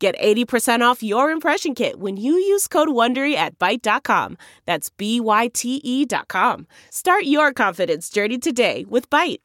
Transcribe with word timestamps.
Get 0.00 0.18
80% 0.18 0.80
off 0.80 1.02
your 1.02 1.30
impression 1.30 1.74
kit 1.74 2.00
when 2.00 2.16
you 2.16 2.32
use 2.32 2.66
code 2.66 2.88
WONDERY 2.88 3.34
at 3.34 3.58
Byte.com. 3.58 4.38
That's 4.64 4.88
B-Y-T-E 4.88 6.06
dot 6.06 6.26
com. 6.26 6.66
Start 6.88 7.24
your 7.24 7.52
confidence 7.52 8.08
journey 8.08 8.38
today 8.38 8.86
with 8.88 9.10
Byte. 9.10 9.40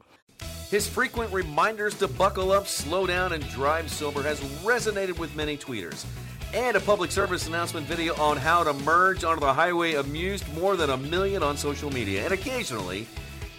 His 0.72 0.88
frequent 0.88 1.34
reminders 1.34 1.96
to 1.96 2.08
buckle 2.08 2.54
up, 2.54 2.68
slow 2.68 3.06
down, 3.06 3.34
and 3.34 3.46
drive 3.50 3.92
sober 3.92 4.24
has 4.24 4.40
resonated 4.64 5.20
with 5.20 5.36
many 5.36 5.58
tweeters. 5.58 6.06
And 6.54 6.78
a 6.78 6.80
public 6.80 7.12
service 7.12 7.48
announcement 7.48 7.86
video 7.86 8.16
on 8.16 8.38
how 8.38 8.64
to 8.64 8.72
merge 8.72 9.26
onto 9.26 9.42
the 9.42 9.54
highway 9.54 9.96
amused 9.96 10.48
more 10.54 10.78
than 10.78 10.90
a 10.90 10.96
million 10.96 11.44
on 11.44 11.58
social 11.58 11.92
media. 11.92 12.24
And 12.24 12.34
occasionally, 12.34 13.08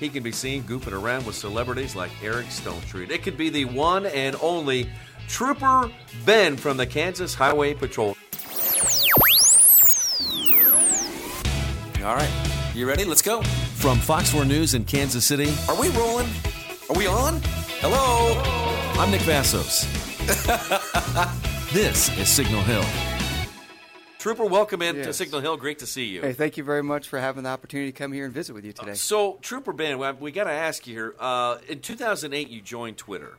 he 0.01 0.09
can 0.09 0.23
be 0.23 0.33
seen 0.33 0.63
goofing 0.63 0.99
around 0.99 1.27
with 1.27 1.37
celebrities 1.37 1.95
like 1.95 2.11
Eric 2.23 2.47
Stonestreet. 2.47 3.11
It 3.11 3.23
could 3.23 3.37
be 3.37 3.51
the 3.51 3.67
one 3.67 4.07
and 4.07 4.35
only 4.41 4.89
Trooper 5.29 5.91
Ben 6.25 6.57
from 6.57 6.77
the 6.77 6.87
Kansas 6.87 7.35
Highway 7.35 7.75
Patrol. 7.75 8.17
All 12.05 12.15
right, 12.15 12.31
you 12.75 12.87
ready? 12.87 13.05
Let's 13.05 13.23
go. 13.23 13.43
From 13.43 13.99
Fox 13.99 14.31
4 14.31 14.45
News 14.45 14.75
in 14.75 14.85
Kansas 14.85 15.25
City. 15.25 15.53
Are 15.69 15.79
we 15.81 15.89
rolling? 15.91 16.29
Are 16.89 16.97
we 16.97 17.07
on? 17.09 17.41
Hello? 17.81 18.41
I'm 19.01 19.11
Nick 19.11 19.23
Vassos. 19.23 19.85
this 21.73 22.17
is 22.19 22.29
Signal 22.29 22.63
Hill. 22.63 22.85
Trooper, 24.19 24.45
welcome 24.45 24.83
in 24.83 24.97
to 24.97 25.13
Signal 25.13 25.41
Hill. 25.41 25.57
Great 25.57 25.81
to 25.81 25.87
see 25.87 26.05
you. 26.05 26.21
Hey, 26.21 26.33
thank 26.33 26.57
you 26.57 26.65
very 26.65 26.83
much 26.83 27.09
for 27.09 27.19
having 27.19 27.43
the 27.45 27.49
opportunity 27.51 27.91
to 27.93 27.97
come 27.99 28.13
here 28.13 28.25
and 28.25 28.33
visit 28.35 28.55
with 28.55 28.65
you 28.65 28.73
today. 28.73 28.95
So, 28.95 29.39
Trooper 29.43 29.73
Ben, 29.73 29.99
we- 29.99 30.11
we 30.13 30.31
got 30.33 30.45
to 30.45 30.53
ask 30.53 30.87
you 30.87 30.95
here. 30.95 31.15
Uh, 31.19 31.59
in 31.69 31.81
2008, 31.81 32.49
you 32.49 32.61
joined 32.61 32.97
Twitter. 32.99 33.37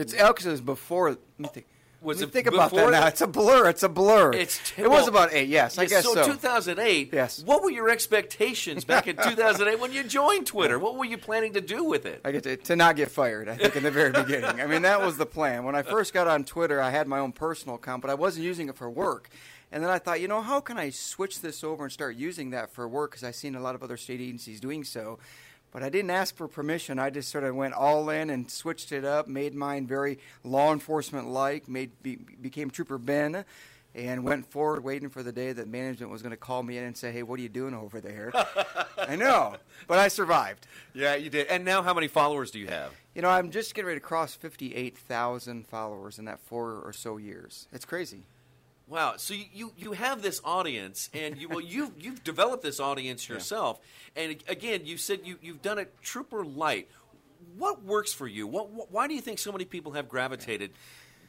It's 0.00 0.14
oh, 0.14 0.18
Elks 0.18 0.46
is 0.46 0.60
before. 0.60 1.10
Let 1.10 1.18
me 1.38 1.48
think. 1.48 1.66
Was 2.02 2.18
let 2.20 2.26
me 2.26 2.30
it 2.30 2.32
think 2.32 2.46
about 2.46 2.72
that 2.72 2.90
now? 2.90 3.06
It's 3.08 3.20
a 3.20 3.26
blur. 3.26 3.68
It's 3.68 3.82
a 3.82 3.88
blur. 3.88 4.32
It's 4.32 4.72
it 4.78 4.88
was 4.88 5.06
about 5.06 5.34
eight. 5.34 5.50
Yes, 5.50 5.76
I 5.76 5.82
Yeah, 5.82 5.88
guess 5.88 6.04
so. 6.04 6.14
so. 6.14 6.24
2008. 6.32 7.10
Yes. 7.12 7.42
What 7.44 7.62
were 7.62 7.70
your 7.70 7.90
expectations 7.90 8.86
back 8.86 9.06
in 9.06 9.16
2008 9.22 9.78
when 9.78 9.92
you 9.92 10.02
joined 10.04 10.46
Twitter? 10.46 10.78
What 10.78 10.96
were 10.96 11.04
you 11.04 11.18
planning 11.18 11.52
to 11.52 11.60
do 11.60 11.84
with 11.84 12.06
it? 12.06 12.22
I 12.24 12.32
get 12.32 12.44
to, 12.44 12.54
uh, 12.54 12.56
to 12.56 12.76
not 12.76 12.96
get 12.96 13.10
fired. 13.10 13.50
I 13.50 13.56
think 13.56 13.76
in 13.76 13.82
the 13.82 13.90
very 13.90 14.12
beginning. 14.12 14.62
I 14.62 14.66
mean, 14.66 14.80
that 14.82 15.02
was 15.02 15.18
the 15.18 15.26
plan. 15.26 15.64
When 15.64 15.74
I 15.74 15.82
first 15.82 16.14
got 16.14 16.26
on 16.26 16.44
Twitter, 16.44 16.80
I 16.80 16.88
had 16.90 17.06
my 17.06 17.18
own 17.18 17.32
personal 17.32 17.74
account, 17.74 18.00
but 18.00 18.10
I 18.10 18.14
wasn't 18.14 18.46
using 18.46 18.70
it 18.70 18.76
for 18.76 18.88
work. 18.88 19.28
And 19.70 19.84
then 19.84 19.90
I 19.90 19.98
thought, 19.98 20.20
you 20.22 20.26
know, 20.26 20.40
how 20.40 20.60
can 20.60 20.78
I 20.78 20.88
switch 20.90 21.42
this 21.42 21.62
over 21.62 21.84
and 21.84 21.92
start 21.92 22.16
using 22.16 22.50
that 22.50 22.72
for 22.72 22.88
work? 22.88 23.10
Because 23.10 23.24
I've 23.24 23.36
seen 23.36 23.54
a 23.54 23.60
lot 23.60 23.74
of 23.74 23.82
other 23.82 23.96
state 23.98 24.20
agencies 24.22 24.58
doing 24.58 24.84
so. 24.84 25.18
But 25.72 25.82
I 25.82 25.88
didn't 25.88 26.10
ask 26.10 26.34
for 26.34 26.48
permission. 26.48 26.98
I 26.98 27.10
just 27.10 27.28
sort 27.28 27.44
of 27.44 27.54
went 27.54 27.74
all 27.74 28.10
in 28.10 28.30
and 28.30 28.50
switched 28.50 28.92
it 28.92 29.04
up, 29.04 29.28
made 29.28 29.54
mine 29.54 29.86
very 29.86 30.18
law 30.42 30.72
enforcement 30.72 31.28
like, 31.28 31.68
made 31.68 31.90
be, 32.02 32.16
became 32.16 32.70
Trooper 32.70 32.98
Ben, 32.98 33.44
and 33.94 34.24
went 34.24 34.50
forward 34.50 34.84
waiting 34.84 35.08
for 35.08 35.22
the 35.22 35.32
day 35.32 35.52
that 35.52 35.68
management 35.68 36.10
was 36.12 36.22
going 36.22 36.30
to 36.30 36.36
call 36.36 36.62
me 36.62 36.78
in 36.78 36.84
and 36.84 36.96
say, 36.96 37.10
"Hey, 37.12 37.22
what 37.22 37.38
are 37.38 37.42
you 37.42 37.48
doing 37.48 37.74
over 37.74 38.00
there?" 38.00 38.32
I 38.98 39.16
know, 39.16 39.56
but 39.88 39.98
I 39.98 40.08
survived. 40.08 40.66
Yeah, 40.94 41.14
you 41.16 41.30
did. 41.30 41.48
And 41.48 41.64
now, 41.64 41.82
how 41.82 41.94
many 41.94 42.08
followers 42.08 42.50
do 42.50 42.58
you 42.58 42.68
have? 42.68 42.92
You 43.14 43.22
know, 43.22 43.28
I'm 43.28 43.50
just 43.50 43.74
getting 43.74 43.88
ready 43.88 43.98
to 43.98 44.06
cross 44.06 44.34
58,000 44.34 45.66
followers 45.66 46.18
in 46.18 46.24
that 46.26 46.38
four 46.40 46.80
or 46.84 46.92
so 46.92 47.16
years. 47.16 47.66
It's 47.72 47.84
crazy. 47.84 48.22
Wow. 48.90 49.14
So 49.18 49.34
you, 49.34 49.44
you, 49.54 49.72
you 49.78 49.92
have 49.92 50.20
this 50.20 50.40
audience, 50.44 51.10
and 51.14 51.38
you 51.38 51.48
well 51.48 51.60
you 51.60 51.94
you've 51.96 52.24
developed 52.24 52.64
this 52.64 52.80
audience 52.80 53.28
yourself. 53.28 53.78
And 54.16 54.36
again, 54.48 54.80
you 54.84 54.96
said 54.96 55.20
you 55.24 55.38
you've 55.40 55.62
done 55.62 55.78
it 55.78 55.94
Trooper 56.02 56.44
Light. 56.44 56.88
What 57.56 57.84
works 57.84 58.12
for 58.12 58.26
you? 58.26 58.48
What, 58.48 58.70
what 58.70 58.90
why 58.90 59.06
do 59.06 59.14
you 59.14 59.20
think 59.20 59.38
so 59.38 59.52
many 59.52 59.64
people 59.64 59.92
have 59.92 60.08
gravitated 60.08 60.72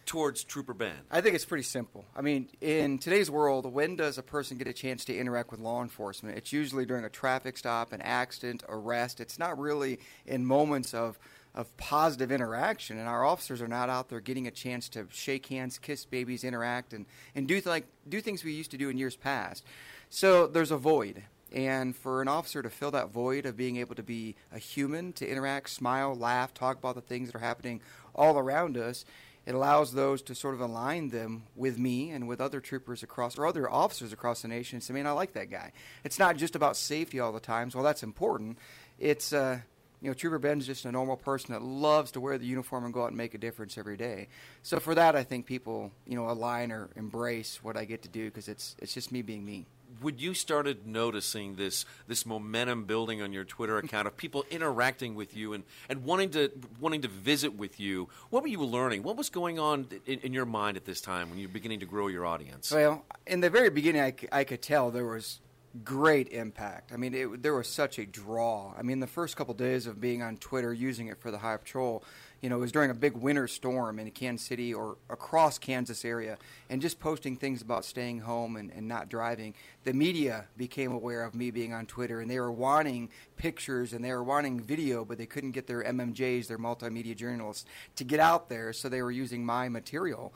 towards 0.07 0.43
Trooper 0.43 0.73
Ben? 0.73 0.95
I 1.11 1.21
think 1.21 1.35
it's 1.35 1.45
pretty 1.45 1.63
simple. 1.63 2.03
I 2.15 2.21
mean, 2.21 2.49
in 2.61 2.97
today's 2.97 3.29
world, 3.29 3.71
when 3.71 3.95
does 3.95 4.17
a 4.17 4.23
person 4.23 4.57
get 4.57 4.67
a 4.67 4.73
chance 4.73 5.05
to 5.05 5.15
interact 5.15 5.51
with 5.51 5.59
law 5.59 5.83
enforcement? 5.83 6.39
It's 6.39 6.51
usually 6.51 6.87
during 6.87 7.05
a 7.05 7.09
traffic 7.09 7.57
stop, 7.57 7.93
an 7.93 8.01
accident, 8.01 8.63
arrest. 8.69 9.19
It's 9.19 9.37
not 9.37 9.59
really 9.59 9.99
in 10.25 10.47
moments 10.47 10.95
of 10.95 11.19
of 11.53 11.75
positive 11.77 12.31
interaction, 12.31 12.97
and 12.97 13.07
our 13.07 13.25
officers 13.25 13.61
are 13.61 13.67
not 13.67 13.89
out 13.89 14.09
there 14.09 14.21
getting 14.21 14.47
a 14.47 14.51
chance 14.51 14.87
to 14.89 15.07
shake 15.11 15.47
hands, 15.47 15.77
kiss 15.77 16.05
babies, 16.05 16.43
interact, 16.43 16.93
and, 16.93 17.05
and 17.35 17.47
do 17.47 17.61
like 17.65 17.85
do 18.07 18.21
things 18.21 18.43
we 18.43 18.53
used 18.53 18.71
to 18.71 18.77
do 18.77 18.89
in 18.89 18.97
years 18.97 19.15
past. 19.15 19.65
So 20.09 20.47
there's 20.47 20.71
a 20.71 20.77
void, 20.77 21.23
and 21.51 21.95
for 21.95 22.21
an 22.21 22.27
officer 22.27 22.61
to 22.61 22.69
fill 22.69 22.91
that 22.91 23.11
void 23.11 23.45
of 23.45 23.57
being 23.57 23.77
able 23.77 23.95
to 23.95 24.03
be 24.03 24.35
a 24.51 24.59
human, 24.59 25.13
to 25.13 25.29
interact, 25.29 25.69
smile, 25.69 26.15
laugh, 26.15 26.53
talk 26.53 26.77
about 26.77 26.95
the 26.95 27.01
things 27.01 27.29
that 27.29 27.35
are 27.35 27.43
happening 27.43 27.81
all 28.15 28.37
around 28.37 28.77
us, 28.77 29.05
it 29.45 29.55
allows 29.55 29.93
those 29.93 30.21
to 30.23 30.35
sort 30.35 30.53
of 30.53 30.61
align 30.61 31.09
them 31.09 31.43
with 31.55 31.77
me 31.77 32.11
and 32.11 32.27
with 32.27 32.39
other 32.39 32.59
troopers 32.59 33.03
across 33.03 33.37
or 33.37 33.47
other 33.47 33.69
officers 33.69 34.13
across 34.13 34.43
the 34.43 34.47
nation 34.47 34.77
and 34.77 34.83
say, 34.83 34.93
man, 34.93 35.07
I 35.07 35.11
like 35.11 35.33
that 35.33 35.49
guy. 35.49 35.71
It's 36.03 36.19
not 36.19 36.37
just 36.37 36.55
about 36.55 36.77
safety 36.77 37.19
all 37.19 37.31
the 37.31 37.39
time. 37.39 37.71
So 37.71 37.79
while 37.79 37.85
that's 37.85 38.03
important, 38.03 38.59
it's 38.99 39.33
uh, 39.33 39.61
you 40.01 40.07
know, 40.07 40.13
Trooper 40.15 40.39
Ben's 40.39 40.65
just 40.65 40.85
a 40.85 40.91
normal 40.91 41.15
person 41.15 41.53
that 41.53 41.61
loves 41.61 42.11
to 42.11 42.19
wear 42.19 42.37
the 42.37 42.45
uniform 42.45 42.85
and 42.85 42.93
go 42.93 43.03
out 43.03 43.09
and 43.09 43.17
make 43.17 43.35
a 43.35 43.37
difference 43.37 43.77
every 43.77 43.97
day. 43.97 44.27
So 44.63 44.79
for 44.79 44.95
that, 44.95 45.15
I 45.15 45.23
think 45.23 45.45
people, 45.45 45.91
you 46.07 46.15
know, 46.15 46.29
align 46.29 46.71
or 46.71 46.89
embrace 46.95 47.63
what 47.63 47.77
I 47.77 47.85
get 47.85 48.01
to 48.03 48.09
do 48.09 48.25
because 48.25 48.47
it's 48.47 48.75
it's 48.79 48.93
just 48.93 49.11
me 49.11 49.21
being 49.21 49.45
me. 49.45 49.67
When 49.99 50.17
you 50.17 50.33
started 50.33 50.87
noticing 50.87 51.55
this 51.55 51.85
this 52.07 52.25
momentum 52.25 52.85
building 52.85 53.21
on 53.21 53.31
your 53.31 53.43
Twitter 53.43 53.77
account 53.77 54.07
of 54.07 54.17
people 54.17 54.43
interacting 54.49 55.13
with 55.13 55.37
you 55.37 55.53
and, 55.53 55.63
and 55.87 56.03
wanting 56.03 56.31
to 56.31 56.49
wanting 56.79 57.01
to 57.01 57.07
visit 57.07 57.55
with 57.55 57.79
you, 57.79 58.09
what 58.31 58.41
were 58.41 58.49
you 58.49 58.63
learning? 58.63 59.03
What 59.03 59.17
was 59.17 59.29
going 59.29 59.59
on 59.59 59.87
in, 60.07 60.19
in 60.21 60.33
your 60.33 60.45
mind 60.45 60.77
at 60.77 60.85
this 60.85 61.01
time 61.01 61.29
when 61.29 61.37
you're 61.37 61.49
beginning 61.49 61.81
to 61.81 61.85
grow 61.85 62.07
your 62.07 62.25
audience? 62.25 62.71
Well, 62.71 63.05
in 63.27 63.41
the 63.41 63.51
very 63.51 63.69
beginning, 63.69 64.01
I, 64.01 64.15
I 64.31 64.43
could 64.45 64.63
tell 64.63 64.89
there 64.89 65.05
was 65.05 65.41
great 65.83 66.29
impact. 66.29 66.91
I 66.91 66.97
mean, 66.97 67.13
it, 67.13 67.43
there 67.43 67.53
was 67.53 67.67
such 67.67 67.97
a 67.97 68.05
draw. 68.05 68.73
I 68.77 68.81
mean, 68.81 68.99
the 68.99 69.07
first 69.07 69.35
couple 69.35 69.53
days 69.53 69.87
of 69.87 70.01
being 70.01 70.21
on 70.21 70.37
Twitter, 70.37 70.73
using 70.73 71.07
it 71.07 71.19
for 71.19 71.31
the 71.31 71.37
High 71.37 71.57
Patrol, 71.57 72.03
you 72.41 72.49
know, 72.49 72.57
it 72.57 72.59
was 72.59 72.71
during 72.71 72.89
a 72.89 72.95
big 72.95 73.13
winter 73.13 73.47
storm 73.47 73.99
in 73.99 74.09
Kansas 74.11 74.45
City 74.45 74.73
or 74.73 74.97
across 75.09 75.57
Kansas 75.59 76.03
area, 76.03 76.37
and 76.69 76.81
just 76.81 76.99
posting 76.99 77.37
things 77.37 77.61
about 77.61 77.85
staying 77.85 78.19
home 78.19 78.57
and, 78.57 78.71
and 78.71 78.87
not 78.87 79.09
driving. 79.09 79.53
The 79.83 79.93
media 79.93 80.45
became 80.57 80.91
aware 80.91 81.23
of 81.23 81.35
me 81.35 81.51
being 81.51 81.73
on 81.73 81.85
Twitter, 81.85 82.19
and 82.19 82.29
they 82.29 82.39
were 82.39 82.51
wanting 82.51 83.09
pictures 83.37 83.93
and 83.93 84.03
they 84.03 84.11
were 84.11 84.23
wanting 84.23 84.59
video, 84.59 85.05
but 85.05 85.17
they 85.17 85.25
couldn't 85.25 85.51
get 85.51 85.67
their 85.67 85.83
MMJs, 85.83 86.47
their 86.47 86.57
multimedia 86.57 87.15
journalists, 87.15 87.65
to 87.95 88.03
get 88.03 88.19
out 88.19 88.49
there, 88.49 88.73
so 88.73 88.89
they 88.89 89.01
were 89.01 89.11
using 89.11 89.45
my 89.45 89.69
material 89.69 90.33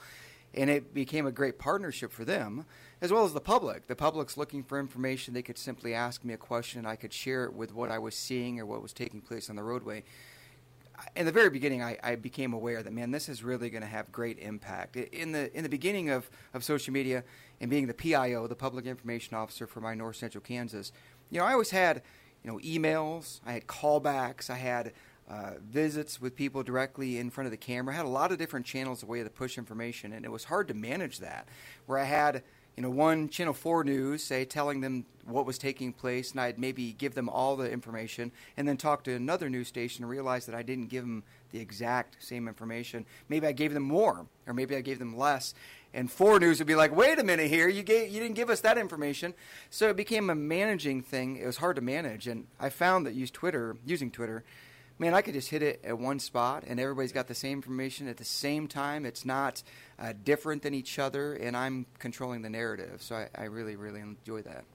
and 0.58 0.70
it 0.70 0.94
became 0.94 1.26
a 1.28 1.32
great 1.32 1.60
partnership 1.60 2.12
for 2.12 2.24
them 2.24 2.66
as 3.02 3.12
well 3.12 3.26
as 3.26 3.34
the 3.34 3.42
public. 3.42 3.88
The 3.88 3.96
public's 3.96 4.38
looking 4.38 4.64
for 4.64 4.80
information. 4.80 5.34
They 5.34 5.42
could 5.42 5.58
simply 5.58 5.94
ask 5.94 6.24
me 6.24 6.34
a 6.34 6.38
question, 6.38 6.80
and 6.80 6.88
I 6.88 6.96
could 6.96 7.14
share 7.14 7.46
it 7.46 7.54
with 7.54 7.74
what 7.74 7.92
I 7.92 8.00
was 8.00 8.16
seeing 8.16 8.60
or 8.60 8.66
what 8.66 8.82
was 8.82 8.94
taking 8.94 9.22
place 9.22 9.50
on 9.50 9.56
the 9.56 9.64
roadway. 9.64 10.04
In 11.16 11.26
the 11.26 11.32
very 11.32 11.50
beginning, 11.50 11.84
I, 11.84 11.98
I 12.02 12.16
became 12.16 12.54
aware 12.54 12.82
that 12.82 12.94
man, 12.94 13.12
this 13.12 13.28
is 13.28 13.44
really 13.44 13.70
going 13.70 13.82
to 13.82 13.88
have 13.88 14.12
great 14.12 14.40
impact. 14.40 14.96
In 14.96 15.34
the 15.34 15.56
in 15.56 15.64
the 15.64 15.70
beginning 15.70 16.10
of, 16.10 16.30
of 16.54 16.64
social 16.64 16.94
media 16.94 17.24
and 17.60 17.70
being 17.70 17.88
the 17.88 17.94
PIO, 17.94 18.48
the 18.48 18.56
Public 18.56 18.86
Information 18.86 19.36
Officer 19.36 19.68
for 19.68 19.82
my 19.82 19.94
North 19.94 20.16
Central 20.16 20.42
Kansas, 20.42 20.94
you 21.30 21.40
know, 21.40 21.46
I 21.46 21.52
always 21.52 21.72
had 21.72 22.02
you 22.44 22.50
know 22.50 22.60
emails, 22.60 23.42
I 23.46 23.54
had 23.54 23.68
callbacks, 23.68 24.50
I 24.50 24.56
had 24.56 24.94
uh, 25.30 25.54
visits 25.60 26.22
with 26.22 26.36
people 26.36 26.64
directly 26.64 27.18
in 27.18 27.30
front 27.30 27.46
of 27.46 27.52
the 27.52 27.58
camera. 27.58 27.94
I 27.94 27.98
had 27.98 28.06
a 28.06 28.10
lot 28.10 28.32
of 28.32 28.38
different 28.38 28.66
channels 28.66 29.02
of 29.02 29.10
way 29.10 29.24
to 29.24 29.30
push 29.30 29.58
information, 29.58 30.14
and 30.14 30.24
it 30.24 30.32
was 30.32 30.46
hard 30.46 30.68
to 30.68 30.74
manage 30.74 31.20
that. 31.20 31.48
Where 31.88 31.98
I 31.98 32.04
had, 32.04 32.44
you 32.76 32.84
know, 32.84 32.90
one 32.90 33.30
Channel 33.30 33.54
4 33.54 33.84
News, 33.86 34.24
say, 34.24 34.44
telling 34.44 34.82
them 34.82 35.06
what 35.26 35.46
was 35.46 35.58
taking 35.58 35.94
place, 35.94 36.32
and 36.32 36.42
I'd 36.42 36.60
maybe 36.60 36.94
give 36.94 37.16
them 37.16 37.30
all 37.30 37.56
the 37.56 37.72
information, 37.72 38.32
and 38.58 38.68
then 38.68 38.78
talk 38.78 39.04
to 39.06 39.14
another 39.14 39.50
news 39.50 39.68
station 39.68 40.04
and 40.04 40.10
realize 40.12 40.46
that 40.46 40.56
I 40.56 40.62
didn't 40.62 40.88
give 40.88 41.04
them 41.04 41.24
the 41.52 41.60
exact 41.60 42.18
same 42.20 42.48
information. 42.48 43.06
Maybe 43.30 43.48
I 43.48 43.54
gave 43.54 43.74
them 43.74 43.84
more, 43.84 44.26
or 44.46 44.54
maybe 44.54 44.76
I 44.76 44.82
gave 44.82 45.00
them 45.00 45.18
less. 45.18 45.54
And 45.94 46.12
4 46.12 46.40
News 46.40 46.60
would 46.60 46.68
be 46.68 46.76
like, 46.76 46.94
wait 46.94 47.18
a 47.18 47.24
minute 47.24 47.50
here, 47.50 47.70
you, 47.70 47.82
gave, 47.82 48.12
you 48.12 48.20
didn't 48.20 48.36
give 48.36 48.50
us 48.50 48.60
that 48.62 48.78
information. 48.78 49.34
So 49.70 49.90
it 49.90 49.96
became 49.96 50.30
a 50.30 50.36
managing 50.36 51.02
thing. 51.02 51.38
It 51.38 51.46
was 51.46 51.58
hard 51.58 51.78
to 51.78 51.82
manage, 51.82 52.28
and 52.28 52.48
I 52.60 52.70
found 52.70 53.06
that 53.06 53.14
use 53.14 53.32
Twitter, 53.32 53.78
using 53.86 54.12
Twitter, 54.12 54.44
man, 54.98 55.14
I 55.14 55.22
could 55.22 55.34
just 55.34 55.50
hit 55.50 55.62
it 55.62 55.82
at 55.84 55.98
one 55.98 56.20
spot, 56.20 56.64
and 56.68 56.80
everybody's 56.80 57.12
got 57.12 57.28
the 57.28 57.36
same 57.36 57.58
information 57.60 58.08
at 58.08 58.18
the 58.18 58.26
same 58.26 58.68
time. 58.68 59.06
It's 59.06 59.26
not 59.26 59.64
uh, 60.00 60.14
different 60.24 60.62
than 60.64 60.74
each 60.74 61.00
other, 61.00 61.34
and 61.34 61.56
I'm 61.56 61.86
controlling 62.00 62.42
the 62.42 62.50
narrative. 62.50 63.02
So 63.02 63.16
I, 63.16 63.30
I 63.36 63.44
really, 63.46 63.76
really 63.76 64.02
enjoy 64.02 64.42
that. 64.44 64.66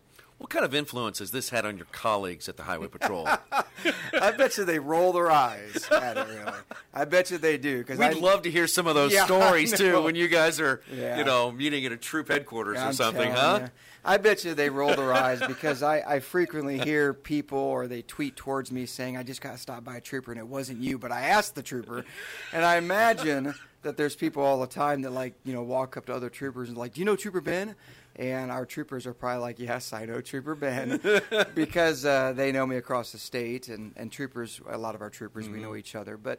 What 0.40 0.48
kind 0.48 0.64
of 0.64 0.74
influence 0.74 1.18
has 1.18 1.32
this 1.32 1.50
had 1.50 1.66
on 1.66 1.76
your 1.76 1.86
colleagues 1.92 2.48
at 2.48 2.56
the 2.56 2.62
Highway 2.62 2.88
Patrol? 2.88 3.28
I 4.14 4.30
bet 4.30 4.56
you 4.56 4.64
they 4.64 4.78
roll 4.78 5.12
their 5.12 5.30
eyes 5.30 5.86
at 5.92 6.16
it. 6.16 6.26
Really, 6.28 6.52
I 6.94 7.04
bet 7.04 7.30
you 7.30 7.36
they 7.36 7.58
do. 7.58 7.80
Because 7.80 7.98
we'd 7.98 8.06
I, 8.06 8.12
love 8.12 8.40
to 8.42 8.50
hear 8.50 8.66
some 8.66 8.86
of 8.86 8.94
those 8.94 9.12
yeah, 9.12 9.26
stories 9.26 9.70
too 9.70 10.02
when 10.02 10.14
you 10.14 10.28
guys 10.28 10.58
are, 10.58 10.80
yeah. 10.90 11.18
you 11.18 11.24
know, 11.24 11.52
meeting 11.52 11.84
at 11.84 11.92
a 11.92 11.96
troop 11.98 12.28
headquarters 12.28 12.78
I'm 12.78 12.88
or 12.88 12.92
something, 12.94 13.30
huh? 13.30 13.58
You. 13.64 13.70
I 14.02 14.16
bet 14.16 14.46
you 14.46 14.54
they 14.54 14.70
roll 14.70 14.96
their 14.96 15.12
eyes 15.12 15.42
because 15.46 15.82
I, 15.82 15.98
I 15.98 16.20
frequently 16.20 16.78
hear 16.78 17.12
people 17.12 17.58
or 17.58 17.86
they 17.86 18.00
tweet 18.00 18.34
towards 18.34 18.72
me 18.72 18.86
saying, 18.86 19.18
"I 19.18 19.22
just 19.22 19.42
got 19.42 19.58
stopped 19.58 19.84
by 19.84 19.98
a 19.98 20.00
trooper 20.00 20.32
and 20.32 20.40
it 20.40 20.46
wasn't 20.46 20.80
you," 20.80 20.96
but 20.96 21.12
I 21.12 21.20
asked 21.20 21.54
the 21.54 21.62
trooper, 21.62 22.06
and 22.54 22.64
I 22.64 22.78
imagine 22.78 23.54
that 23.82 23.96
there's 23.96 24.16
people 24.16 24.42
all 24.42 24.60
the 24.60 24.66
time 24.66 25.02
that 25.02 25.10
like 25.10 25.34
you 25.44 25.52
know 25.52 25.62
walk 25.62 25.98
up 25.98 26.06
to 26.06 26.14
other 26.14 26.30
troopers 26.30 26.70
and 26.70 26.78
like, 26.78 26.94
"Do 26.94 27.00
you 27.00 27.04
know 27.04 27.16
Trooper 27.16 27.42
Ben?" 27.42 27.74
And 28.20 28.50
our 28.50 28.66
troopers 28.66 29.06
are 29.06 29.14
probably 29.14 29.40
like, 29.40 29.58
"Yes, 29.58 29.94
I 29.94 30.04
know 30.04 30.20
Trooper 30.20 30.54
Ben," 30.54 31.00
because 31.54 32.04
uh, 32.04 32.34
they 32.34 32.52
know 32.52 32.66
me 32.66 32.76
across 32.76 33.12
the 33.12 33.18
state, 33.18 33.68
and 33.68 33.94
and 33.96 34.12
troopers, 34.12 34.60
a 34.68 34.76
lot 34.76 34.94
of 34.94 35.00
our 35.00 35.08
troopers, 35.08 35.46
mm-hmm. 35.46 35.54
we 35.54 35.60
know 35.60 35.68
mm-hmm. 35.70 35.78
each 35.78 35.94
other. 35.94 36.18
But 36.18 36.38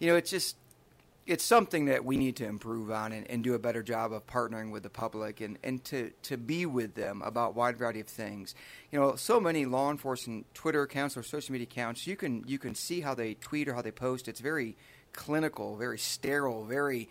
you 0.00 0.08
know, 0.08 0.16
it's 0.16 0.30
just 0.30 0.56
it's 1.24 1.44
something 1.44 1.84
that 1.84 2.04
we 2.04 2.16
need 2.16 2.34
to 2.34 2.44
improve 2.44 2.90
on 2.90 3.12
and, 3.12 3.30
and, 3.30 3.44
do 3.44 3.54
a 3.54 3.58
better 3.58 3.80
job 3.80 4.12
of 4.12 4.26
partnering 4.26 4.72
with 4.72 4.82
the 4.82 4.90
public 4.90 5.40
and, 5.40 5.56
and 5.62 5.84
to, 5.84 6.10
to 6.22 6.36
be 6.36 6.66
with 6.66 6.96
them 6.96 7.22
about 7.24 7.50
a 7.50 7.52
wide 7.52 7.78
variety 7.78 8.00
of 8.00 8.08
things. 8.08 8.56
You 8.90 8.98
know, 8.98 9.14
so 9.14 9.38
many 9.38 9.64
law 9.64 9.92
enforcement 9.92 10.52
Twitter 10.52 10.82
accounts 10.82 11.16
or 11.16 11.22
social 11.22 11.52
media 11.52 11.68
accounts, 11.70 12.08
you 12.08 12.16
can 12.16 12.42
you 12.48 12.58
can 12.58 12.74
see 12.74 13.02
how 13.02 13.14
they 13.14 13.34
tweet 13.34 13.68
or 13.68 13.74
how 13.74 13.82
they 13.82 13.92
post. 13.92 14.26
It's 14.26 14.40
very 14.40 14.76
clinical, 15.12 15.76
very 15.76 15.98
sterile, 15.98 16.64
very 16.64 17.08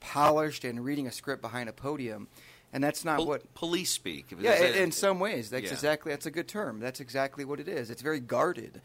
polished, 0.00 0.64
and 0.64 0.84
reading 0.84 1.06
a 1.06 1.12
script 1.12 1.40
behind 1.40 1.68
a 1.68 1.72
podium 1.72 2.26
and 2.72 2.82
that's 2.82 3.04
not 3.04 3.18
Pol- 3.18 3.26
what 3.26 3.54
police 3.54 3.90
speak. 3.90 4.34
Yeah, 4.38 4.54
in, 4.54 4.74
in 4.74 4.92
some 4.92 5.20
ways, 5.20 5.50
that's 5.50 5.66
yeah. 5.66 5.72
exactly 5.72 6.12
that's 6.12 6.26
a 6.26 6.30
good 6.30 6.48
term. 6.48 6.80
That's 6.80 7.00
exactly 7.00 7.44
what 7.44 7.60
it 7.60 7.68
is. 7.68 7.90
It's 7.90 8.02
very 8.02 8.20
guarded, 8.20 8.80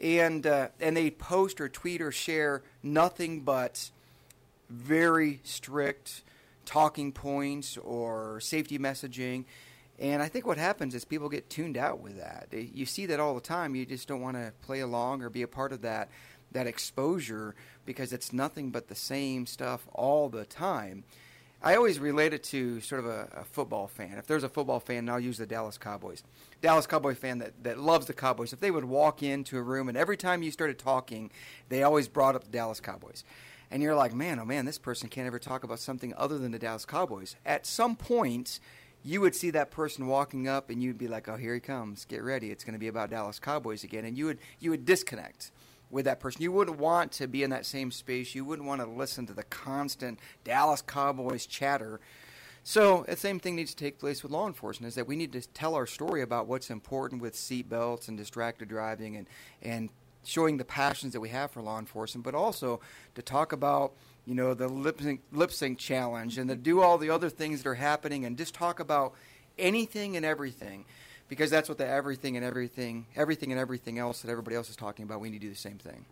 and 0.00 0.46
uh, 0.46 0.68
and 0.80 0.96
they 0.96 1.10
post 1.10 1.60
or 1.60 1.68
tweet 1.68 2.00
or 2.00 2.12
share 2.12 2.62
nothing 2.82 3.40
but 3.40 3.90
very 4.68 5.40
strict 5.44 6.22
talking 6.64 7.12
points 7.12 7.78
or 7.78 8.40
safety 8.40 8.78
messaging. 8.78 9.44
And 9.98 10.22
I 10.22 10.28
think 10.28 10.46
what 10.46 10.58
happens 10.58 10.94
is 10.94 11.04
people 11.04 11.28
get 11.28 11.50
tuned 11.50 11.76
out 11.76 12.00
with 12.00 12.18
that. 12.18 12.48
You 12.52 12.86
see 12.86 13.06
that 13.06 13.18
all 13.18 13.34
the 13.34 13.40
time. 13.40 13.74
You 13.74 13.84
just 13.84 14.06
don't 14.06 14.20
want 14.20 14.36
to 14.36 14.52
play 14.62 14.80
along 14.80 15.22
or 15.22 15.30
be 15.30 15.42
a 15.42 15.48
part 15.48 15.72
of 15.72 15.82
that 15.82 16.08
that 16.52 16.66
exposure 16.66 17.54
because 17.84 18.12
it's 18.12 18.32
nothing 18.32 18.70
but 18.70 18.88
the 18.88 18.94
same 18.94 19.46
stuff 19.46 19.86
all 19.92 20.28
the 20.28 20.44
time. 20.44 21.04
I 21.60 21.74
always 21.74 21.98
relate 21.98 22.32
it 22.32 22.44
to 22.44 22.80
sort 22.80 23.00
of 23.00 23.06
a, 23.06 23.28
a, 23.34 23.44
football 23.44 23.88
fan. 23.88 24.16
If 24.16 24.28
there's 24.28 24.44
a 24.44 24.48
football 24.48 24.78
fan, 24.78 24.98
and 24.98 25.10
I'll 25.10 25.18
use 25.18 25.38
the 25.38 25.46
Dallas 25.46 25.76
Cowboys. 25.76 26.22
Dallas 26.60 26.86
Cowboy 26.86 27.16
fan 27.16 27.38
that, 27.38 27.64
that 27.64 27.78
loves 27.80 28.06
the 28.06 28.14
Cowboys. 28.14 28.52
If 28.52 28.60
they 28.60 28.70
would 28.70 28.84
walk 28.84 29.24
into 29.24 29.58
a 29.58 29.62
room 29.62 29.88
and 29.88 29.98
every 29.98 30.16
time 30.16 30.44
you 30.44 30.52
started 30.52 30.78
talking, 30.78 31.30
they 31.68 31.82
always 31.82 32.06
brought 32.06 32.36
up 32.36 32.44
the 32.44 32.50
Dallas 32.50 32.78
Cowboys. 32.78 33.24
And 33.72 33.82
you're 33.82 33.96
like, 33.96 34.14
man, 34.14 34.38
oh 34.38 34.44
man, 34.44 34.66
this 34.66 34.78
person 34.78 35.08
can't 35.08 35.26
ever 35.26 35.40
talk 35.40 35.64
about 35.64 35.80
something 35.80 36.14
other 36.16 36.38
than 36.38 36.52
the 36.52 36.60
Dallas 36.60 36.86
Cowboys. 36.86 37.34
At 37.44 37.66
some 37.66 37.96
point, 37.96 38.60
you 39.02 39.20
would 39.20 39.34
see 39.34 39.50
that 39.50 39.72
person 39.72 40.06
walking 40.06 40.46
up 40.46 40.70
and 40.70 40.80
you'd 40.80 40.96
be 40.96 41.08
like, 41.08 41.28
oh, 41.28 41.36
here 41.36 41.54
he 41.54 41.60
comes. 41.60 42.04
Get 42.04 42.22
ready. 42.22 42.50
It's 42.50 42.62
going 42.62 42.74
to 42.74 42.78
be 42.78 42.88
about 42.88 43.10
Dallas 43.10 43.40
Cowboys 43.40 43.82
again. 43.82 44.04
And 44.04 44.16
you 44.16 44.26
would, 44.26 44.38
you 44.60 44.70
would 44.70 44.84
disconnect 44.84 45.50
with 45.90 46.04
that 46.04 46.20
person. 46.20 46.42
You 46.42 46.52
wouldn't 46.52 46.78
want 46.78 47.12
to 47.12 47.26
be 47.26 47.42
in 47.42 47.50
that 47.50 47.66
same 47.66 47.90
space. 47.90 48.34
You 48.34 48.44
wouldn't 48.44 48.68
want 48.68 48.80
to 48.80 48.86
listen 48.86 49.26
to 49.26 49.32
the 49.32 49.44
constant 49.44 50.18
Dallas 50.44 50.82
Cowboys 50.82 51.46
chatter. 51.46 52.00
So 52.64 53.04
the 53.08 53.16
same 53.16 53.40
thing 53.40 53.56
needs 53.56 53.70
to 53.74 53.76
take 53.76 53.98
place 53.98 54.22
with 54.22 54.32
law 54.32 54.46
enforcement 54.46 54.88
is 54.88 54.94
that 54.96 55.06
we 55.06 55.16
need 55.16 55.32
to 55.32 55.40
tell 55.40 55.74
our 55.74 55.86
story 55.86 56.22
about 56.22 56.46
what's 56.46 56.70
important 56.70 57.22
with 57.22 57.34
seat 57.34 57.68
belts 57.68 58.08
and 58.08 58.18
distracted 58.18 58.68
driving 58.68 59.16
and, 59.16 59.26
and 59.62 59.88
showing 60.24 60.58
the 60.58 60.64
passions 60.64 61.14
that 61.14 61.20
we 61.20 61.30
have 61.30 61.50
for 61.50 61.62
law 61.62 61.78
enforcement, 61.78 62.24
but 62.24 62.34
also 62.34 62.80
to 63.14 63.22
talk 63.22 63.52
about 63.52 63.94
you 64.26 64.34
know 64.34 64.52
the 64.52 64.68
lip 64.68 65.00
sync, 65.00 65.22
lip 65.32 65.50
sync 65.50 65.78
challenge 65.78 66.36
and 66.36 66.50
to 66.50 66.54
mm-hmm. 66.54 66.62
do 66.62 66.80
all 66.82 66.98
the 66.98 67.08
other 67.08 67.30
things 67.30 67.62
that 67.62 67.68
are 67.70 67.74
happening 67.74 68.26
and 68.26 68.36
just 68.36 68.54
talk 68.54 68.78
about 68.78 69.14
anything 69.58 70.16
and 70.16 70.26
everything 70.26 70.84
because 71.28 71.50
that's 71.50 71.68
what 71.68 71.78
the 71.78 71.86
everything 71.86 72.36
and 72.36 72.44
everything, 72.44 73.06
everything 73.16 73.52
and 73.52 73.60
everything 73.60 73.98
else 73.98 74.22
that 74.22 74.30
everybody 74.30 74.56
else 74.56 74.70
is 74.70 74.76
talking 74.76 75.04
about. 75.04 75.20
We 75.20 75.30
need 75.30 75.40
to 75.40 75.46
do 75.46 75.50
the 75.50 75.58
same 75.58 75.78
thing. 75.78 76.04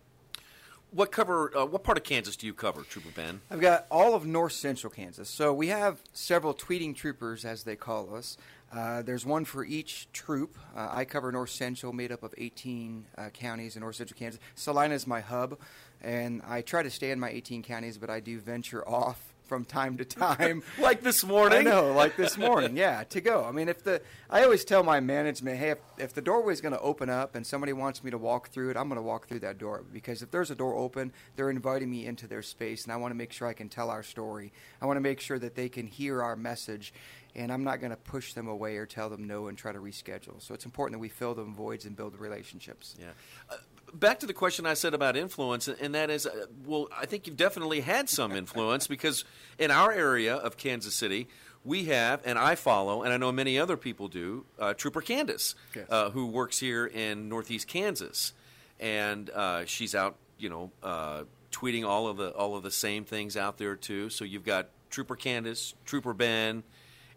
What 0.93 1.11
cover? 1.11 1.55
Uh, 1.57 1.67
what 1.67 1.83
part 1.83 1.99
of 1.99 2.05
Kansas 2.05 2.37
do 2.37 2.47
you 2.47 2.55
cover, 2.55 2.83
Trooper 2.83 3.11
Ben? 3.15 3.41
I've 3.51 3.61
got 3.61 3.87
all 3.91 4.15
of 4.15 4.25
north 4.25 4.53
central 4.53 4.91
Kansas. 4.91 5.29
So 5.29 5.53
we 5.53 5.69
have 5.69 5.99
several 6.13 6.55
tweeting 6.55 6.95
troopers, 6.95 7.45
as 7.45 7.65
they 7.65 7.77
call 7.77 8.15
us. 8.15 8.39
Uh, 8.73 9.03
there's 9.03 9.27
one 9.27 9.45
for 9.45 9.65
each 9.65 10.09
troop. 10.13 10.57
Uh, 10.77 10.89
I 10.91 11.05
cover 11.05 11.31
north 11.33 11.51
central, 11.51 11.93
made 11.93 12.13
up 12.13 12.23
of 12.23 12.35
18 12.37 13.07
uh, 13.17 13.29
counties 13.31 13.77
in 13.77 13.81
north 13.81 13.97
central 13.97 14.19
Kansas. 14.19 14.41
Salina 14.55 14.95
is 14.95 15.07
my 15.07 15.21
hub, 15.21 15.59
and 16.01 16.43
I 16.47 16.63
try 16.63 16.83
to 16.83 16.91
stay 16.91 17.11
in 17.11 17.21
my 17.21 17.31
18 17.31 17.63
counties, 17.63 17.99
but 17.99 18.11
I 18.11 18.21
do 18.21 18.39
venture 18.39 18.87
off 18.89 19.35
from 19.47 19.65
time 19.65 19.97
to 19.99 20.05
time. 20.05 20.63
like 20.79 21.03
this 21.03 21.25
morning. 21.25 21.61
I 21.61 21.63
know, 21.63 21.93
like 21.93 22.17
this 22.17 22.37
morning. 22.37 22.77
Yeah, 22.77 23.05
to 23.05 23.21
go. 23.21 23.45
I 23.45 23.53
mean, 23.53 23.69
if 23.69 23.83
the 23.83 24.03
I 24.29 24.43
always 24.43 24.65
tell 24.65 24.83
my 24.83 25.01
management, 25.01 25.59
hey, 25.59 25.71
if, 25.71 25.79
if 25.99 26.15
the 26.15 26.21
doorway 26.21 26.53
is 26.53 26.61
going 26.61 26.75
to 26.75 26.81
open 26.81 27.09
up 27.09 27.35
and 27.35 27.47
somebody 27.47 27.73
wants 27.73 28.03
me 28.03 28.11
to 28.11 28.19
walk 28.19 28.49
through 28.49 28.71
it, 28.71 28.77
I'm 28.77 28.89
going 28.89 28.97
to 28.97 29.03
walk 29.03 29.29
through 29.29 29.41
that 29.41 29.59
door 29.59 29.85
because 29.93 30.23
if 30.23 30.31
there's 30.31 30.51
a 30.51 30.55
door 30.55 30.75
open, 30.75 31.13
they're 31.37 31.51
inviting 31.51 31.91
me 31.91 32.07
into 32.07 32.27
their 32.27 32.43
space, 32.43 32.85
and 32.85 32.93
I 32.93 32.97
want 32.97 33.13
to 33.13 33.17
make 33.17 33.33
sure 33.33 33.49
I 33.49 33.53
can 33.53 33.69
tell 33.69 33.91
our 33.91 34.03
story. 34.03 34.53
I 34.81 34.87
want 34.87 34.97
to 34.97 35.03
make 35.03 35.21
sure 35.21 35.39
that 35.39 35.55
they 35.55 35.69
can 35.69 35.87
hear 35.87 36.23
our 36.23 36.37
message. 36.37 36.93
And 37.35 37.53
I'm 37.53 37.65
not 37.65 37.81
going 37.81 37.91
to 37.91 37.99
push 37.99 38.33
them 38.33 38.49
away 38.49 38.79
or 38.79 38.87
tell 38.87 39.11
them 39.11 39.27
no 39.27 39.49
and 39.49 39.59
try 39.59 39.71
to 39.71 39.79
reschedule. 39.79 40.41
So 40.41 40.55
it's 40.55 40.65
important 40.65 40.95
that 40.95 41.01
we 41.01 41.11
fill 41.11 41.35
the 41.35 41.45
voids 41.45 41.85
and 41.85 41.95
build 41.95 42.19
relationships. 42.19 42.97
Yeah. 42.99 43.09
Uh, 43.51 43.57
back 43.93 44.21
to 44.21 44.27
the 44.27 44.33
question 44.33 44.67
I 44.67 44.75
said 44.75 44.95
about 44.95 45.17
influence, 45.17 45.69
and 45.69 45.95
that 45.95 46.11
is, 46.11 46.27
uh, 46.27 46.47
well, 46.65 46.89
I 46.97 47.07
think 47.07 47.27
you've 47.27 47.37
definitely 47.37 47.81
had 47.81 48.09
some 48.09 48.33
influence 48.33 48.87
because 48.87 49.25
in 49.59 49.71
our 49.71 49.93
area 49.93 50.37
of 50.37 50.57
Kansas 50.57 50.95
City, 50.95 51.29
we 51.65 51.87
have, 51.87 52.21
and 52.25 52.39
I 52.39 52.55
follow, 52.55 53.03
and 53.03 53.13
I 53.13 53.17
know 53.17 53.33
many 53.33 53.59
other 53.59 53.77
people 53.77 54.09
do, 54.09 54.45
uh, 54.59 54.75
Trooper 54.75 55.01
Candace, 55.01 55.55
yes. 55.75 55.87
uh, 55.91 56.11
who 56.11 56.27
works 56.27 56.59
here 56.59 56.87
in 56.87 57.29
Northeast 57.29 57.67
Kansas, 57.67 58.33
and 58.79 59.31
uh, 59.31 59.65
she's 59.65 59.95
out, 59.95 60.17
you 60.39 60.49
know, 60.49 60.71
uh, 60.83 61.25
tweeting 61.51 61.87
all 61.87 62.07
of 62.07 62.19
the 62.19 62.31
all 62.31 62.55
of 62.55 62.63
the 62.63 62.71
same 62.71 63.05
things 63.05 63.37
out 63.37 63.57
there 63.57 63.75
too. 63.75 64.11
So 64.11 64.25
you've 64.25 64.45
got 64.45 64.69
Trooper 64.91 65.17
Candace, 65.17 65.75
Trooper 65.85 66.13
Ben, 66.13 66.63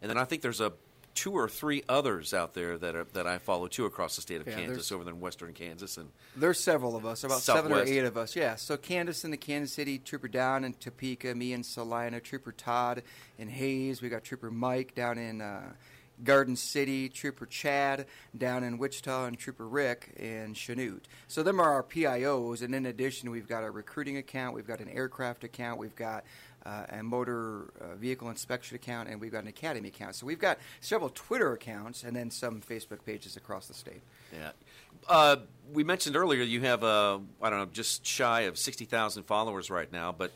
and 0.01 0.09
then 0.09 0.17
I 0.17 0.23
think 0.23 0.41
there's 0.41 0.61
a 0.61 0.73
two 1.19 1.33
or 1.33 1.49
three 1.49 1.83
others 1.89 2.33
out 2.33 2.53
there 2.53 2.77
that 2.77 2.95
are, 2.95 3.03
that 3.11 3.27
I 3.27 3.39
follow 3.39 3.67
too 3.67 3.83
across 3.83 4.15
the 4.15 4.21
state 4.21 4.39
of 4.39 4.47
yeah, 4.47 4.55
Kansas, 4.55 4.89
over 4.89 5.03
there 5.03 5.13
in 5.13 5.19
western 5.19 5.51
Kansas, 5.51 5.97
and 5.97 6.09
there's 6.37 6.61
several 6.61 6.95
of 6.95 7.05
us, 7.05 7.25
about 7.25 7.41
Southwest. 7.41 7.65
seven 7.65 7.77
or 7.77 7.91
eight 7.91 8.05
of 8.05 8.15
us. 8.15 8.37
Yeah, 8.37 8.55
so 8.55 8.77
Candace 8.77 9.25
in 9.25 9.31
the 9.31 9.37
Kansas 9.37 9.75
City, 9.75 9.99
Trooper 9.99 10.29
down 10.29 10.63
in 10.63 10.71
Topeka, 10.71 11.35
me 11.35 11.51
in 11.51 11.63
Salina, 11.63 12.21
Trooper 12.21 12.53
Todd 12.53 13.03
in 13.37 13.49
Hays. 13.49 14.01
We 14.01 14.07
got 14.07 14.23
Trooper 14.23 14.49
Mike 14.49 14.95
down 14.95 15.17
in. 15.17 15.41
Uh, 15.41 15.73
Garden 16.21 16.57
City, 16.57 17.07
Trooper 17.07 17.45
Chad 17.45 18.05
down 18.37 18.65
in 18.65 18.77
Wichita, 18.77 19.25
and 19.25 19.37
Trooper 19.37 19.65
Rick 19.65 20.13
in 20.17 20.53
Chanute. 20.53 21.03
So 21.29 21.43
them 21.43 21.61
are 21.61 21.71
our 21.71 21.83
PIOs, 21.83 22.61
and 22.61 22.75
in 22.75 22.85
addition, 22.85 23.31
we've 23.31 23.47
got 23.47 23.63
a 23.63 23.71
recruiting 23.71 24.17
account, 24.17 24.53
we've 24.53 24.67
got 24.67 24.81
an 24.81 24.89
aircraft 24.89 25.45
account, 25.45 25.79
we've 25.79 25.95
got 25.95 26.25
uh, 26.69 26.85
a 26.89 27.03
motor 27.03 27.73
uh, 27.81 27.95
vehicle 27.95 28.29
inspection 28.29 28.75
account, 28.75 29.09
and 29.09 29.19
we've 29.19 29.31
got 29.31 29.41
an 29.41 29.47
academy 29.47 29.89
account. 29.89 30.15
So 30.15 30.25
we've 30.25 30.39
got 30.39 30.59
several 30.81 31.09
Twitter 31.09 31.53
accounts 31.53 32.03
and 32.03 32.15
then 32.15 32.29
some 32.29 32.61
Facebook 32.61 33.03
pages 33.05 33.35
across 33.35 33.67
the 33.67 33.73
state. 33.73 34.01
Yeah. 34.31 34.51
Uh, 35.07 35.37
we 35.73 35.83
mentioned 35.83 36.15
earlier 36.15 36.43
you 36.43 36.61
have, 36.61 36.83
uh, 36.83 37.19
I 37.41 37.49
don't 37.49 37.59
know, 37.59 37.65
just 37.65 38.05
shy 38.05 38.41
of 38.41 38.57
60,000 38.57 39.23
followers 39.23 39.69
right 39.69 39.91
now, 39.91 40.11
but 40.11 40.31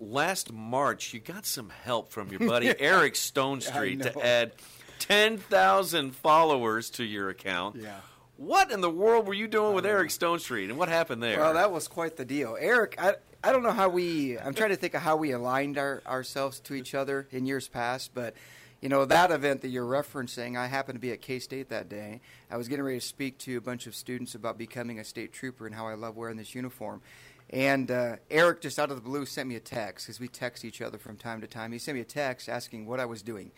last 0.00 0.52
March 0.52 1.14
you 1.14 1.20
got 1.20 1.46
some 1.46 1.70
help 1.84 2.10
from 2.10 2.30
your 2.30 2.40
buddy 2.40 2.74
Eric 2.80 3.14
Stonestreet 3.14 4.02
to 4.02 4.26
add 4.26 4.52
10,000 4.98 6.16
followers 6.16 6.90
to 6.90 7.04
your 7.04 7.28
account. 7.28 7.76
Yeah. 7.76 8.00
What 8.38 8.70
in 8.70 8.80
the 8.80 8.90
world 8.90 9.26
were 9.26 9.34
you 9.34 9.48
doing 9.48 9.74
with 9.74 9.86
Eric 9.86 10.10
Stonestreet, 10.10 10.64
and 10.64 10.76
what 10.76 10.90
happened 10.90 11.22
there? 11.22 11.38
Well, 11.40 11.54
that 11.54 11.72
was 11.72 11.88
quite 11.88 12.18
the 12.18 12.24
deal. 12.26 12.54
Eric, 12.60 12.96
I, 12.98 13.14
I 13.44 13.52
don't 13.52 13.62
know 13.62 13.72
how 13.72 13.88
we. 13.88 14.38
I'm 14.38 14.54
trying 14.54 14.70
to 14.70 14.76
think 14.76 14.94
of 14.94 15.02
how 15.02 15.16
we 15.16 15.32
aligned 15.32 15.78
our, 15.78 16.02
ourselves 16.06 16.60
to 16.60 16.74
each 16.74 16.94
other 16.94 17.28
in 17.30 17.46
years 17.46 17.68
past, 17.68 18.12
but 18.14 18.34
you 18.80 18.88
know 18.88 19.04
that 19.04 19.30
event 19.30 19.62
that 19.62 19.68
you're 19.68 19.86
referencing. 19.86 20.56
I 20.56 20.66
happened 20.66 20.96
to 20.96 21.00
be 21.00 21.12
at 21.12 21.20
K 21.20 21.38
State 21.38 21.68
that 21.68 21.88
day. 21.88 22.20
I 22.50 22.56
was 22.56 22.68
getting 22.68 22.84
ready 22.84 22.98
to 22.98 23.06
speak 23.06 23.38
to 23.38 23.56
a 23.56 23.60
bunch 23.60 23.86
of 23.86 23.94
students 23.94 24.34
about 24.34 24.58
becoming 24.58 24.98
a 24.98 25.04
state 25.04 25.32
trooper 25.32 25.66
and 25.66 25.74
how 25.74 25.86
I 25.86 25.94
love 25.94 26.16
wearing 26.16 26.36
this 26.36 26.54
uniform. 26.54 27.02
And 27.50 27.90
uh, 27.90 28.16
Eric, 28.30 28.60
just 28.60 28.78
out 28.78 28.90
of 28.90 28.96
the 28.96 29.02
blue, 29.02 29.24
sent 29.24 29.48
me 29.48 29.54
a 29.54 29.60
text 29.60 30.06
because 30.06 30.18
we 30.18 30.26
text 30.28 30.64
each 30.64 30.82
other 30.82 30.98
from 30.98 31.16
time 31.16 31.40
to 31.42 31.46
time. 31.46 31.70
He 31.70 31.78
sent 31.78 31.94
me 31.94 32.00
a 32.00 32.04
text 32.04 32.48
asking 32.48 32.86
what 32.86 32.98
I 32.98 33.04
was 33.04 33.22
doing. 33.22 33.52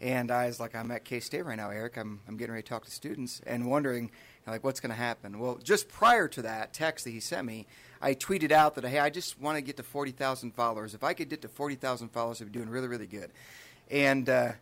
And 0.00 0.30
I 0.30 0.46
was 0.46 0.58
like, 0.58 0.74
I'm 0.74 0.90
at 0.90 1.04
K 1.04 1.20
State 1.20 1.44
right 1.44 1.56
now, 1.56 1.70
Eric. 1.70 1.96
I'm, 1.96 2.20
I'm 2.26 2.36
getting 2.36 2.52
ready 2.52 2.62
to 2.62 2.68
talk 2.68 2.86
to 2.86 2.90
students 2.90 3.40
and 3.46 3.70
wondering, 3.70 4.10
like, 4.46 4.64
what's 4.64 4.80
going 4.80 4.90
to 4.90 4.96
happen. 4.96 5.38
Well, 5.38 5.58
just 5.62 5.88
prior 5.88 6.26
to 6.28 6.42
that 6.42 6.72
text 6.72 7.04
that 7.04 7.10
he 7.10 7.20
sent 7.20 7.46
me, 7.46 7.66
I 8.00 8.14
tweeted 8.14 8.50
out 8.50 8.74
that, 8.76 8.84
hey, 8.84 8.98
I 8.98 9.10
just 9.10 9.40
want 9.40 9.56
to 9.56 9.62
get 9.62 9.76
to 9.76 9.82
40,000 9.82 10.52
followers. 10.52 10.94
If 10.94 11.04
I 11.04 11.12
could 11.12 11.28
get 11.28 11.42
to 11.42 11.48
40,000 11.48 12.08
followers, 12.08 12.40
I'd 12.40 12.50
be 12.50 12.58
doing 12.58 12.70
really, 12.70 12.88
really 12.88 13.06
good. 13.06 13.30
And 13.90 14.28
uh, 14.28 14.52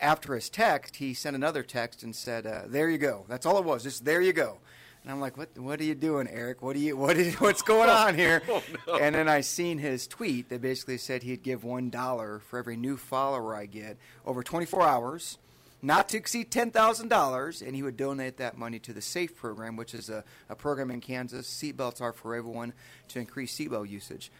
after 0.00 0.34
his 0.34 0.48
text, 0.48 0.96
he 0.96 1.12
sent 1.12 1.36
another 1.36 1.62
text 1.62 2.02
and 2.02 2.16
said, 2.16 2.46
uh, 2.46 2.62
there 2.66 2.88
you 2.88 2.98
go. 2.98 3.24
That's 3.28 3.44
all 3.44 3.58
it 3.58 3.64
was. 3.64 3.82
Just 3.82 4.04
there 4.04 4.22
you 4.22 4.32
go. 4.32 4.58
And 5.02 5.10
I'm 5.10 5.20
like, 5.20 5.36
what? 5.38 5.56
What 5.56 5.80
are 5.80 5.84
you 5.84 5.94
doing, 5.94 6.28
Eric? 6.28 6.60
What 6.60 6.76
are 6.76 6.80
you? 6.80 6.96
What 6.96 7.16
is? 7.16 7.34
What's 7.40 7.62
going 7.62 7.88
on 7.88 8.14
here? 8.14 8.42
Oh, 8.50 8.62
no. 8.86 8.94
And 8.96 9.14
then 9.14 9.28
I 9.28 9.40
seen 9.40 9.78
his 9.78 10.06
tweet 10.06 10.48
that 10.50 10.60
basically 10.60 10.98
said 10.98 11.22
he'd 11.22 11.42
give 11.42 11.64
one 11.64 11.88
dollar 11.88 12.40
for 12.40 12.58
every 12.58 12.76
new 12.76 12.96
follower 12.96 13.54
I 13.54 13.66
get 13.66 13.96
over 14.26 14.42
24 14.42 14.82
hours, 14.82 15.38
not 15.82 16.08
to 16.10 16.16
exceed 16.18 16.50
ten 16.50 16.70
thousand 16.70 17.08
dollars, 17.08 17.62
and 17.62 17.74
he 17.74 17.82
would 17.82 17.96
donate 17.96 18.36
that 18.38 18.56
money 18.58 18.78
to 18.80 18.92
the 18.92 19.00
SAFE 19.02 19.36
program, 19.36 19.76
which 19.76 19.94
is 19.94 20.08
a, 20.10 20.24
a 20.48 20.54
program 20.54 20.90
in 20.90 21.00
Kansas. 21.00 21.46
Seatbelts 21.48 22.00
are 22.00 22.12
for 22.12 22.34
everyone 22.34 22.72
to 23.08 23.18
increase 23.18 23.56
seatbelt 23.56 23.88
usage. 23.88 24.30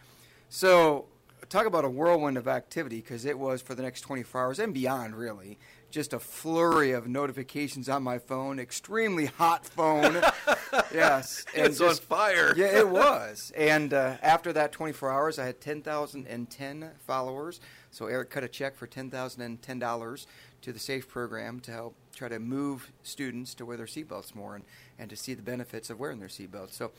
So 0.49 1.05
talk 1.49 1.65
about 1.65 1.83
a 1.85 1.89
whirlwind 1.89 2.37
of 2.37 2.47
activity 2.47 2.97
because 3.01 3.25
it 3.25 3.37
was 3.39 3.61
for 3.61 3.73
the 3.75 3.81
next 3.81 4.01
24 4.01 4.41
hours 4.41 4.59
and 4.59 4.73
beyond, 4.73 5.15
really. 5.15 5.57
Just 5.89 6.13
a 6.13 6.19
flurry 6.19 6.91
of 6.93 7.07
notifications 7.07 7.89
on 7.89 8.01
my 8.03 8.17
phone, 8.17 8.59
extremely 8.59 9.25
hot 9.25 9.65
phone. 9.65 10.21
yes, 10.93 11.43
and 11.55 11.67
It's 11.67 11.81
on 11.81 11.89
just- 11.89 12.03
fire. 12.03 12.53
yeah, 12.55 12.77
it 12.79 12.87
was. 12.87 13.51
And 13.57 13.93
uh, 13.93 14.15
after 14.21 14.53
that 14.53 14.71
24 14.71 15.11
hours, 15.11 15.37
I 15.39 15.45
had 15.47 15.59
10,010 15.59 16.91
followers. 17.05 17.59
So 17.91 18.05
Eric 18.07 18.29
cut 18.29 18.43
a 18.45 18.47
check 18.47 18.77
for 18.77 18.87
$10,010 18.87 20.25
to 20.61 20.71
the 20.71 20.79
SAFE 20.79 21.07
program 21.07 21.59
to 21.61 21.71
help 21.71 21.95
try 22.15 22.27
to 22.29 22.39
move 22.39 22.91
students 23.03 23.53
to 23.55 23.65
wear 23.65 23.77
their 23.77 23.85
seatbelts 23.85 24.35
more 24.35 24.55
and, 24.55 24.63
and 24.99 25.09
to 25.09 25.15
see 25.15 25.33
the 25.33 25.41
benefits 25.41 25.89
of 25.89 25.99
wearing 25.99 26.19
their 26.19 26.27
seatbelts. 26.27 26.73
So 26.73 26.91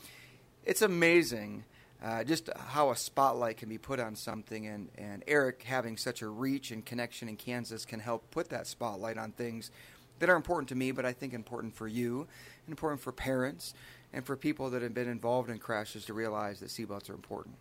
it's 0.65 0.83
amazing 0.83 1.65
uh, 2.03 2.25
just 2.25 2.51
how 2.57 2.91
a 2.91 2.97
spotlight 2.97 3.59
can 3.59 3.69
be 3.69 3.79
put 3.79 4.01
on 4.01 4.17
something. 4.17 4.67
And, 4.67 4.89
and 4.99 5.23
Eric, 5.27 5.63
having 5.63 5.97
such 5.97 6.21
a 6.23 6.29
reach 6.29 6.73
and 6.73 6.85
connection 6.85 7.29
in 7.29 7.37
Kansas, 7.37 7.85
can 7.85 8.01
help 8.01 8.29
put 8.31 8.49
that 8.51 8.67
spotlight 8.67 9.19
on 9.19 9.31
things 9.33 9.71
that 10.19 10.29
are 10.29 10.37
important 10.37 10.69
to 10.71 10.75
me, 10.75 10.93
but 10.93 11.05
I 11.05 11.13
think 11.13 11.33
important 11.33 11.75
for 11.75 11.89
you, 11.89 12.27
and 12.67 12.73
important 12.73 13.01
for 13.01 13.13
parents, 13.13 13.75
and 14.13 14.25
for 14.25 14.37
people 14.37 14.71
that 14.71 14.83
have 14.83 14.95
been 14.95 15.09
involved 15.09 15.51
in 15.51 15.59
crashes 15.59 16.05
to 16.07 16.15
realize 16.15 16.61
that 16.61 16.69
seatbelts 16.69 17.09
are 17.09 17.15
important. 17.15 17.57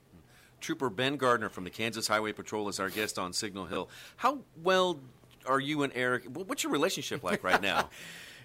Trooper 0.60 0.90
Ben 0.90 1.18
Gardner 1.18 1.50
from 1.50 1.64
the 1.64 1.72
Kansas 1.72 2.08
Highway 2.08 2.34
Patrol 2.34 2.70
is 2.70 2.80
our 2.80 2.90
guest 2.90 3.18
on 3.18 3.34
Signal 3.34 3.66
Hill. 3.66 3.90
How 4.18 4.40
well 4.62 5.00
are 5.46 5.60
you 5.60 5.84
and 5.84 5.92
Eric? 5.96 6.26
What's 6.26 6.64
your 6.64 6.72
relationship 6.72 7.24
like 7.24 7.44
right 7.44 7.62
now? 7.62 7.90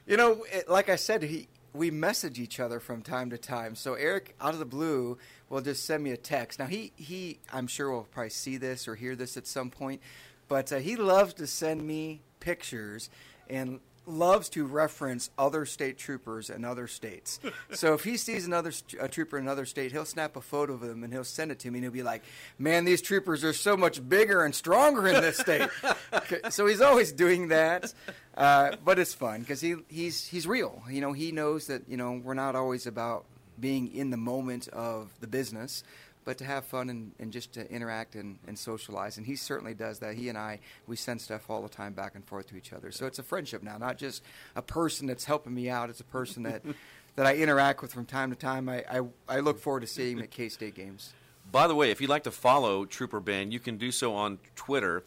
You 0.09 0.17
know, 0.17 0.45
it, 0.53 0.69
like 0.69 0.89
I 0.89 0.95
said, 0.95 1.25
he 1.25 1.49
we 1.73 1.91
message 1.91 2.39
each 2.39 2.61
other 2.61 2.79
from 2.79 3.03
time 3.03 3.31
to 3.31 3.39
time. 3.39 3.75
So 3.75 3.95
Eric, 3.95 4.37
out 4.41 4.53
of 4.53 4.61
the 4.61 4.65
blue, 4.65 5.19
will 5.49 5.61
just 5.61 5.85
send 5.85 6.05
me 6.05 6.13
a 6.13 6.17
text. 6.17 6.61
Now 6.61 6.67
he 6.67 6.93
he, 6.95 7.41
I'm 7.53 7.67
sure 7.67 7.91
will 7.91 8.05
probably 8.05 8.31
see 8.31 8.57
this 8.57 8.87
or 8.87 8.95
hear 8.95 9.17
this 9.17 9.37
at 9.37 9.49
some 9.49 9.69
point, 9.69 10.01
but 10.47 10.73
uh, 10.73 10.77
he 10.77 10.95
loves 10.95 11.35
to 11.35 11.47
send 11.49 11.85
me 11.85 12.23
pictures 12.39 13.11
and 13.49 13.81
loves 14.07 14.49
to 14.51 14.65
reference 14.65 15.31
other 15.37 15.67
state 15.67 15.99
troopers 15.99 16.49
in 16.51 16.65
other 16.65 16.87
states. 16.87 17.41
so 17.73 17.95
if 17.95 18.05
he 18.05 18.17
sees 18.17 18.47
another 18.47 18.73
a 19.01 19.09
trooper 19.09 19.39
in 19.39 19.45
another 19.45 19.67
state, 19.67 19.93
he'll 19.93 20.05
snap 20.05 20.37
a 20.37 20.41
photo 20.41 20.75
of 20.75 20.81
them 20.81 21.05
and 21.05 21.13
he'll 21.13 21.25
send 21.25 21.51
it 21.51 21.59
to 21.61 21.71
me 21.71 21.79
and 21.79 21.85
he'll 21.85 21.93
be 21.93 22.03
like, 22.03 22.23
"Man, 22.59 22.85
these 22.85 23.03
troopers 23.03 23.45
are 23.45 23.53
so 23.53 23.77
much 23.77 24.07
bigger 24.09 24.45
and 24.45 24.55
stronger 24.55 25.07
in 25.09 25.21
this 25.21 25.39
state." 25.39 25.69
Okay, 26.13 26.39
so 26.51 26.67
he's 26.67 26.81
always 26.81 27.13
doing 27.13 27.49
that. 27.49 27.93
Uh, 28.37 28.77
but 28.85 28.99
it's 28.99 29.13
fun 29.13 29.41
because 29.41 29.61
he 29.61 29.77
he's 29.89 30.27
he's 30.27 30.47
real. 30.47 30.83
You 30.91 31.01
know, 31.01 31.13
he 31.13 31.33
knows 31.33 31.67
that 31.67 31.89
you 31.89 31.97
know 31.97 32.21
we're 32.23 32.35
not 32.35 32.55
always 32.55 32.87
about 32.87 33.25
being 33.59 33.95
in 33.95 34.11
the 34.11 34.17
moment 34.17 34.69
of 34.69 35.11
the 35.21 35.27
business, 35.27 35.83
but 36.27 36.37
to 36.39 36.45
have 36.45 36.65
fun 36.65 36.91
and, 36.91 37.13
and 37.21 37.33
just 37.33 37.53
to 37.53 37.71
interact 37.71 38.17
and, 38.17 38.39
and 38.49 38.59
socialize. 38.59 39.17
And 39.17 39.25
he 39.25 39.37
certainly 39.37 39.75
does 39.75 40.01
that. 40.01 40.17
He 40.17 40.29
and 40.29 40.37
I 40.37 40.59
we 40.87 40.97
send 40.97 41.21
stuff 41.23 41.49
all 41.49 41.63
the 41.63 41.69
time 41.69 41.95
back 41.95 42.17
and 42.17 42.25
forth 42.27 42.49
to 42.49 42.57
each 42.57 42.73
other. 42.75 42.91
So 42.91 43.07
it's 43.07 43.21
a 43.21 43.23
friendship 43.23 43.63
now, 43.63 43.79
not 43.79 43.97
just 43.97 44.23
a 44.57 44.61
person 44.61 45.07
that's 45.07 45.25
helping 45.25 45.55
me 45.55 45.71
out. 45.71 45.89
It's 45.89 46.01
a 46.01 46.05
person 46.05 46.43
that 46.43 46.63
that 47.17 47.27
I 47.27 47.37
interact 47.37 47.81
with 47.81 47.95
from 47.95 48.05
time 48.05 48.31
to 48.31 48.37
time. 48.37 48.69
I 48.69 48.85
I, 48.91 49.01
I 49.29 49.41
look 49.41 49.59
forward 49.59 49.81
to 49.81 49.87
seeing 49.87 50.19
him 50.19 50.25
at 50.25 50.31
K 50.31 50.51
State 50.51 50.75
games. 50.75 51.15
By 51.51 51.69
the 51.69 51.77
way, 51.77 51.93
if 51.93 52.01
you'd 52.01 52.11
like 52.11 52.25
to 52.25 52.33
follow 52.33 52.85
Trooper 52.85 53.21
Ben, 53.21 53.53
you 53.53 53.61
can 53.61 53.79
do 53.79 53.93
so 53.93 54.13
on 54.13 54.41
Twitter 54.57 55.05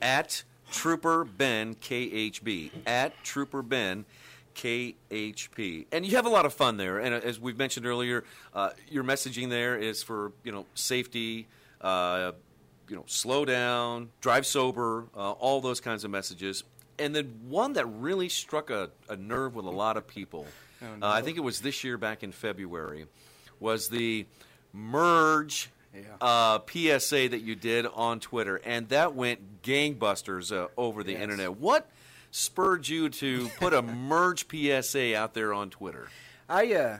at 0.00 0.44
Trooper 0.70 1.24
Ben 1.24 1.74
KHP 1.74 2.70
at 2.86 3.12
Trooper 3.24 3.62
Ben 3.62 4.04
KHP, 4.54 5.86
and 5.92 6.04
you 6.06 6.16
have 6.16 6.26
a 6.26 6.30
lot 6.30 6.46
of 6.46 6.52
fun 6.52 6.76
there. 6.76 6.98
And 6.98 7.14
uh, 7.14 7.20
as 7.22 7.38
we've 7.40 7.58
mentioned 7.58 7.86
earlier, 7.86 8.24
uh, 8.54 8.70
your 8.88 9.04
messaging 9.04 9.48
there 9.50 9.76
is 9.78 10.02
for 10.02 10.32
you 10.44 10.52
know 10.52 10.66
safety, 10.74 11.46
uh, 11.80 12.32
you 12.88 12.96
know 12.96 13.04
slow 13.06 13.44
down, 13.44 14.10
drive 14.20 14.46
sober, 14.46 15.06
uh, 15.16 15.32
all 15.32 15.60
those 15.60 15.80
kinds 15.80 16.04
of 16.04 16.10
messages. 16.10 16.64
And 16.98 17.14
then 17.14 17.40
one 17.48 17.72
that 17.74 17.86
really 17.86 18.28
struck 18.28 18.68
a, 18.68 18.90
a 19.08 19.16
nerve 19.16 19.54
with 19.54 19.64
a 19.64 19.70
lot 19.70 19.96
of 19.96 20.06
people, 20.06 20.46
Oh, 20.82 20.86
uh, 21.02 21.06
I 21.10 21.22
think 21.22 21.38
it 21.38 21.40
was 21.40 21.60
this 21.60 21.82
year 21.82 21.96
back 21.96 22.22
in 22.22 22.30
February, 22.32 23.06
was 23.58 23.88
the 23.88 24.26
merge 24.72 25.70
Yeah. 25.94 26.02
uh, 26.20 26.58
PSA 26.70 27.28
that 27.28 27.40
you 27.40 27.54
did 27.56 27.86
on 27.86 28.20
Twitter, 28.20 28.60
and 28.64 28.88
that 28.90 29.14
went 29.14 29.62
gangbusters 29.62 30.52
uh, 30.54 30.68
over 30.76 31.02
the 31.02 31.12
Yes. 31.12 31.22
internet. 31.22 31.56
What 31.56 31.90
spurred 32.30 32.88
you 32.88 33.08
to 33.08 33.48
put 33.58 33.72
a 33.72 33.82
merge 33.82 34.46
PSA 34.48 35.16
out 35.16 35.34
there 35.34 35.52
on 35.52 35.70
Twitter? 35.70 36.08
I 36.48 36.72
uh, 36.72 36.98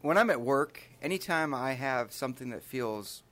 when 0.00 0.16
I'm 0.16 0.30
at 0.30 0.40
work, 0.40 0.82
anytime 1.02 1.52
I 1.54 1.72
have 1.72 2.12
something 2.12 2.50
that 2.50 2.62
feels 2.62 3.22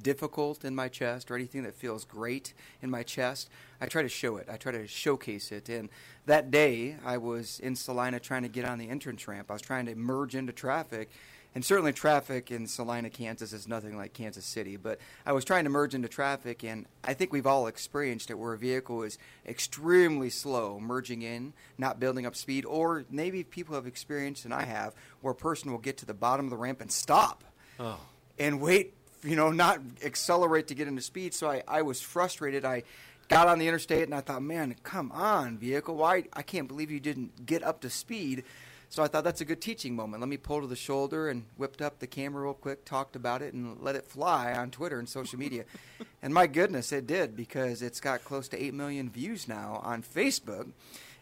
difficult 0.00 0.64
in 0.64 0.74
my 0.74 0.88
chest 0.88 1.30
or 1.30 1.34
anything 1.34 1.64
that 1.64 1.74
feels 1.74 2.04
great 2.04 2.54
in 2.82 2.90
my 2.90 3.02
chest, 3.02 3.50
I 3.80 3.86
try 3.86 4.02
to 4.02 4.08
show 4.08 4.36
it. 4.36 4.48
I 4.50 4.56
try 4.56 4.72
to 4.72 4.86
showcase 4.86 5.50
it. 5.50 5.68
And 5.68 5.88
that 6.26 6.50
day, 6.50 6.96
I 7.04 7.18
was 7.18 7.60
in 7.60 7.74
Salina 7.74 8.20
trying 8.20 8.42
to 8.42 8.48
get 8.48 8.64
on 8.64 8.78
the 8.78 8.88
entrance 8.88 9.26
ramp. 9.26 9.50
I 9.50 9.54
was 9.54 9.62
trying 9.62 9.86
to 9.86 9.94
merge 9.94 10.34
into 10.34 10.52
traffic. 10.52 11.10
And 11.58 11.64
certainly, 11.64 11.92
traffic 11.92 12.52
in 12.52 12.68
Salina, 12.68 13.10
Kansas 13.10 13.52
is 13.52 13.66
nothing 13.66 13.96
like 13.96 14.12
Kansas 14.12 14.44
City. 14.44 14.76
But 14.76 15.00
I 15.26 15.32
was 15.32 15.44
trying 15.44 15.64
to 15.64 15.70
merge 15.70 15.92
into 15.92 16.06
traffic, 16.06 16.62
and 16.62 16.86
I 17.02 17.14
think 17.14 17.32
we've 17.32 17.48
all 17.48 17.66
experienced 17.66 18.30
it 18.30 18.38
where 18.38 18.52
a 18.52 18.56
vehicle 18.56 19.02
is 19.02 19.18
extremely 19.44 20.30
slow 20.30 20.78
merging 20.78 21.22
in, 21.22 21.54
not 21.76 21.98
building 21.98 22.26
up 22.26 22.36
speed, 22.36 22.64
or 22.64 23.06
maybe 23.10 23.42
people 23.42 23.74
have 23.74 23.88
experienced, 23.88 24.44
and 24.44 24.54
I 24.54 24.66
have, 24.66 24.94
where 25.20 25.32
a 25.32 25.34
person 25.34 25.72
will 25.72 25.80
get 25.80 25.96
to 25.96 26.06
the 26.06 26.14
bottom 26.14 26.46
of 26.46 26.50
the 26.50 26.56
ramp 26.56 26.80
and 26.80 26.92
stop 26.92 27.42
Oh, 27.80 27.98
and 28.38 28.60
wait, 28.60 28.94
you 29.24 29.34
know, 29.34 29.50
not 29.50 29.80
accelerate 30.04 30.68
to 30.68 30.76
get 30.76 30.86
into 30.86 31.02
speed. 31.02 31.34
So 31.34 31.50
I, 31.50 31.64
I 31.66 31.82
was 31.82 32.00
frustrated. 32.00 32.64
I 32.64 32.84
got 33.26 33.48
on 33.48 33.58
the 33.58 33.66
interstate 33.66 34.04
and 34.04 34.14
I 34.14 34.20
thought, 34.20 34.42
man, 34.42 34.76
come 34.84 35.10
on, 35.10 35.58
vehicle. 35.58 35.96
Why? 35.96 36.22
I 36.32 36.42
can't 36.42 36.68
believe 36.68 36.92
you 36.92 37.00
didn't 37.00 37.46
get 37.46 37.64
up 37.64 37.80
to 37.80 37.90
speed. 37.90 38.44
So 38.90 39.02
I 39.02 39.06
thought 39.06 39.24
that's 39.24 39.42
a 39.42 39.44
good 39.44 39.60
teaching 39.60 39.94
moment. 39.94 40.22
Let 40.22 40.30
me 40.30 40.38
pull 40.38 40.62
to 40.62 40.66
the 40.66 40.74
shoulder 40.74 41.28
and 41.28 41.44
whipped 41.56 41.82
up 41.82 41.98
the 41.98 42.06
camera 42.06 42.42
real 42.44 42.54
quick, 42.54 42.86
talked 42.86 43.16
about 43.16 43.42
it, 43.42 43.52
and 43.52 43.80
let 43.82 43.96
it 43.96 44.06
fly 44.06 44.54
on 44.54 44.70
Twitter 44.70 44.98
and 44.98 45.06
social 45.06 45.38
media. 45.38 45.64
and 46.22 46.32
my 46.32 46.46
goodness, 46.46 46.90
it 46.90 47.06
did 47.06 47.36
because 47.36 47.82
it's 47.82 48.00
got 48.00 48.24
close 48.24 48.48
to 48.48 48.62
8 48.62 48.72
million 48.72 49.10
views 49.10 49.46
now 49.46 49.80
on 49.84 50.02
Facebook. 50.02 50.70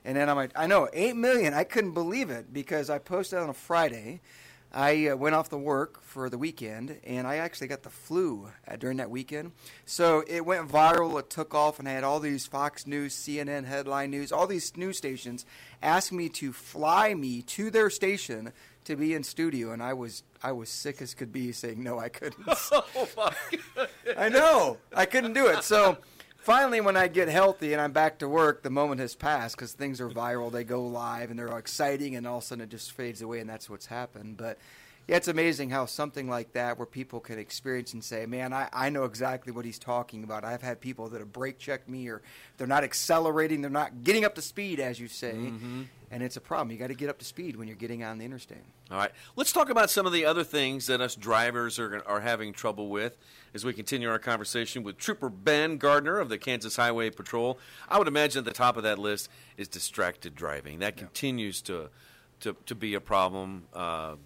And 0.05 0.17
then 0.17 0.29
I'm 0.31 0.37
like, 0.37 0.53
I 0.55 0.69
know, 0.69 0.89
8 0.93 1.17
million. 1.17 1.55
I 1.55 1.65
couldn't 1.65 1.93
believe 1.93 2.31
it 2.31 2.53
because 2.53 2.89
I 2.89 2.99
posted 2.99 3.41
on 3.41 3.49
a 3.49 3.55
Friday. 3.55 4.21
I 4.73 5.09
uh, 5.09 5.17
went 5.17 5.35
off 5.35 5.49
the 5.49 5.59
work 5.59 6.03
for 6.03 6.29
the 6.29 6.39
weekend, 6.39 6.99
and 7.05 7.27
I 7.27 7.37
actually 7.37 7.69
got 7.69 7.83
the 7.83 7.91
flu 7.91 8.51
uh, 8.69 8.77
during 8.77 8.99
that 8.99 9.11
weekend. 9.11 9.53
So 9.85 10.25
it 10.27 10.45
went 10.45 10.69
viral. 10.69 11.19
It 11.19 11.31
took 11.31 11.55
off, 11.55 11.79
and 11.79 11.89
I 11.89 11.93
had 11.93 12.05
all 12.05 12.21
these 12.21 12.47
Fox 12.47 12.87
News, 12.87 13.15
CNN 13.15 13.65
headline 13.65 14.11
news, 14.11 14.33
all 14.33 14.47
these 14.47 14.77
news 14.77 14.99
stations 14.99 15.47
ask 15.83 16.13
me 16.13 16.29
to 16.29 16.53
fly 16.53 17.15
me 17.15 17.43
to 17.43 17.71
their 17.71 17.91
station 17.91 18.53
to 18.85 18.97
be 18.97 19.15
in 19.15 19.25
studio, 19.25 19.73
and 19.73 19.83
I 19.83 19.93
was 19.93 20.23
I 20.43 20.53
was 20.53 20.69
sick 20.69 21.03
as 21.03 21.15
could 21.15 21.33
be, 21.33 21.53
saying 21.53 21.83
no, 21.83 21.99
I 21.99 22.09
couldn't. 22.09 22.45
oh 22.49 23.09
my. 23.17 23.35
I 24.17 24.29
know 24.29 24.79
I 24.95 25.07
couldn't 25.07 25.33
do 25.33 25.47
it. 25.47 25.65
So 25.65 25.99
finally, 26.47 26.81
when 26.81 26.97
I 26.97 27.09
get 27.09 27.27
healthy 27.27 27.73
and 27.73 27.83
I'm 27.83 27.91
back 27.91 28.21
to 28.21 28.29
work, 28.29 28.63
the 28.63 28.71
moment 28.71 29.01
has 29.01 29.17
passed 29.17 29.57
because 29.57 29.73
things 29.73 30.01
are 30.01 30.09
viral. 30.09 30.53
They 30.53 30.63
go 30.63 30.87
live 30.87 31.31
and 31.31 31.39
they're 31.39 31.59
exciting, 31.59 32.15
and 32.15 32.25
all 32.25 32.39
of 32.39 32.45
a 32.45 32.47
sudden 32.47 32.63
it 32.63 32.71
just 32.71 32.93
fades 32.93 33.21
away, 33.21 33.41
and 33.41 33.51
that's 33.51 33.69
what's 33.69 33.87
happened. 33.87 34.37
But 34.37 34.57
yeah, 35.09 35.17
it's 35.17 35.29
amazing 35.29 35.71
how 35.71 35.87
something 35.87 36.29
like 36.29 36.53
that, 36.55 36.79
where 36.79 36.87
people 36.87 37.21
can 37.21 37.39
experience 37.39 37.93
and 37.93 38.03
say, 38.03 38.27
"Man, 38.27 38.53
I, 38.53 38.69
I 38.73 38.91
know 38.91 39.05
exactly 39.05 39.53
what 39.53 39.65
he's 39.65 39.79
talking 39.79 40.25
about." 40.25 40.45
I've 40.45 40.63
had 40.63 40.81
people 40.81 41.09
that 41.11 41.21
have 41.21 41.33
brake 41.33 41.59
checked 41.61 41.89
me, 41.89 42.09
or 42.09 42.23
they're 42.57 42.67
not 42.67 42.83
accelerating, 42.83 43.61
they're 43.61 43.71
not 43.71 44.03
getting 44.03 44.25
up 44.25 44.35
to 44.35 44.43
speed, 44.43 44.81
as 44.81 44.99
you 44.99 45.07
say, 45.07 45.31
and 46.11 46.23
it's 46.23 46.37
a 46.37 46.41
problem. 46.41 46.73
You 46.73 46.79
got 46.79 46.89
to 46.89 46.95
get 46.95 47.09
up 47.09 47.19
to 47.19 47.25
speed 47.25 47.55
when 47.55 47.69
you're 47.69 47.77
getting 47.77 48.03
on 48.03 48.19
the 48.19 48.25
interstate. 48.25 48.59
All 48.91 48.99
right, 48.99 49.13
let's 49.37 49.53
talk 49.53 49.71
about 49.71 49.91
some 49.91 50.07
of 50.07 50.13
the 50.13 50.25
other 50.25 50.43
things 50.43 50.89
that 50.89 51.01
us 51.01 51.15
drivers 51.15 51.79
are 51.79 52.03
are 52.05 52.21
having 52.21 52.53
trouble 52.53 52.89
with 52.89 53.17
as 53.55 53.65
we 53.65 53.73
continue 53.73 54.11
our 54.11 54.19
conversation 54.19 54.83
with 54.83 54.99
Trooper 54.99 55.31
Ben 55.31 55.77
Gardner 55.77 56.19
of 56.19 56.29
the 56.29 56.39
Kansas 56.39 56.75
Highway 56.75 57.11
Patrol. 57.11 57.61
I 57.89 57.99
would 57.99 58.09
imagine 58.09 58.41
at 58.41 58.45
the 58.45 58.51
top 58.51 58.77
of 58.77 58.83
that 58.83 58.99
list 58.99 59.29
is 59.57 59.69
distracted 59.69 60.35
driving. 60.35 60.81
That 60.81 60.95
yeah. 60.97 61.05
continues 61.05 61.63
to, 61.63 61.91
to 62.41 62.57
to 62.67 62.75
be 62.75 62.95
a 62.95 63.01
problem. 63.01 63.69
Uh, 63.73 64.17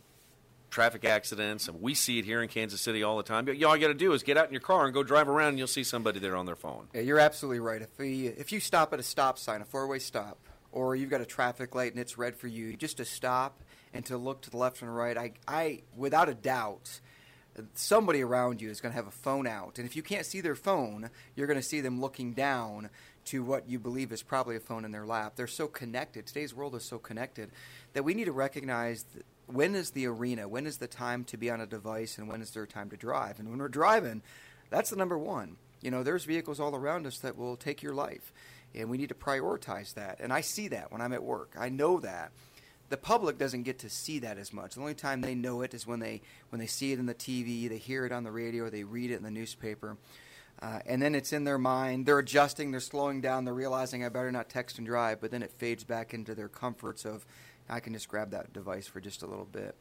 traffic 0.70 1.04
accidents, 1.04 1.68
and 1.68 1.80
we 1.80 1.94
see 1.94 2.18
it 2.18 2.24
here 2.24 2.42
in 2.42 2.48
Kansas 2.48 2.80
City 2.80 3.02
all 3.02 3.16
the 3.16 3.22
time. 3.22 3.44
But 3.44 3.62
all 3.62 3.76
you 3.76 3.82
got 3.82 3.88
to 3.88 3.94
do 3.94 4.12
is 4.12 4.22
get 4.22 4.36
out 4.36 4.46
in 4.46 4.52
your 4.52 4.60
car 4.60 4.84
and 4.84 4.94
go 4.94 5.02
drive 5.02 5.28
around, 5.28 5.50
and 5.50 5.58
you'll 5.58 5.66
see 5.66 5.84
somebody 5.84 6.20
there 6.20 6.36
on 6.36 6.46
their 6.46 6.56
phone. 6.56 6.88
Yeah, 6.94 7.02
you're 7.02 7.18
absolutely 7.18 7.60
right. 7.60 7.82
If 7.82 7.98
we, 7.98 8.28
if 8.28 8.52
you 8.52 8.60
stop 8.60 8.92
at 8.92 9.00
a 9.00 9.02
stop 9.02 9.38
sign, 9.38 9.60
a 9.60 9.64
four-way 9.64 9.98
stop, 9.98 10.38
or 10.72 10.94
you've 10.94 11.10
got 11.10 11.20
a 11.20 11.26
traffic 11.26 11.74
light 11.74 11.92
and 11.92 12.00
it's 12.00 12.16
red 12.16 12.36
for 12.36 12.46
you, 12.46 12.76
just 12.76 12.98
to 12.98 13.04
stop 13.04 13.60
and 13.92 14.06
to 14.06 14.16
look 14.16 14.42
to 14.42 14.50
the 14.50 14.56
left 14.56 14.80
and 14.82 14.94
right, 14.94 15.18
I, 15.18 15.32
I 15.48 15.82
without 15.96 16.28
a 16.28 16.34
doubt, 16.34 17.00
somebody 17.74 18.22
around 18.22 18.62
you 18.62 18.70
is 18.70 18.80
going 18.80 18.92
to 18.92 18.96
have 18.96 19.08
a 19.08 19.10
phone 19.10 19.46
out. 19.46 19.78
And 19.78 19.86
if 19.86 19.96
you 19.96 20.02
can't 20.02 20.24
see 20.24 20.40
their 20.40 20.54
phone, 20.54 21.10
you're 21.34 21.48
going 21.48 21.58
to 21.58 21.66
see 21.66 21.80
them 21.80 22.00
looking 22.00 22.32
down 22.32 22.90
to 23.26 23.42
what 23.42 23.68
you 23.68 23.78
believe 23.78 24.12
is 24.12 24.22
probably 24.22 24.56
a 24.56 24.60
phone 24.60 24.84
in 24.84 24.92
their 24.92 25.04
lap. 25.04 25.34
They're 25.36 25.46
so 25.46 25.66
connected. 25.66 26.26
Today's 26.26 26.54
world 26.54 26.74
is 26.74 26.84
so 26.84 26.98
connected 26.98 27.50
that 27.92 28.04
we 28.04 28.14
need 28.14 28.26
to 28.26 28.32
recognize 28.32 29.04
when 29.52 29.74
is 29.74 29.90
the 29.90 30.06
arena, 30.06 30.48
when 30.48 30.66
is 30.66 30.78
the 30.78 30.86
time 30.86 31.24
to 31.24 31.36
be 31.36 31.50
on 31.50 31.60
a 31.60 31.66
device, 31.66 32.18
and 32.18 32.28
when 32.28 32.42
is 32.42 32.50
there 32.50 32.66
time 32.66 32.90
to 32.90 32.96
drive. 32.96 33.38
And 33.38 33.50
when 33.50 33.58
we're 33.58 33.68
driving, 33.68 34.22
that's 34.70 34.90
the 34.90 34.96
number 34.96 35.18
one. 35.18 35.56
You 35.80 35.90
know, 35.90 36.02
there's 36.02 36.24
vehicles 36.24 36.60
all 36.60 36.74
around 36.74 37.06
us 37.06 37.18
that 37.18 37.36
will 37.36 37.56
take 37.56 37.82
your 37.82 37.94
life 37.94 38.32
and 38.74 38.88
we 38.88 38.98
need 38.98 39.08
to 39.08 39.14
prioritize 39.14 39.94
that. 39.94 40.18
And 40.20 40.32
I 40.32 40.40
see 40.40 40.68
that 40.68 40.92
when 40.92 41.00
I'm 41.00 41.12
at 41.12 41.22
work. 41.22 41.54
I 41.58 41.68
know 41.68 42.00
that. 42.00 42.32
The 42.88 42.96
public 42.96 43.38
doesn't 43.38 43.62
get 43.62 43.78
to 43.80 43.88
see 43.88 44.18
that 44.20 44.36
as 44.36 44.52
much. 44.52 44.74
The 44.74 44.80
only 44.80 44.94
time 44.94 45.20
they 45.20 45.34
know 45.34 45.62
it 45.62 45.74
is 45.74 45.86
when 45.86 46.00
they 46.00 46.22
when 46.48 46.58
they 46.58 46.66
see 46.66 46.92
it 46.92 46.98
in 46.98 47.06
the 47.06 47.14
TV, 47.14 47.68
they 47.68 47.78
hear 47.78 48.04
it 48.04 48.10
on 48.10 48.24
the 48.24 48.32
radio, 48.32 48.68
they 48.68 48.82
read 48.82 49.12
it 49.12 49.16
in 49.16 49.22
the 49.22 49.30
newspaper. 49.30 49.96
Uh, 50.60 50.80
and 50.84 51.00
then 51.00 51.14
it's 51.14 51.32
in 51.32 51.44
their 51.44 51.56
mind. 51.56 52.04
They're 52.04 52.18
adjusting, 52.18 52.70
they're 52.70 52.80
slowing 52.80 53.20
down, 53.20 53.44
they're 53.44 53.54
realizing 53.54 54.04
I 54.04 54.08
better 54.08 54.32
not 54.32 54.50
text 54.50 54.76
and 54.76 54.86
drive, 54.86 55.20
but 55.20 55.30
then 55.30 55.42
it 55.42 55.52
fades 55.52 55.84
back 55.84 56.12
into 56.12 56.34
their 56.34 56.48
comforts 56.48 57.04
of 57.04 57.24
I 57.70 57.80
can 57.80 57.92
just 57.92 58.08
grab 58.08 58.32
that 58.32 58.52
device 58.52 58.86
for 58.86 59.00
just 59.00 59.22
a 59.22 59.26
little 59.26 59.46
bit. 59.46 59.76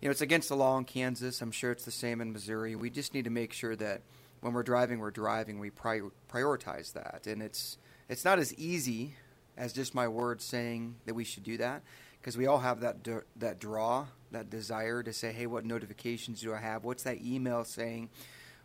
You 0.00 0.08
know, 0.08 0.10
it's 0.10 0.20
against 0.20 0.50
the 0.50 0.56
law 0.56 0.76
in 0.76 0.84
Kansas. 0.84 1.40
I'm 1.40 1.50
sure 1.50 1.72
it's 1.72 1.84
the 1.84 1.90
same 1.90 2.20
in 2.20 2.32
Missouri. 2.32 2.76
We 2.76 2.90
just 2.90 3.14
need 3.14 3.24
to 3.24 3.30
make 3.30 3.52
sure 3.52 3.74
that 3.76 4.02
when 4.40 4.52
we're 4.52 4.62
driving, 4.62 4.98
we're 4.98 5.10
driving. 5.10 5.58
We 5.58 5.70
pri- 5.70 6.02
prioritize 6.30 6.92
that, 6.92 7.26
and 7.26 7.42
it's 7.42 7.78
it's 8.08 8.24
not 8.24 8.38
as 8.38 8.52
easy 8.54 9.14
as 9.56 9.72
just 9.72 9.94
my 9.94 10.08
words 10.08 10.44
saying 10.44 10.96
that 11.06 11.14
we 11.14 11.24
should 11.24 11.44
do 11.44 11.56
that 11.56 11.82
because 12.20 12.36
we 12.36 12.46
all 12.46 12.58
have 12.58 12.80
that 12.80 12.98
that 13.36 13.58
draw, 13.58 14.06
that 14.32 14.50
desire 14.50 15.02
to 15.02 15.12
say, 15.12 15.32
"Hey, 15.32 15.46
what 15.46 15.64
notifications 15.64 16.42
do 16.42 16.52
I 16.52 16.58
have? 16.58 16.84
What's 16.84 17.04
that 17.04 17.22
email 17.22 17.64
saying? 17.64 18.10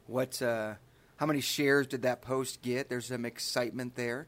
What 0.07 0.41
uh, 0.41 0.73
how 1.15 1.25
many 1.25 1.39
shares 1.41 1.87
did 1.87 2.01
that 2.01 2.21
post 2.21 2.61
get?" 2.61 2.89
There's 2.89 3.05
some 3.05 3.23
excitement 3.23 3.95
there, 3.95 4.27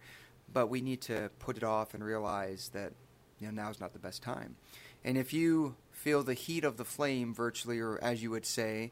but 0.53 0.67
we 0.67 0.79
need 0.79 1.01
to 1.01 1.29
put 1.39 1.57
it 1.57 1.63
off 1.63 1.93
and 1.93 2.03
realize 2.03 2.69
that 2.73 2.93
you 3.41 3.47
know 3.47 3.63
now's 3.63 3.79
not 3.79 3.93
the 3.93 3.99
best 3.99 4.21
time. 4.21 4.55
And 5.03 5.17
if 5.17 5.33
you 5.33 5.75
feel 5.91 6.23
the 6.23 6.35
heat 6.35 6.63
of 6.63 6.77
the 6.77 6.85
flame, 6.85 7.33
virtually, 7.33 7.79
or 7.79 7.99
as 8.01 8.21
you 8.21 8.29
would 8.31 8.45
say, 8.45 8.91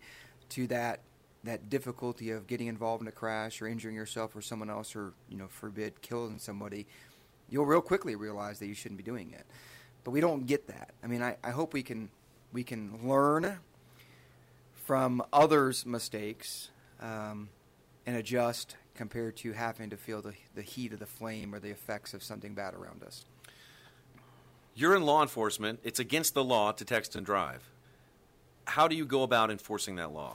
to 0.49 0.67
that 0.67 1.01
that 1.43 1.69
difficulty 1.69 2.31
of 2.31 2.47
getting 2.47 2.67
involved 2.67 3.01
in 3.01 3.07
a 3.07 3.11
crash 3.11 3.61
or 3.61 3.67
injuring 3.67 3.95
yourself 3.95 4.35
or 4.35 4.41
someone 4.41 4.69
else 4.69 4.95
or 4.95 5.13
you 5.29 5.37
know 5.37 5.47
forbid 5.47 6.01
killing 6.01 6.37
somebody 6.37 6.85
you'll 7.49 7.65
real 7.65 7.81
quickly 7.81 8.15
realize 8.15 8.59
that 8.59 8.67
you 8.67 8.73
shouldn't 8.73 8.97
be 8.97 9.03
doing 9.03 9.31
it. 9.31 9.45
But 10.03 10.11
we 10.11 10.21
don't 10.21 10.45
get 10.45 10.67
that. 10.67 10.91
I 11.03 11.07
mean 11.07 11.21
i, 11.21 11.37
I 11.43 11.51
hope 11.51 11.73
we 11.73 11.83
can 11.83 12.09
we 12.51 12.63
can 12.63 12.99
learn 13.07 13.59
from 14.73 15.23
others 15.31 15.85
mistakes 15.85 16.69
um, 16.99 17.49
and 18.05 18.17
adjust 18.17 18.75
compared 18.95 19.37
to 19.37 19.53
having 19.53 19.91
to 19.91 19.97
feel 19.97 20.21
the, 20.21 20.33
the 20.55 20.61
heat 20.61 20.91
of 20.91 20.99
the 20.99 21.05
flame 21.05 21.55
or 21.55 21.59
the 21.59 21.69
effects 21.69 22.13
of 22.13 22.21
something 22.21 22.53
bad 22.53 22.73
around 22.73 23.03
us 23.03 23.23
you're 24.75 24.95
in 24.95 25.03
law 25.03 25.21
enforcement 25.21 25.79
it's 25.83 25.99
against 25.99 26.33
the 26.33 26.43
law 26.43 26.71
to 26.71 26.85
text 26.85 27.15
and 27.15 27.25
drive 27.25 27.69
how 28.65 28.87
do 28.87 28.95
you 28.95 29.05
go 29.05 29.23
about 29.23 29.49
enforcing 29.49 29.95
that 29.95 30.11
law 30.13 30.33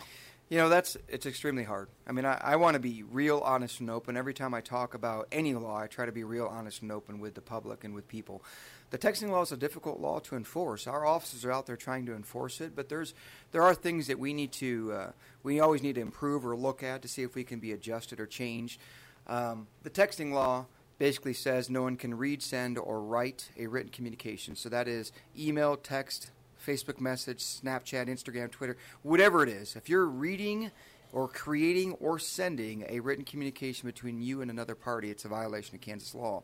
you 0.50 0.58
know, 0.58 0.68
that's 0.68 0.96
it's 1.08 1.24
extremely 1.24 1.64
hard. 1.64 1.88
I 2.06 2.12
mean, 2.12 2.26
I, 2.26 2.38
I 2.40 2.56
want 2.56 2.74
to 2.74 2.80
be 2.80 3.02
real 3.02 3.40
honest 3.40 3.80
and 3.80 3.90
open. 3.90 4.16
Every 4.16 4.34
time 4.34 4.52
I 4.52 4.60
talk 4.60 4.92
about 4.94 5.26
any 5.32 5.54
law, 5.54 5.76
I 5.78 5.86
try 5.86 6.04
to 6.04 6.12
be 6.12 6.22
real 6.22 6.46
honest 6.46 6.82
and 6.82 6.92
open 6.92 7.18
with 7.18 7.34
the 7.34 7.40
public 7.40 7.82
and 7.82 7.94
with 7.94 8.06
people. 8.08 8.42
The 8.90 8.98
texting 8.98 9.30
law 9.30 9.42
is 9.42 9.52
a 9.52 9.56
difficult 9.56 10.00
law 10.00 10.18
to 10.20 10.36
enforce. 10.36 10.86
Our 10.86 11.06
officers 11.06 11.46
are 11.46 11.50
out 11.50 11.66
there 11.66 11.76
trying 11.76 12.04
to 12.06 12.14
enforce 12.14 12.60
it, 12.60 12.76
but 12.76 12.90
there's 12.90 13.14
there 13.52 13.62
are 13.62 13.74
things 13.74 14.06
that 14.08 14.18
we 14.18 14.34
need 14.34 14.52
to 14.52 14.92
uh, 14.92 15.10
we 15.42 15.60
always 15.60 15.82
need 15.82 15.94
to 15.94 16.02
improve 16.02 16.44
or 16.46 16.54
look 16.54 16.82
at 16.82 17.00
to 17.02 17.08
see 17.08 17.22
if 17.22 17.34
we 17.34 17.42
can 17.42 17.58
be 17.58 17.72
adjusted 17.72 18.20
or 18.20 18.26
changed. 18.26 18.78
Um, 19.26 19.66
the 19.82 19.90
texting 19.90 20.32
law 20.32 20.66
basically 20.98 21.32
says 21.32 21.68
no 21.68 21.82
one 21.82 21.96
can 21.96 22.14
read, 22.14 22.42
send, 22.42 22.78
or 22.78 23.02
write 23.02 23.50
a 23.58 23.66
written 23.66 23.90
communication. 23.90 24.56
So 24.56 24.68
that 24.68 24.88
is 24.88 25.12
email, 25.38 25.76
text, 25.76 26.30
Facebook 26.64 27.00
message, 27.00 27.40
Snapchat, 27.40 28.08
Instagram, 28.08 28.50
Twitter, 28.50 28.76
whatever 29.02 29.42
it 29.42 29.48
is. 29.48 29.76
If 29.76 29.88
you're 29.88 30.06
reading 30.06 30.70
or 31.12 31.28
creating 31.28 31.92
or 31.94 32.18
sending 32.18 32.84
a 32.88 33.00
written 33.00 33.24
communication 33.24 33.88
between 33.88 34.20
you 34.20 34.40
and 34.40 34.50
another 34.50 34.74
party, 34.74 35.10
it's 35.10 35.24
a 35.24 35.28
violation 35.28 35.74
of 35.74 35.80
Kansas 35.80 36.14
law. 36.14 36.42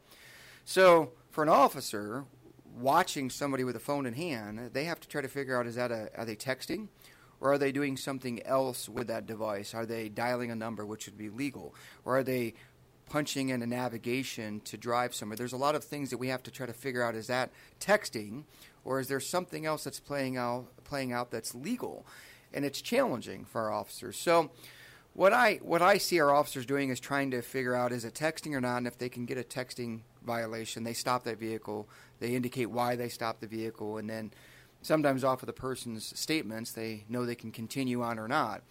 So, 0.64 1.12
for 1.30 1.42
an 1.42 1.48
officer 1.48 2.24
watching 2.78 3.30
somebody 3.30 3.64
with 3.64 3.76
a 3.76 3.80
phone 3.80 4.06
in 4.06 4.14
hand, 4.14 4.70
they 4.72 4.84
have 4.84 5.00
to 5.00 5.08
try 5.08 5.20
to 5.20 5.28
figure 5.28 5.58
out 5.58 5.66
is 5.66 5.74
that 5.74 5.90
a, 5.90 6.10
are 6.16 6.24
they 6.24 6.36
texting 6.36 6.88
or 7.40 7.52
are 7.52 7.58
they 7.58 7.72
doing 7.72 7.96
something 7.96 8.42
else 8.44 8.88
with 8.88 9.06
that 9.08 9.26
device? 9.26 9.74
Are 9.74 9.86
they 9.86 10.08
dialing 10.08 10.50
a 10.50 10.54
number, 10.54 10.84
which 10.84 11.06
would 11.06 11.18
be 11.18 11.30
legal? 11.30 11.74
Or 12.04 12.18
are 12.18 12.22
they 12.22 12.54
punching 13.10 13.50
in 13.50 13.60
a 13.60 13.66
navigation 13.66 14.60
to 14.60 14.78
drive 14.78 15.14
somewhere? 15.14 15.36
There's 15.36 15.52
a 15.52 15.58
lot 15.58 15.74
of 15.74 15.84
things 15.84 16.08
that 16.08 16.16
we 16.16 16.28
have 16.28 16.42
to 16.44 16.50
try 16.50 16.64
to 16.64 16.72
figure 16.72 17.02
out 17.02 17.14
is 17.14 17.26
that 17.26 17.50
texting 17.78 18.44
or 18.84 19.00
is 19.00 19.08
there 19.08 19.20
something 19.20 19.66
else 19.66 19.84
that's 19.84 20.00
playing 20.00 20.38
out 20.38 20.66
playing 20.84 21.12
out 21.12 21.30
that's 21.30 21.54
legal? 21.54 22.06
And 22.54 22.64
it's 22.64 22.80
challenging 22.80 23.44
for 23.44 23.60
our 23.62 23.72
officers. 23.72 24.16
So 24.16 24.50
what 25.12 25.32
I 25.32 25.60
what 25.62 25.82
I 25.82 25.98
see 25.98 26.20
our 26.20 26.34
officers 26.34 26.64
doing 26.64 26.88
is 26.88 27.00
trying 27.00 27.30
to 27.32 27.42
figure 27.42 27.74
out 27.74 27.92
is 27.92 28.04
it 28.04 28.14
texting 28.14 28.54
or 28.54 28.60
not, 28.60 28.78
and 28.78 28.86
if 28.86 28.96
they 28.96 29.08
can 29.08 29.26
get 29.26 29.36
a 29.36 29.42
texting 29.42 30.00
violation, 30.22 30.84
they 30.84 30.94
stop 30.94 31.24
that 31.24 31.38
vehicle. 31.38 31.88
They 32.20 32.34
indicate 32.34 32.70
why 32.70 32.96
they 32.96 33.08
stopped 33.08 33.40
the 33.40 33.46
vehicle, 33.46 33.98
and 33.98 34.08
then 34.08 34.32
sometimes 34.82 35.24
off 35.24 35.42
of 35.42 35.46
the 35.46 35.52
person's 35.52 36.18
statements, 36.18 36.72
they 36.72 37.04
know 37.08 37.26
they 37.26 37.34
can 37.34 37.50
continue 37.50 38.02
on 38.02 38.18
or 38.18 38.28
not. 38.28 38.62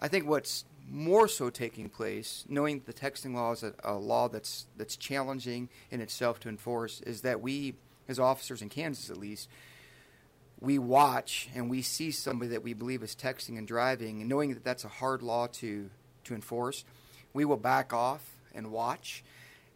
I 0.00 0.08
think 0.08 0.26
what's 0.26 0.64
more 0.90 1.28
so 1.28 1.50
taking 1.50 1.88
place, 1.88 2.44
knowing 2.48 2.80
that 2.80 2.86
the 2.86 2.92
texting 2.92 3.34
law 3.34 3.52
is 3.52 3.62
a, 3.62 3.74
a 3.84 3.94
law 3.94 4.28
that's 4.28 4.66
that's 4.76 4.96
challenging 4.96 5.68
in 5.90 6.00
itself 6.00 6.40
to 6.40 6.48
enforce, 6.48 7.00
is 7.02 7.22
that 7.22 7.40
we 7.40 7.74
as 8.08 8.18
officers 8.18 8.62
in 8.62 8.68
Kansas 8.68 9.10
at 9.10 9.16
least, 9.16 9.48
we 10.60 10.78
watch 10.78 11.48
and 11.54 11.68
we 11.68 11.82
see 11.82 12.10
somebody 12.10 12.50
that 12.50 12.62
we 12.62 12.72
believe 12.72 13.02
is 13.02 13.16
texting 13.16 13.58
and 13.58 13.66
driving, 13.66 14.20
and 14.20 14.28
knowing 14.28 14.54
that 14.54 14.64
that's 14.64 14.84
a 14.84 14.88
hard 14.88 15.22
law 15.22 15.46
to, 15.48 15.90
to 16.24 16.34
enforce, 16.34 16.84
we 17.32 17.44
will 17.44 17.56
back 17.56 17.92
off 17.92 18.36
and 18.54 18.70
watch. 18.70 19.24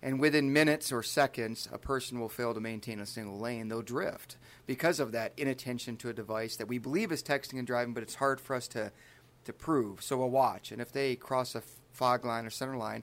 And 0.02 0.20
within 0.20 0.52
minutes 0.52 0.92
or 0.92 1.02
seconds, 1.02 1.68
a 1.72 1.78
person 1.78 2.20
will 2.20 2.28
fail 2.28 2.54
to 2.54 2.60
maintain 2.60 3.00
a 3.00 3.06
single 3.06 3.38
lane. 3.38 3.68
They'll 3.68 3.82
drift 3.82 4.36
because 4.66 5.00
of 5.00 5.10
that 5.12 5.32
inattention 5.36 5.96
to 5.96 6.10
a 6.10 6.12
device 6.12 6.56
that 6.56 6.68
we 6.68 6.78
believe 6.78 7.10
is 7.10 7.22
texting 7.22 7.58
and 7.58 7.66
driving, 7.66 7.94
but 7.94 8.02
it's 8.02 8.16
hard 8.16 8.40
for 8.40 8.54
us 8.54 8.68
to, 8.68 8.92
to 9.46 9.52
prove. 9.52 10.02
So 10.02 10.16
we'll 10.18 10.30
watch. 10.30 10.72
And 10.72 10.80
if 10.80 10.92
they 10.92 11.16
cross 11.16 11.54
a 11.54 11.62
fog 11.92 12.24
line 12.24 12.46
or 12.46 12.50
center 12.50 12.76
line, 12.76 13.02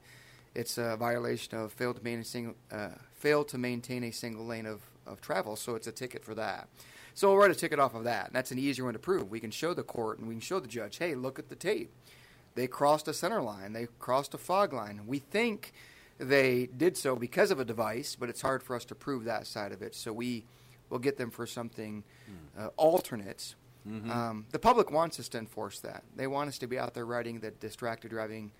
it's 0.55 0.77
a 0.77 0.95
violation 0.95 1.57
of 1.57 1.73
fail 1.73 1.93
to 1.93 2.03
maintain 2.03 2.21
a 2.21 2.23
single, 2.23 2.55
uh, 2.71 2.89
fail 3.15 3.43
to 3.45 3.57
maintain 3.57 4.03
a 4.03 4.11
single 4.11 4.45
lane 4.45 4.65
of 4.65 4.81
of 5.05 5.21
travel, 5.21 5.55
so 5.55 5.75
it's 5.75 5.87
a 5.87 5.91
ticket 5.91 6.23
for 6.23 6.35
that. 6.35 6.67
So 7.13 7.29
we'll 7.29 7.37
write 7.37 7.51
a 7.51 7.55
ticket 7.55 7.79
off 7.79 7.93
of 7.93 8.05
that, 8.05 8.27
and 8.27 8.35
that's 8.35 8.51
an 8.51 8.59
easier 8.59 8.85
one 8.85 8.93
to 8.93 8.99
prove. 8.99 9.29
We 9.29 9.39
can 9.39 9.51
show 9.51 9.73
the 9.73 9.83
court 9.83 10.19
and 10.19 10.27
we 10.27 10.33
can 10.35 10.41
show 10.41 10.59
the 10.59 10.67
judge, 10.67 10.97
hey, 10.97 11.13
look 11.15 11.37
at 11.37 11.49
the 11.49 11.55
tape. 11.55 11.91
They 12.55 12.67
crossed 12.67 13.07
a 13.07 13.13
center 13.13 13.41
line, 13.41 13.73
they 13.73 13.87
crossed 13.99 14.33
a 14.33 14.37
fog 14.37 14.73
line. 14.73 15.01
We 15.05 15.19
think 15.19 15.73
they 16.17 16.67
did 16.77 16.97
so 16.97 17.15
because 17.15 17.51
of 17.51 17.59
a 17.59 17.65
device, 17.65 18.15
but 18.19 18.29
it's 18.29 18.41
hard 18.41 18.63
for 18.63 18.75
us 18.75 18.85
to 18.85 18.95
prove 18.95 19.25
that 19.25 19.47
side 19.47 19.71
of 19.71 19.81
it. 19.81 19.95
So 19.95 20.13
we 20.13 20.45
will 20.89 20.99
get 20.99 21.17
them 21.17 21.31
for 21.31 21.45
something 21.45 22.03
uh, 22.57 22.69
alternate. 22.77 23.55
Mm-hmm. 23.87 24.11
Um, 24.11 24.45
the 24.51 24.59
public 24.59 24.91
wants 24.91 25.19
us 25.19 25.27
to 25.29 25.37
enforce 25.37 25.79
that. 25.79 26.03
They 26.15 26.27
want 26.27 26.49
us 26.49 26.57
to 26.59 26.67
be 26.67 26.79
out 26.79 26.93
there 26.93 27.05
writing 27.05 27.39
the 27.39 27.51
distracted 27.51 28.11
driving 28.11 28.51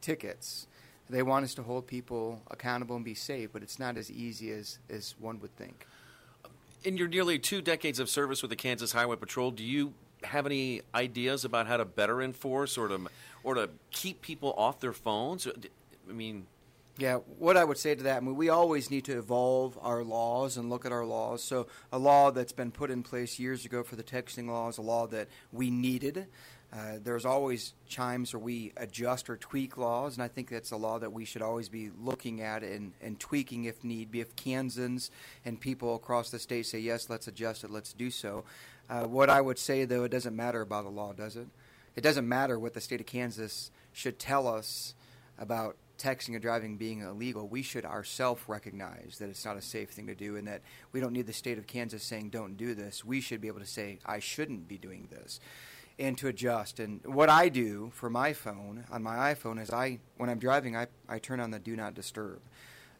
tickets. 0.00 0.66
They 1.10 1.22
want 1.22 1.44
us 1.44 1.54
to 1.54 1.62
hold 1.62 1.86
people 1.86 2.42
accountable 2.50 2.96
and 2.96 3.04
be 3.04 3.14
safe, 3.14 3.50
but 3.52 3.62
it's 3.62 3.78
not 3.78 3.96
as 3.96 4.10
easy 4.10 4.50
as, 4.52 4.78
as 4.90 5.14
one 5.18 5.40
would 5.40 5.56
think. 5.56 5.86
In 6.84 6.96
your 6.96 7.08
nearly 7.08 7.38
two 7.38 7.60
decades 7.60 7.98
of 7.98 8.08
service 8.08 8.42
with 8.42 8.50
the 8.50 8.56
Kansas 8.56 8.92
Highway 8.92 9.16
Patrol, 9.16 9.50
do 9.50 9.64
you 9.64 9.94
have 10.22 10.46
any 10.46 10.82
ideas 10.94 11.44
about 11.44 11.66
how 11.66 11.76
to 11.76 11.84
better 11.84 12.20
enforce 12.20 12.76
or 12.76 12.88
to 12.88 13.06
or 13.42 13.54
to 13.54 13.70
keep 13.90 14.20
people 14.20 14.52
off 14.56 14.80
their 14.80 14.92
phones? 14.92 15.46
I 16.08 16.12
mean, 16.12 16.46
Yeah, 16.98 17.18
what 17.38 17.56
I 17.56 17.62
would 17.62 17.78
say 17.78 17.94
to 17.94 18.02
that, 18.02 18.16
I 18.16 18.20
mean, 18.20 18.34
we 18.34 18.48
always 18.48 18.90
need 18.90 19.04
to 19.04 19.16
evolve 19.16 19.78
our 19.80 20.02
laws 20.02 20.56
and 20.56 20.68
look 20.68 20.84
at 20.84 20.90
our 20.90 21.04
laws. 21.04 21.44
So, 21.44 21.68
a 21.92 21.98
law 21.98 22.32
that's 22.32 22.50
been 22.50 22.72
put 22.72 22.90
in 22.90 23.04
place 23.04 23.38
years 23.38 23.64
ago 23.64 23.84
for 23.84 23.94
the 23.94 24.02
texting 24.02 24.48
law 24.48 24.68
is 24.68 24.78
a 24.78 24.82
law 24.82 25.06
that 25.06 25.28
we 25.52 25.70
needed. 25.70 26.26
Uh, 26.72 26.98
there's 27.00 27.24
always 27.24 27.72
times 27.88 28.34
where 28.34 28.40
we 28.40 28.72
adjust 28.76 29.30
or 29.30 29.36
tweak 29.36 29.76
laws, 29.76 30.16
and 30.16 30.24
I 30.24 30.28
think 30.28 30.50
that's 30.50 30.72
a 30.72 30.76
law 30.76 30.98
that 30.98 31.12
we 31.12 31.24
should 31.24 31.40
always 31.40 31.68
be 31.68 31.90
looking 32.02 32.40
at 32.40 32.64
and, 32.64 32.92
and 33.00 33.18
tweaking 33.20 33.64
if 33.64 33.84
need 33.84 34.10
be. 34.10 34.20
If 34.20 34.34
Kansans 34.34 35.12
and 35.44 35.60
people 35.60 35.94
across 35.94 36.30
the 36.30 36.40
state 36.40 36.66
say, 36.66 36.80
yes, 36.80 37.08
let's 37.08 37.28
adjust 37.28 37.62
it, 37.62 37.70
let's 37.70 37.92
do 37.92 38.10
so. 38.10 38.42
Uh, 38.90 39.04
what 39.04 39.30
I 39.30 39.40
would 39.40 39.60
say, 39.60 39.84
though, 39.84 40.02
it 40.02 40.10
doesn't 40.10 40.34
matter 40.34 40.62
about 40.62 40.84
a 40.84 40.90
law, 40.90 41.12
does 41.12 41.36
it? 41.36 41.46
It 41.94 42.00
doesn't 42.00 42.28
matter 42.28 42.58
what 42.58 42.74
the 42.74 42.80
state 42.80 43.00
of 43.00 43.06
Kansas 43.06 43.70
should 43.92 44.18
tell 44.18 44.48
us 44.48 44.94
about 45.38 45.76
texting 45.98 46.30
and 46.30 46.42
driving 46.42 46.76
being 46.76 47.00
illegal, 47.00 47.48
we 47.48 47.62
should 47.62 47.84
ourselves 47.84 48.42
recognize 48.46 49.16
that 49.18 49.28
it's 49.28 49.44
not 49.44 49.56
a 49.56 49.62
safe 49.62 49.90
thing 49.90 50.06
to 50.06 50.14
do 50.14 50.36
and 50.36 50.46
that 50.48 50.62
we 50.92 51.00
don't 51.00 51.12
need 51.12 51.26
the 51.26 51.32
state 51.32 51.58
of 51.58 51.66
Kansas 51.66 52.02
saying, 52.02 52.30
don't 52.30 52.56
do 52.56 52.74
this. 52.74 53.04
We 53.04 53.20
should 53.20 53.40
be 53.40 53.48
able 53.48 53.60
to 53.60 53.66
say, 53.66 53.98
I 54.06 54.18
shouldn't 54.20 54.68
be 54.68 54.78
doing 54.78 55.08
this 55.10 55.40
and 55.98 56.16
to 56.18 56.28
adjust. 56.28 56.80
And 56.80 57.04
what 57.04 57.28
I 57.28 57.48
do 57.48 57.90
for 57.92 58.08
my 58.08 58.32
phone, 58.32 58.84
on 58.90 59.02
my 59.02 59.34
iPhone, 59.34 59.60
is 59.60 59.70
I, 59.70 59.98
when 60.16 60.30
I'm 60.30 60.38
driving, 60.38 60.76
I, 60.76 60.86
I 61.08 61.18
turn 61.18 61.40
on 61.40 61.50
the 61.50 61.58
do 61.58 61.74
not 61.76 61.94
disturb. 61.94 62.40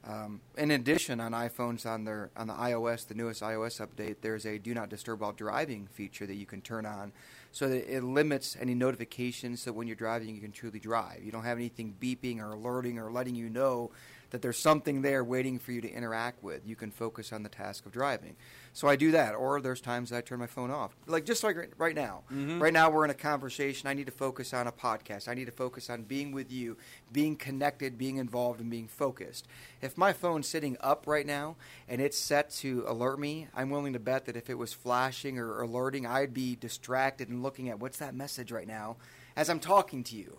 Um, 0.06 0.40
in 0.56 0.70
addition, 0.70 1.20
on 1.20 1.32
iPhones, 1.32 1.84
on 1.84 2.04
their 2.04 2.30
on 2.36 2.46
the 2.46 2.54
iOS, 2.54 3.06
the 3.06 3.14
newest 3.14 3.42
iOS 3.42 3.84
update, 3.84 4.16
there's 4.22 4.46
a 4.46 4.58
do 4.58 4.72
not 4.72 4.88
disturb 4.88 5.20
while 5.20 5.32
driving 5.32 5.86
feature 5.86 6.24
that 6.26 6.36
you 6.36 6.46
can 6.46 6.60
turn 6.60 6.86
on, 6.86 7.12
so 7.52 7.68
that 7.68 7.94
it 7.94 8.02
limits 8.02 8.56
any 8.60 8.74
notifications. 8.74 9.62
So 9.62 9.72
when 9.72 9.86
you're 9.86 9.96
driving, 9.96 10.34
you 10.34 10.40
can 10.40 10.52
truly 10.52 10.78
drive. 10.78 11.22
You 11.22 11.32
don't 11.32 11.44
have 11.44 11.58
anything 11.58 11.96
beeping 12.00 12.40
or 12.40 12.52
alerting 12.52 12.98
or 12.98 13.10
letting 13.10 13.34
you 13.34 13.48
know 13.48 13.90
that 14.30 14.42
there's 14.42 14.58
something 14.58 15.02
there 15.02 15.24
waiting 15.24 15.58
for 15.58 15.72
you 15.72 15.80
to 15.80 15.90
interact 15.90 16.42
with. 16.42 16.66
You 16.66 16.76
can 16.76 16.90
focus 16.90 17.32
on 17.32 17.42
the 17.42 17.48
task 17.48 17.86
of 17.86 17.92
driving. 17.92 18.36
So 18.72 18.86
I 18.86 18.96
do 18.96 19.10
that. 19.12 19.34
Or 19.34 19.60
there's 19.60 19.80
times 19.80 20.12
I 20.12 20.20
turn 20.20 20.38
my 20.38 20.46
phone 20.46 20.70
off. 20.70 20.94
Like 21.06 21.24
just 21.24 21.42
like 21.42 21.56
right 21.78 21.94
now. 21.94 22.22
Mm-hmm. 22.30 22.62
Right 22.62 22.72
now 22.72 22.90
we're 22.90 23.04
in 23.04 23.10
a 23.10 23.14
conversation. 23.14 23.88
I 23.88 23.94
need 23.94 24.06
to 24.06 24.12
focus 24.12 24.52
on 24.52 24.66
a 24.66 24.72
podcast. 24.72 25.28
I 25.28 25.34
need 25.34 25.46
to 25.46 25.52
focus 25.52 25.88
on 25.88 26.02
being 26.02 26.32
with 26.32 26.52
you, 26.52 26.76
being 27.10 27.36
connected, 27.36 27.96
being 27.96 28.18
involved, 28.18 28.60
and 28.60 28.70
being 28.70 28.86
focused. 28.86 29.48
If 29.80 29.96
my 29.96 30.12
phone's 30.12 30.46
sitting 30.46 30.76
up 30.80 31.06
right 31.06 31.26
now 31.26 31.56
and 31.88 32.00
it's 32.00 32.18
set 32.18 32.50
to 32.56 32.84
alert 32.86 33.18
me, 33.18 33.48
I'm 33.54 33.70
willing 33.70 33.94
to 33.94 33.98
bet 33.98 34.26
that 34.26 34.36
if 34.36 34.50
it 34.50 34.58
was 34.58 34.72
flashing 34.72 35.38
or 35.38 35.62
alerting, 35.62 36.06
I'd 36.06 36.34
be 36.34 36.54
distracted 36.54 37.28
and 37.28 37.42
looking 37.42 37.68
at 37.68 37.80
what's 37.80 37.98
that 37.98 38.14
message 38.14 38.52
right 38.52 38.68
now 38.68 38.96
as 39.36 39.48
I'm 39.48 39.60
talking 39.60 40.04
to 40.04 40.16
you. 40.16 40.38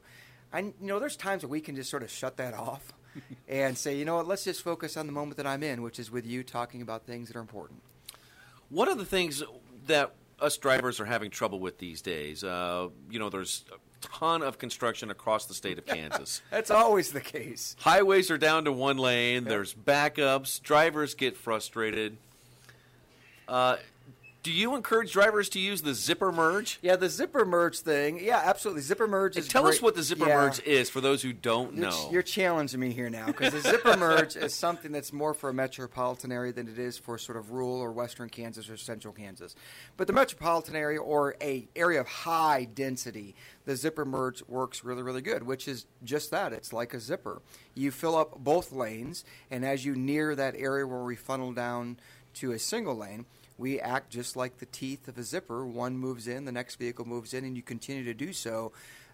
I, 0.52 0.60
you 0.60 0.74
know, 0.82 1.00
there's 1.00 1.16
times 1.16 1.42
that 1.42 1.48
we 1.48 1.62
can 1.62 1.76
just 1.76 1.90
sort 1.90 2.04
of 2.04 2.10
shut 2.10 2.38
that 2.38 2.54
off 2.58 2.94
and 3.48 3.78
say, 3.78 3.98
you 3.98 4.06
know 4.06 4.16
what, 4.16 4.28
let's 4.28 4.44
just 4.44 4.62
focus 4.62 4.98
on 4.98 5.06
the 5.06 5.12
moment 5.12 5.38
that 5.38 5.48
I'm 5.48 5.64
in, 5.64 5.82
which 5.82 6.00
is 6.00 6.12
with 6.12 6.26
you 6.26 6.44
talking 6.44 6.82
about 6.82 7.06
things 7.06 7.28
that 7.28 7.38
are 7.38 7.42
important. 7.42 7.82
One 8.70 8.88
of 8.88 8.98
the 8.98 9.06
things 9.06 9.44
that 9.88 10.14
us 10.40 10.58
drivers 10.58 11.00
are 11.00 11.06
having 11.06 11.32
trouble 11.32 11.60
with 11.60 11.80
these 11.80 12.02
days, 12.02 12.44
uh, 12.44 12.90
you 13.10 13.20
know, 13.20 13.30
there's 13.30 13.66
a 13.74 13.78
ton 14.02 14.42
of 14.42 14.58
construction 14.58 15.10
across 15.12 15.46
the 15.46 15.54
state 15.54 15.78
of 15.78 15.86
Kansas. 15.88 16.42
That's 16.52 16.72
always 16.72 17.12
the 17.12 17.22
case. 17.22 17.76
Highways 17.80 18.32
are 18.32 18.38
down 18.38 18.66
to 18.66 18.72
one 18.72 18.98
lane. 18.98 19.44
There's 19.44 19.74
backups. 19.74 20.62
Drivers 20.62 21.16
get 21.16 21.36
frustrated. 21.36 22.18
Uh, 23.48 23.78
do 24.42 24.52
you 24.52 24.76
encourage 24.76 25.12
drivers 25.12 25.50
to 25.50 25.60
use 25.60 25.82
the 25.82 25.94
zipper 25.94 26.32
merge? 26.32 26.80
Yeah, 26.82 26.96
the 26.96 27.10
zipper 27.10 27.46
merge 27.46 27.80
thing. 27.80 28.24
Yeah, 28.24 28.42
absolutely. 28.44 28.82
Zipper 28.84 29.08
merge 29.08 29.36
is. 29.36 29.48
tell 29.50 29.64
great. 29.64 29.76
us 29.76 29.82
what 29.82 29.96
the 29.96 30.04
zipper 30.04 30.28
yeah. 30.28 30.36
merge 30.36 30.62
is 30.64 30.90
for 30.90 31.02
those 31.02 31.22
who 31.22 31.34
don't 31.34 31.76
you're, 31.76 31.90
know. 31.90 32.10
You're 32.10 32.22
challenging 32.22 32.80
me 32.80 32.92
here 32.94 33.10
now 33.10 33.26
because 33.26 33.52
the 33.52 33.60
zipper 33.62 33.98
merge 33.98 34.38
is 34.38 34.56
something 34.56 34.94
that's 34.94 35.12
more 35.12 35.34
for 35.34 35.50
a 35.50 35.54
metropolitan 35.54 36.32
area 36.32 36.54
than 36.54 36.70
it 36.70 36.80
is 36.80 36.98
for 36.98 37.18
sort 37.18 37.38
of 37.38 37.52
rural 37.52 37.80
or 37.80 37.92
western 37.92 38.30
Kansas 38.30 38.70
or 38.70 38.78
central 38.78 39.14
Kansas. 39.14 39.56
But 39.98 40.08
the 40.08 40.14
metropolitan 40.14 40.76
area 40.76 41.02
or 41.02 41.36
a 41.42 41.68
area 41.76 42.00
of 42.00 42.08
high 42.08 42.64
density, 42.74 43.36
the 43.66 43.76
zipper 43.76 44.06
merge 44.06 44.42
works 44.48 44.86
really 44.86 45.04
really 45.04 45.22
good, 45.22 45.44
which 45.44 45.68
is 45.68 45.86
just 46.04 46.32
that. 46.32 46.54
It's 46.54 46.72
like 46.72 46.94
a 46.94 47.00
zipper. 47.00 47.42
You 47.76 47.92
fill 47.92 48.16
up 48.16 48.40
both 48.40 48.72
lanes, 48.72 49.26
and 49.52 49.66
as 49.66 49.84
you 49.84 49.96
near 49.96 50.34
that 50.36 50.56
area 50.58 50.88
where 50.88 51.04
we 51.04 51.18
funnel 51.18 51.52
down 51.52 52.00
to 52.36 52.52
a 52.52 52.60
single 52.60 52.96
lane 52.96 53.26
we 53.60 53.80
act 53.80 54.10
just 54.10 54.36
like 54.38 54.58
the 54.58 54.66
teeth 54.66 55.08
of 55.08 55.18
a 55.18 55.24
zipper. 55.24 55.66
One 55.66 55.98
moves 55.98 56.28
in, 56.28 56.46
the 56.46 56.52
next 56.52 56.76
vehicle 56.76 57.06
moves 57.06 57.34
in, 57.34 57.44
and 57.44 57.58
you 57.58 57.62
continue 57.62 58.06
to 58.06 58.14
do 58.14 58.32
so 58.32 58.72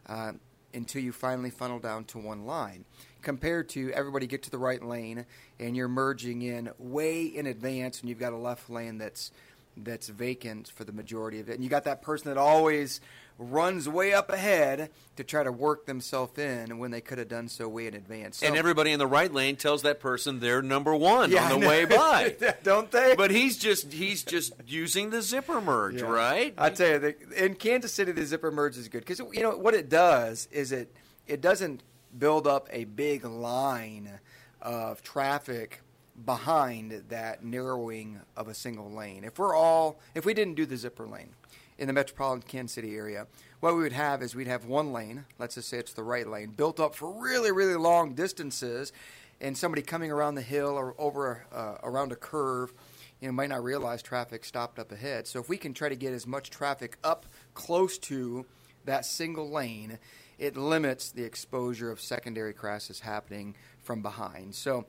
uh, 0.08 0.34
until 0.74 1.02
you 1.02 1.12
finally 1.12 1.50
funnel 1.50 1.80
down 1.80 2.06
to 2.06 2.20
one 2.20 2.46
line. 2.46 2.86
Compared 3.24 3.70
to 3.70 3.92
everybody 3.92 4.28
get 4.28 4.44
to 4.44 4.52
the 4.52 4.60
right 4.60 4.84
lane 4.84 5.26
and 5.60 5.76
you're 5.76 5.88
merging 5.88 6.44
in 6.44 6.70
way 6.78 7.24
in 7.24 7.48
advance, 7.48 8.00
and 8.02 8.10
you've 8.10 8.20
got 8.20 8.34
a 8.34 8.38
left 8.38 8.70
lane 8.70 9.00
that's 9.00 9.32
that's 9.78 10.08
vacant 10.08 10.70
for 10.70 10.86
the 10.86 10.94
majority 10.94 11.40
of 11.42 11.50
it, 11.50 11.56
and 11.56 11.64
you 11.64 11.70
got 11.70 11.84
that 11.84 12.02
person 12.02 12.30
that 12.30 12.38
always 12.38 13.02
runs 13.38 13.88
way 13.90 14.14
up 14.14 14.30
ahead 14.30 14.90
to 15.16 15.24
try 15.24 15.44
to 15.44 15.52
work 15.52 15.86
themselves 15.86 16.38
in 16.38 16.78
when 16.78 16.92
they 16.92 17.02
could 17.02 17.18
have 17.18 17.28
done 17.28 17.48
so 17.48 17.68
way 17.68 17.88
in 17.88 17.94
advance. 17.94 18.38
So, 18.38 18.48
and 18.48 18.56
everybody 18.56 18.92
in 18.92 19.00
the 19.00 19.08
right 19.08 19.32
lane 19.32 19.56
tells 19.56 19.82
that 19.82 20.00
person 20.00 20.40
they're 20.40 20.62
number 20.62 20.96
one 20.96 21.32
yeah, 21.32 21.52
on 21.52 21.60
the 21.60 21.68
way 21.68 21.86
by, 21.86 22.36
don't 22.64 22.92
they? 22.92 23.16
But 23.16 23.32
he's 23.32 23.58
just 23.58 23.92
he's 23.92 24.24
just 24.24 24.54
using 24.66 25.10
the 25.10 25.22
zipper 25.22 25.62
merge, 25.62 26.02
yeah. 26.02 26.08
right? 26.08 26.54
I 26.58 26.70
tell 26.70 26.90
you, 26.92 27.00
the, 27.00 27.46
in 27.46 27.56
Kansas 27.56 27.94
City, 27.94 28.12
the 28.12 28.26
zipper 28.26 28.52
merge 28.52 28.78
is 28.78 28.88
good 28.88 29.06
because 29.06 29.20
you 29.34 29.42
know 29.42 29.58
what 29.58 29.74
it 29.74 29.90
does 29.90 30.48
is 30.52 30.72
it 30.72 30.94
it 31.28 31.42
doesn't 31.42 31.84
build 32.18 32.48
up 32.48 32.70
a 32.72 32.86
big 32.86 33.26
line 33.26 34.20
of 34.62 35.02
traffic 35.02 35.82
behind 36.24 37.04
that 37.10 37.44
narrowing 37.44 38.22
of 38.38 38.48
a 38.48 38.54
single 38.54 38.90
lane. 38.90 39.24
If 39.26 39.38
we're 39.38 39.56
all 39.56 40.00
if 40.14 40.26
we 40.26 40.34
didn't 40.34 40.56
do 40.56 40.66
the 40.66 40.78
zipper 40.78 41.06
lane 41.06 41.32
in 41.78 41.88
the 41.88 41.94
metropolitan 41.94 42.48
Kansas 42.48 42.74
City 42.76 42.96
area, 42.96 43.28
what 43.60 43.76
we 43.76 43.84
would 43.84 43.94
have 43.94 44.22
is 44.22 44.36
we'd 44.36 44.48
have 44.48 44.66
one 44.66 44.94
lane, 44.94 45.26
let's 45.40 45.56
just 45.56 45.70
say 45.70 45.78
it's 45.78 45.94
the 45.94 46.04
right 46.04 46.28
lane, 46.28 46.50
built 46.50 46.80
up 46.80 46.96
for 46.96 47.10
really, 47.22 47.52
really 47.52 47.76
long 47.76 48.14
distances, 48.14 48.94
and 49.42 49.58
somebody 49.58 49.82
coming 49.82 50.12
around 50.12 50.36
the 50.36 50.42
hill 50.42 50.70
or 50.70 50.96
over 50.98 51.46
uh, 51.54 51.76
around 51.84 52.12
a 52.12 52.16
curve, 52.16 52.74
you 53.20 53.28
know, 53.28 53.34
might 53.34 53.50
not 53.50 53.64
realize 53.64 54.02
traffic 54.02 54.46
stopped 54.46 54.80
up 54.80 54.92
ahead. 54.92 55.28
So 55.28 55.40
if 55.40 55.50
we 55.50 55.58
can 55.58 55.74
try 55.74 55.90
to 55.90 55.96
get 55.96 56.14
as 56.14 56.26
much 56.26 56.50
traffic 56.50 56.98
up 57.04 57.26
close 57.54 57.98
to 58.00 58.46
that 58.86 59.06
single 59.06 59.50
lane, 59.50 60.00
it 60.38 60.56
limits 60.56 61.12
the 61.12 61.24
exposure 61.24 61.92
of 61.92 62.00
secondary 62.00 62.54
crashes 62.54 63.00
happening 63.02 63.56
from 63.82 64.02
behind. 64.02 64.56
So 64.56 64.86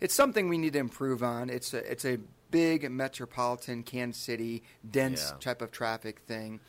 it's 0.00 0.14
something 0.14 0.48
we 0.48 0.58
need 0.58 0.74
to 0.74 0.78
improve 0.78 1.22
on. 1.22 1.50
It's 1.50 1.74
a, 1.74 1.90
it's 1.90 2.04
a 2.04 2.18
big 2.50 2.90
metropolitan 2.90 3.82
Kansas 3.82 4.20
City 4.20 4.62
dense 4.90 5.30
yeah. 5.32 5.38
type 5.38 5.62
of 5.62 5.70
traffic 5.70 6.20
thing, 6.20 6.60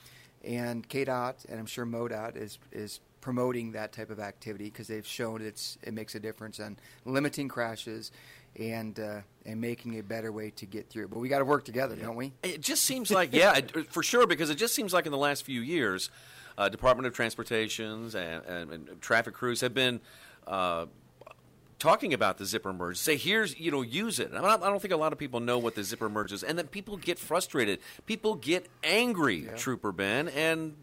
and 0.44 0.88
KDOT 0.88 1.46
and 1.50 1.60
I'm 1.60 1.66
sure 1.66 1.86
MoDOT 1.86 2.36
is 2.36 2.60
is 2.72 3.00
promoting 3.22 3.72
that 3.74 3.94
type 3.94 4.10
of 4.10 4.20
activity 4.20 4.66
because 4.66 4.88
they've 4.88 5.06
shown 5.06 5.42
it's 5.42 5.78
it 5.84 5.94
makes 5.94 6.16
a 6.16 6.20
difference 6.20 6.60
on 6.60 6.78
limiting 7.06 7.48
crashes 7.48 8.12
and 8.60 9.00
uh, 9.00 9.22
and 9.46 9.62
making 9.62 9.98
a 10.00 10.04
better 10.04 10.32
way 10.32 10.50
to 10.52 10.66
get 10.66 10.90
through. 10.90 11.08
But 11.08 11.20
we 11.20 11.30
got 11.30 11.40
to 11.40 11.46
work 11.46 11.64
together, 11.64 11.96
yeah. 11.96 12.06
don't 12.06 12.16
we? 12.16 12.34
It 12.44 12.62
just 12.62 12.84
seems 12.84 13.12
like 13.12 13.34
yeah, 13.34 13.60
for 13.90 14.04
sure 14.04 14.28
because 14.28 14.50
it 14.50 14.56
just 14.56 14.76
seems 14.76 14.94
like 14.94 15.06
in 15.06 15.12
the 15.12 15.18
last 15.18 15.44
few 15.44 15.62
years, 15.62 16.10
uh, 16.58 16.70
Department 16.70 17.08
of 17.08 17.14
Transportations 17.14 18.16
and, 18.16 18.44
and, 18.46 18.72
and, 18.72 19.02
traffic 19.02 19.34
crews 19.34 19.62
have 19.62 19.74
been. 19.74 20.02
Uh, 20.46 20.88
talking 21.82 22.14
about 22.14 22.38
the 22.38 22.46
zipper 22.46 22.72
merge. 22.72 22.98
Say, 22.98 23.18
here's, 23.18 23.60
you 23.60 23.72
know, 23.72 23.82
use 23.82 24.20
it. 24.20 24.32
I 24.34 24.58
don't, 24.58 24.82
think 24.82 24.94
a 24.94 24.98
lot 24.98 25.14
of 25.14 25.20
people 25.20 25.40
know 25.40 25.58
what 25.58 25.74
the 25.74 25.84
zipper 25.84 26.10
merge 26.10 26.32
is. 26.32 26.44
And 26.44 26.58
then 26.58 26.68
people 26.68 26.96
get 26.96 27.18
frustrated. 27.18 27.80
People 28.06 28.36
get 28.36 28.68
angry, 28.84 29.46
yeah. 29.46 29.56
Trooper 29.56 29.92
Ben. 29.92 30.30
And 30.30 30.76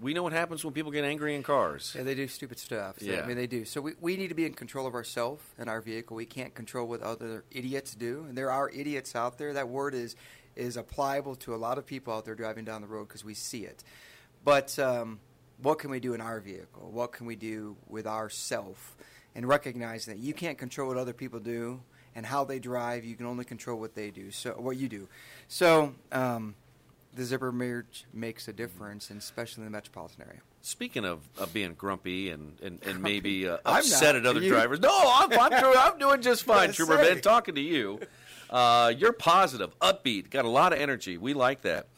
we 0.00 0.14
know 0.14 0.22
what 0.22 0.32
happens 0.32 0.64
when 0.64 0.72
people 0.74 0.92
get 0.92 1.04
angry 1.04 1.34
in 1.34 1.42
cars. 1.42 1.94
Yeah, 1.96 2.04
they 2.04 2.14
do 2.14 2.28
stupid 2.28 2.60
stuff. 2.60 3.00
So, 3.00 3.06
yeah. 3.06 3.22
I 3.22 3.26
mean, 3.26 3.36
they 3.36 3.48
do. 3.48 3.64
So 3.64 3.80
we, 3.80 3.92
we 4.00 4.16
need 4.16 4.28
to 4.28 4.34
be 4.34 4.46
in 4.46 4.54
control 4.54 4.86
of 4.86 4.94
ourselves 4.94 5.42
and 5.58 5.68
our 5.68 5.80
vehicle. 5.80 6.16
We 6.16 6.24
can't 6.24 6.54
control 6.54 6.86
what 6.86 7.02
other 7.02 7.44
idiots 7.50 7.96
do. 7.96 8.24
And 8.28 8.38
there 8.38 8.50
are 8.52 8.70
idiots 8.70 9.16
out 9.16 9.38
there. 9.38 9.52
That 9.52 9.68
word 9.68 9.92
is, 9.92 10.14
is 10.54 10.78
applicable 10.78 11.34
to 11.36 11.54
a 11.54 11.56
lot 11.56 11.78
of 11.78 11.86
people 11.86 12.14
out 12.14 12.24
there 12.24 12.36
driving 12.36 12.64
down 12.64 12.80
the 12.80 12.86
road 12.86 13.08
because 13.08 13.24
we 13.24 13.34
see 13.34 13.64
it. 13.64 13.82
But 14.44 14.78
um, 14.78 15.18
what 15.60 15.80
can 15.80 15.90
we 15.90 15.98
do 15.98 16.14
in 16.14 16.20
our 16.20 16.38
vehicle? 16.38 16.90
What 16.92 17.10
can 17.10 17.26
we 17.26 17.34
do 17.34 17.76
with 17.88 18.06
ourself? 18.06 18.96
And 19.34 19.46
recognize 19.46 20.06
that 20.06 20.18
you 20.18 20.34
can't 20.34 20.58
control 20.58 20.88
what 20.88 20.96
other 20.96 21.12
people 21.12 21.40
do 21.40 21.80
and 22.14 22.26
how 22.26 22.44
they 22.44 22.58
drive. 22.58 23.04
You 23.04 23.14
can 23.14 23.26
only 23.26 23.44
control 23.44 23.78
what 23.78 23.94
they 23.94 24.10
do. 24.10 24.30
So 24.30 24.52
what 24.52 24.76
you 24.76 24.88
do. 24.88 25.08
So 25.48 25.94
um, 26.10 26.54
the 27.14 27.24
zipper 27.24 27.52
merge 27.52 28.04
makes 28.12 28.48
a 28.48 28.52
difference, 28.52 29.10
and 29.10 29.18
especially 29.18 29.62
in 29.62 29.66
the 29.66 29.70
metropolitan 29.70 30.24
area. 30.26 30.40
Speaking 30.62 31.04
of, 31.04 31.28
of 31.38 31.52
being 31.52 31.74
grumpy 31.74 32.30
and, 32.30 32.58
and, 32.62 32.78
and 32.84 33.02
maybe 33.02 33.48
uh, 33.48 33.58
upset 33.64 34.14
at 34.14 34.26
other 34.26 34.40
drivers, 34.40 34.80
no, 34.80 34.90
I'm, 34.92 35.32
I'm, 35.32 35.50
doing, 35.60 35.76
I'm 35.76 35.98
doing 35.98 36.22
just 36.22 36.44
fine, 36.44 36.72
Trooper 36.72 36.96
Ben. 36.98 37.20
Talking 37.20 37.56
to 37.56 37.60
you, 37.60 37.98
uh, 38.48 38.92
you're 38.96 39.12
positive, 39.12 39.76
upbeat, 39.80 40.30
got 40.30 40.44
a 40.44 40.48
lot 40.48 40.72
of 40.72 40.78
energy. 40.78 41.18
We 41.18 41.34
like 41.34 41.62
that. 41.62 41.88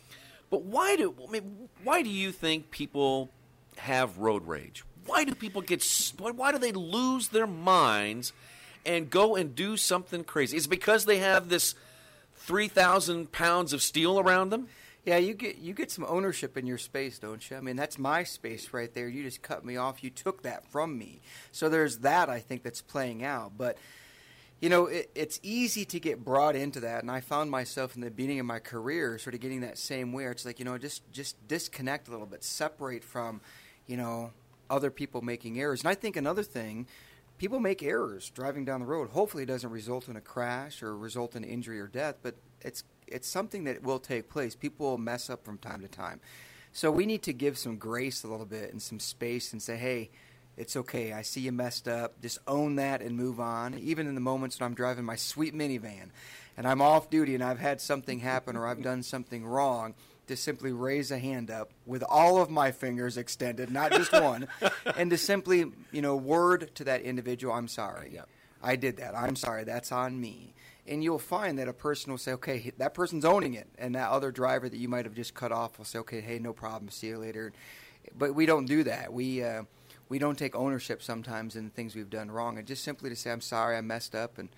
But 0.51 0.62
why 0.62 0.97
do 0.97 1.14
I 1.27 1.31
mean, 1.31 1.68
why 1.83 2.03
do 2.03 2.11
you 2.11 2.33
think 2.33 2.70
people 2.70 3.29
have 3.77 4.18
road 4.18 4.47
rage? 4.47 4.85
Why 5.07 5.25
do 5.25 5.35
people 5.35 5.62
get 5.62 5.85
why 6.19 6.53
do 6.53 6.59
they 6.59 6.73
lose 6.73 7.29
their 7.29 7.47
minds 7.47 8.33
and 8.87 9.11
go 9.11 9.37
and 9.37 9.55
do 9.55 9.77
something 9.77 10.25
crazy? 10.25 10.57
Is 10.57 10.67
because 10.67 11.05
they 11.05 11.19
have 11.19 11.49
this 11.49 11.75
three 12.35 12.69
thousand 12.69 13.33
pounds 13.33 13.73
of 13.73 13.83
steel 13.83 14.19
around 14.19 14.51
them? 14.51 14.69
Yeah, 15.05 15.19
you 15.19 15.35
get 15.35 15.59
you 15.59 15.75
get 15.75 15.90
some 15.90 16.05
ownership 16.09 16.57
in 16.57 16.67
your 16.67 16.79
space, 16.79 17.19
don't 17.19 17.51
you? 17.51 17.57
I 17.57 17.61
mean, 17.61 17.77
that's 17.77 17.99
my 17.99 18.25
space 18.25 18.73
right 18.73 18.93
there. 18.95 19.07
You 19.07 19.23
just 19.23 19.43
cut 19.43 19.64
me 19.64 19.77
off. 19.77 20.03
You 20.03 20.11
took 20.11 20.43
that 20.43 20.67
from 20.71 20.97
me. 20.99 21.21
So 21.53 21.69
there's 21.69 21.99
that 21.99 22.31
I 22.31 22.40
think 22.40 22.62
that's 22.62 22.81
playing 22.81 23.23
out. 23.23 23.53
But 23.57 23.77
you 24.61 24.71
know, 24.71 24.87
it, 24.87 25.11
it's 25.14 25.40
easy 25.43 25.85
to 25.85 26.01
get 26.01 26.25
brought 26.25 26.57
into 26.57 26.81
that, 26.81 27.03
and 27.03 27.11
I 27.11 27.21
found 27.21 27.51
myself 27.51 27.97
in 27.97 28.01
the 28.01 28.11
beginning 28.11 28.40
of 28.40 28.47
my 28.47 28.61
career 28.61 29.19
sort 29.19 29.35
of 29.35 29.40
getting 29.40 29.61
that 29.61 29.77
same 29.77 30.12
way. 30.12 30.25
It's 30.25 30.47
like 30.47 30.59
you 30.59 30.64
know, 30.64 30.79
just 30.79 31.03
just 31.12 31.47
disconnect 31.47 32.09
a 32.09 32.11
little 32.11 32.27
bit, 32.27 32.43
separate 32.43 33.05
from, 33.05 33.43
you 33.87 33.99
know, 33.99 34.31
other 34.70 34.90
people 34.90 35.22
making 35.22 35.59
errors. 35.59 35.81
And 35.81 35.88
I 35.88 35.94
think 35.94 36.16
another 36.16 36.42
thing, 36.42 36.87
people 37.38 37.61
make 37.61 37.83
errors 37.83 38.31
driving 38.31 38.64
down 38.64 38.81
the 38.81 38.87
road. 38.87 39.11
Hopefully, 39.11 39.42
it 39.42 39.46
doesn't 39.46 39.70
result 39.70 40.09
in 40.09 40.16
a 40.16 40.20
crash 40.20 40.83
or 40.83 40.96
result 40.96 41.37
in 41.37 41.44
injury 41.44 41.81
or 41.81 41.87
death, 41.87 42.16
but 42.22 42.35
it's 42.61 42.85
it's 43.07 43.29
something 43.29 43.64
that 43.64 43.83
will 43.83 43.98
take 43.98 44.31
place. 44.31 44.55
People 44.55 44.90
will 44.90 44.98
mess 44.98 45.29
up 45.29 45.44
from 45.44 45.59
time 45.59 45.83
to 45.83 45.88
time. 45.88 46.20
So 46.72 46.90
we 46.90 47.07
need 47.07 47.22
to 47.22 47.33
give 47.33 47.57
some 47.57 47.77
grace 47.77 48.24
a 48.24 48.29
little 48.29 48.46
bit 48.46 48.72
and 48.72 48.83
some 48.83 48.98
space 48.98 49.53
and 49.53 49.62
say, 49.62 49.77
hey, 49.77 50.11
it's 50.57 50.77
okay. 50.77 51.12
I 51.12 51.22
see 51.22 51.40
you 51.40 51.53
messed 51.53 51.87
up. 51.87 52.20
Just 52.20 52.38
own 52.46 52.77
that 52.77 53.03
and 53.03 53.16
move 53.16 53.40
on. 53.40 53.79
Even 53.79 54.07
in 54.07 54.14
the 54.14 54.20
moments 54.20 54.59
when 54.59 54.66
I'm 54.66 54.74
driving 54.74 55.05
my 55.05 55.16
sweet 55.16 55.55
minivan 55.55 56.11
and 56.57 56.66
I'm 56.66 56.81
off 56.81 57.11
duty 57.11 57.35
and 57.35 57.44
I've 57.44 57.59
had 57.59 57.81
something 57.81 58.20
happen 58.20 58.57
or 58.57 58.66
I've 58.66 58.83
done 58.83 59.03
something 59.03 59.44
wrong, 59.44 59.94
to 60.27 60.37
simply 60.37 60.73
raise 60.73 61.11
a 61.11 61.19
hand 61.19 61.51
up 61.51 61.71
with 61.87 62.03
all 62.09 62.41
of 62.41 62.51
my 62.51 62.73
fingers 62.73 63.17
extended, 63.17 63.71
not 63.71 63.93
just 63.93 64.13
one, 64.13 64.49
and 64.97 65.11
to 65.11 65.19
simply, 65.19 65.67
you 65.93 66.03
know, 66.03 66.17
word 66.17 66.75
to 66.77 66.85
that 66.85 67.03
individual, 67.03 67.53
I'm 67.53 67.69
sorry. 67.69 68.13
Yep. 68.15 68.29
I 68.63 68.77
did 68.77 68.97
that. 68.97 69.17
I'm 69.17 69.37
sorry. 69.37 69.65
That's 69.65 69.93
on 69.93 70.19
me. 70.19 70.55
And 70.87 71.05
you'll 71.05 71.19
find 71.19 71.59
that 71.59 71.69
a 71.69 71.73
person 71.73 72.11
will 72.11 72.19
say, 72.19 72.33
okay, 72.33 72.73
that 72.79 72.95
person's 72.95 73.25
owning 73.25 73.55
it. 73.55 73.69
And 73.79 73.95
that 73.95 74.11
other 74.11 74.31
driver 74.31 74.69
that 74.69 74.77
you 74.77 74.89
might 74.89 75.05
have 75.05 75.15
just 75.15 75.35
cut 75.35 75.53
off 75.53 75.79
will 75.79 75.85
say, 75.85 75.99
okay, 76.01 76.21
hey, 76.21 76.39
no 76.39 76.53
problem. 76.53 76.91
See 76.91 77.09
you 77.09 77.19
later. 77.19 77.53
But 78.17 78.35
we 78.35 78.47
don't 78.47 78.67
do 78.67 78.85
that. 78.85 79.13
We, 79.13 79.43
uh, 79.43 79.65
we 80.09 80.19
don't 80.19 80.39
take 80.39 80.55
ownership 80.55 81.03
sometimes 81.03 81.57
in 81.57 81.71
things 81.71 81.95
we've 81.95 82.11
done 82.11 82.31
wrong. 82.31 82.59
And 82.59 82.67
just 82.67 82.85
simply 82.85 83.11
to 83.11 83.17
say, 83.17 83.31
I'm 83.31 83.41
sorry, 83.41 83.77
I 83.77 83.81
messed 83.83 84.15
up. 84.15 84.39
And 84.39 84.49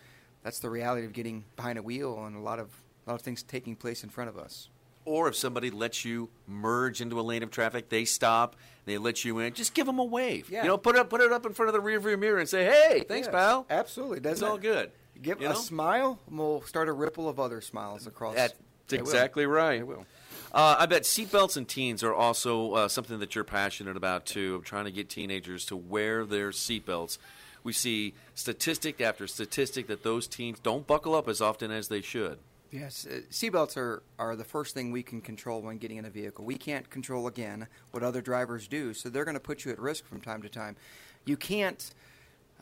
that's 0.42 0.58
the 0.58 0.70
reality 0.70 1.06
of 1.06 1.12
getting 1.12 1.44
behind 1.56 1.78
a 1.78 1.82
wheel 1.82 2.24
and 2.24 2.36
a 2.36 2.40
lot 2.40 2.58
of, 2.58 2.70
a 3.06 3.10
lot 3.10 3.16
of 3.16 3.22
things 3.22 3.42
taking 3.42 3.76
place 3.76 4.02
in 4.02 4.10
front 4.10 4.30
of 4.30 4.36
us 4.36 4.68
or 5.06 5.28
if 5.28 5.36
somebody 5.36 5.70
lets 5.70 6.04
you 6.04 6.28
merge 6.46 7.00
into 7.00 7.18
a 7.18 7.22
lane 7.22 7.42
of 7.42 7.50
traffic, 7.50 7.88
they 7.88 8.04
stop, 8.04 8.54
they 8.84 8.98
let 8.98 9.24
you 9.24 9.38
in, 9.38 9.54
just 9.54 9.72
give 9.72 9.86
them 9.86 9.98
a 9.98 10.04
wave. 10.04 10.50
Yeah. 10.50 10.62
You 10.62 10.68
know, 10.68 10.76
put 10.78 10.96
it 10.96 11.08
put 11.08 11.20
it 11.22 11.32
up 11.32 11.46
in 11.46 11.54
front 11.54 11.74
of 11.74 11.82
the 11.82 11.88
rearview 11.88 12.18
mirror 12.18 12.38
and 12.38 12.48
say, 12.48 12.64
"Hey, 12.66 13.04
thanks, 13.08 13.26
yes, 13.26 13.32
pal." 13.34 13.66
Absolutely, 13.70 14.18
That's 14.20 14.42
all 14.42 14.58
good. 14.58 14.90
Give 15.22 15.40
you 15.40 15.46
a 15.46 15.50
know? 15.50 15.56
smile, 15.56 16.18
and 16.28 16.38
we'll 16.38 16.60
start 16.62 16.88
a 16.88 16.92
ripple 16.92 17.26
of 17.28 17.40
other 17.40 17.62
smiles 17.62 18.06
across. 18.06 18.34
That's 18.34 18.54
They 18.88 18.98
will. 18.98 19.04
exactly 19.04 19.46
right. 19.46 19.78
They 19.78 19.82
will. 19.82 20.04
Uh, 20.52 20.76
I 20.78 20.86
bet 20.86 21.02
seatbelts 21.02 21.56
and 21.56 21.66
teens 21.68 22.02
are 22.04 22.14
also 22.14 22.72
uh, 22.72 22.88
something 22.88 23.18
that 23.18 23.34
you're 23.34 23.44
passionate 23.44 23.96
about 23.96 24.26
too. 24.26 24.62
Trying 24.64 24.84
to 24.84 24.90
get 24.92 25.08
teenagers 25.08 25.64
to 25.66 25.76
wear 25.76 26.24
their 26.24 26.50
seatbelts. 26.50 27.18
We 27.64 27.72
see 27.72 28.14
statistic 28.34 29.00
after 29.00 29.26
statistic 29.26 29.86
that 29.88 30.02
those 30.04 30.28
teens 30.28 30.58
don't 30.62 30.86
buckle 30.86 31.14
up 31.14 31.28
as 31.28 31.40
often 31.40 31.70
as 31.70 31.88
they 31.88 32.00
should. 32.00 32.38
Yes, 32.78 33.06
uh, 33.10 33.20
seatbelts 33.30 33.78
are, 33.78 34.02
are 34.18 34.36
the 34.36 34.44
first 34.44 34.74
thing 34.74 34.92
we 34.92 35.02
can 35.02 35.22
control 35.22 35.62
when 35.62 35.78
getting 35.78 35.96
in 35.96 36.04
a 36.04 36.10
vehicle. 36.10 36.44
We 36.44 36.56
can't 36.56 36.90
control, 36.90 37.26
again, 37.26 37.68
what 37.90 38.02
other 38.02 38.20
drivers 38.20 38.68
do, 38.68 38.92
so 38.92 39.08
they're 39.08 39.24
going 39.24 39.32
to 39.32 39.40
put 39.40 39.64
you 39.64 39.72
at 39.72 39.78
risk 39.78 40.04
from 40.04 40.20
time 40.20 40.42
to 40.42 40.50
time. 40.50 40.76
You 41.24 41.38
can't, 41.38 41.90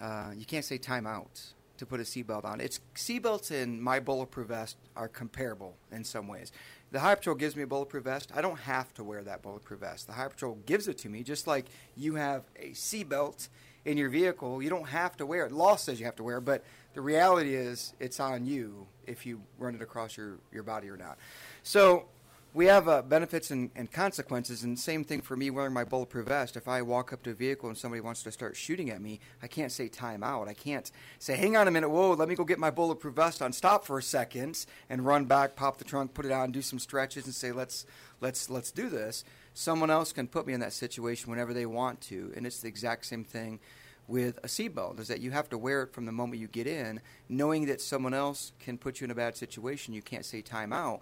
uh, 0.00 0.30
you 0.36 0.44
can't 0.44 0.64
say 0.64 0.78
time 0.78 1.04
out 1.04 1.42
to 1.78 1.86
put 1.86 1.98
a 1.98 2.04
seatbelt 2.04 2.44
on. 2.44 2.60
It's 2.60 2.78
seatbelts 2.94 3.50
and 3.50 3.82
my 3.82 3.98
bulletproof 3.98 4.46
vest 4.46 4.76
are 4.94 5.08
comparable 5.08 5.74
in 5.90 6.04
some 6.04 6.28
ways. 6.28 6.52
The 6.92 7.00
High 7.00 7.16
Patrol 7.16 7.34
gives 7.34 7.56
me 7.56 7.64
a 7.64 7.66
bulletproof 7.66 8.04
vest. 8.04 8.30
I 8.32 8.40
don't 8.40 8.60
have 8.60 8.94
to 8.94 9.02
wear 9.02 9.24
that 9.24 9.42
bulletproof 9.42 9.80
vest. 9.80 10.06
The 10.06 10.12
High 10.12 10.28
Patrol 10.28 10.56
gives 10.64 10.86
it 10.86 10.96
to 10.98 11.08
me, 11.08 11.24
just 11.24 11.48
like 11.48 11.66
you 11.96 12.14
have 12.14 12.44
a 12.54 12.70
seatbelt 12.70 13.48
in 13.84 13.98
your 13.98 14.10
vehicle. 14.10 14.62
You 14.62 14.70
don't 14.70 14.88
have 14.90 15.16
to 15.16 15.26
wear 15.26 15.44
it. 15.46 15.50
Law 15.50 15.74
says 15.74 15.98
you 15.98 16.06
have 16.06 16.14
to 16.16 16.22
wear 16.22 16.38
it, 16.38 16.44
but 16.44 16.62
the 16.94 17.00
reality 17.00 17.56
is 17.56 17.94
it's 17.98 18.20
on 18.20 18.46
you 18.46 18.86
if 19.06 19.26
you 19.26 19.40
run 19.58 19.74
it 19.74 19.82
across 19.82 20.16
your, 20.16 20.38
your 20.52 20.62
body 20.62 20.88
or 20.88 20.96
not. 20.96 21.18
So 21.62 22.06
we 22.54 22.66
have 22.66 22.86
uh, 22.86 23.02
benefits 23.02 23.50
and, 23.50 23.70
and 23.74 23.90
consequences, 23.90 24.62
and 24.62 24.78
same 24.78 25.02
thing 25.02 25.20
for 25.20 25.36
me 25.36 25.50
wearing 25.50 25.72
my 25.72 25.82
bulletproof 25.82 26.28
vest. 26.28 26.56
If 26.56 26.68
I 26.68 26.82
walk 26.82 27.12
up 27.12 27.24
to 27.24 27.30
a 27.30 27.34
vehicle 27.34 27.68
and 27.68 27.76
somebody 27.76 28.00
wants 28.00 28.22
to 28.22 28.30
start 28.30 28.54
shooting 28.56 28.90
at 28.90 29.02
me, 29.02 29.18
I 29.42 29.48
can't 29.48 29.72
say 29.72 29.88
time 29.88 30.22
out. 30.22 30.46
I 30.46 30.54
can't 30.54 30.88
say, 31.18 31.36
hang 31.36 31.56
on 31.56 31.66
a 31.66 31.72
minute, 31.72 31.88
whoa, 31.88 32.12
let 32.12 32.28
me 32.28 32.36
go 32.36 32.44
get 32.44 32.60
my 32.60 32.70
bulletproof 32.70 33.16
vest 33.16 33.42
on, 33.42 33.52
stop 33.52 33.84
for 33.84 33.98
a 33.98 34.02
second, 34.02 34.66
and 34.88 35.04
run 35.04 35.24
back, 35.24 35.56
pop 35.56 35.78
the 35.78 35.84
trunk, 35.84 36.14
put 36.14 36.26
it 36.26 36.30
on, 36.30 36.52
do 36.52 36.62
some 36.62 36.78
stretches, 36.78 37.24
and 37.24 37.34
say, 37.34 37.50
let's 37.50 37.86
let's 38.20 38.48
let's 38.48 38.70
do 38.70 38.88
this. 38.88 39.24
Someone 39.52 39.90
else 39.90 40.12
can 40.12 40.28
put 40.28 40.46
me 40.46 40.52
in 40.52 40.60
that 40.60 40.72
situation 40.72 41.30
whenever 41.30 41.52
they 41.52 41.66
want 41.66 42.00
to, 42.02 42.32
and 42.36 42.46
it's 42.46 42.60
the 42.60 42.68
exact 42.68 43.06
same 43.06 43.24
thing 43.24 43.58
with 44.06 44.38
a 44.38 44.48
seatbelt 44.48 45.00
is 45.00 45.08
that 45.08 45.20
you 45.20 45.30
have 45.30 45.48
to 45.48 45.58
wear 45.58 45.82
it 45.82 45.92
from 45.92 46.04
the 46.06 46.12
moment 46.12 46.40
you 46.40 46.48
get 46.48 46.66
in, 46.66 47.00
knowing 47.28 47.66
that 47.66 47.80
someone 47.80 48.12
else 48.14 48.52
can 48.60 48.76
put 48.78 49.00
you 49.00 49.06
in 49.06 49.10
a 49.10 49.14
bad 49.14 49.36
situation. 49.36 49.94
You 49.94 50.02
can't 50.02 50.24
say 50.24 50.42
time 50.42 50.72
out, 50.72 51.00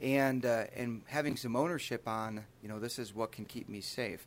and 0.00 0.44
uh, 0.46 0.64
and 0.76 1.02
having 1.06 1.36
some 1.36 1.56
ownership 1.56 2.06
on 2.06 2.44
you 2.62 2.68
know 2.68 2.78
this 2.78 2.98
is 2.98 3.14
what 3.14 3.32
can 3.32 3.44
keep 3.44 3.68
me 3.68 3.80
safe. 3.80 4.26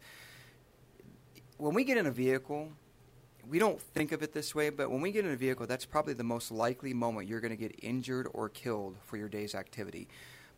When 1.58 1.74
we 1.74 1.84
get 1.84 1.98
in 1.98 2.06
a 2.06 2.12
vehicle, 2.12 2.70
we 3.50 3.60
don't 3.60 3.82
think 3.82 4.12
of 4.12 4.22
it 4.22 4.34
this 4.34 4.54
way, 4.54 4.70
but 4.70 4.92
when 4.92 5.02
we 5.02 5.12
get 5.12 5.26
in 5.26 5.32
a 5.32 5.36
vehicle, 5.38 5.66
that's 5.66 5.86
probably 5.86 6.14
the 6.14 6.24
most 6.24 6.52
likely 6.52 6.94
moment 6.94 7.28
you're 7.28 7.40
going 7.40 7.56
to 7.56 7.58
get 7.58 7.76
injured 7.82 8.28
or 8.34 8.50
killed 8.50 8.96
for 9.06 9.18
your 9.18 9.30
day's 9.30 9.56
activity. 9.56 10.08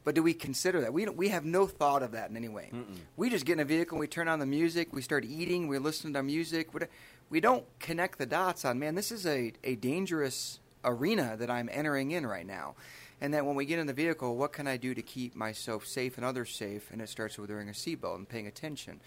But 0.03 0.15
do 0.15 0.23
we 0.23 0.33
consider 0.33 0.81
that? 0.81 0.91
We, 0.93 1.05
we 1.07 1.27
have 1.29 1.45
no 1.45 1.67
thought 1.67 2.03
of 2.03 2.13
that 2.13 2.29
in 2.29 2.35
any 2.37 2.47
way. 2.49 2.71
We 3.15 3.29
just 3.29 3.45
get 3.45 3.53
in 3.53 3.59
a 3.59 3.65
vehicle, 3.65 3.97
we 3.97 4.07
turn 4.07 4.27
on 4.27 4.39
the 4.39 4.45
music, 4.45 4.91
we 4.91 5.01
start 5.01 5.23
eating, 5.23 5.67
we 5.67 5.77
listen 5.77 6.13
to 6.13 6.23
music. 6.23 6.71
Don't- 6.73 6.89
We 7.29 7.39
don't 7.39 7.65
connect 7.79 8.17
the 8.17 8.25
dots 8.25 8.65
on, 8.65 8.79
man, 8.79 8.95
this 8.95 9.11
is 9.11 9.25
a, 9.25 9.53
a 9.63 9.75
dangerous 9.75 10.59
arena 10.83 11.35
that 11.37 11.49
I'm 11.49 11.69
entering 11.71 12.11
in 12.11 12.25
right 12.25 12.45
now. 12.45 12.75
And 13.21 13.33
that 13.33 13.45
when 13.45 13.55
we 13.55 13.65
get 13.65 13.79
in 13.79 13.87
the 13.87 13.93
vehicle, 13.93 14.37
what 14.37 14.53
can 14.53 14.65
I 14.65 14.77
do 14.77 14.93
to 14.95 15.01
keep 15.01 15.35
myself 15.35 15.85
safe 15.85 16.17
and 16.17 16.25
others 16.25 16.55
safe? 16.55 16.89
And 16.91 17.01
it 17.01 17.09
starts 17.09 17.37
with 17.37 17.49
wearing 17.49 17.69
a 17.69 17.73
seatbelt 17.73 18.15
and 18.15 18.27
paying 18.27 18.47
attention. 18.47 19.01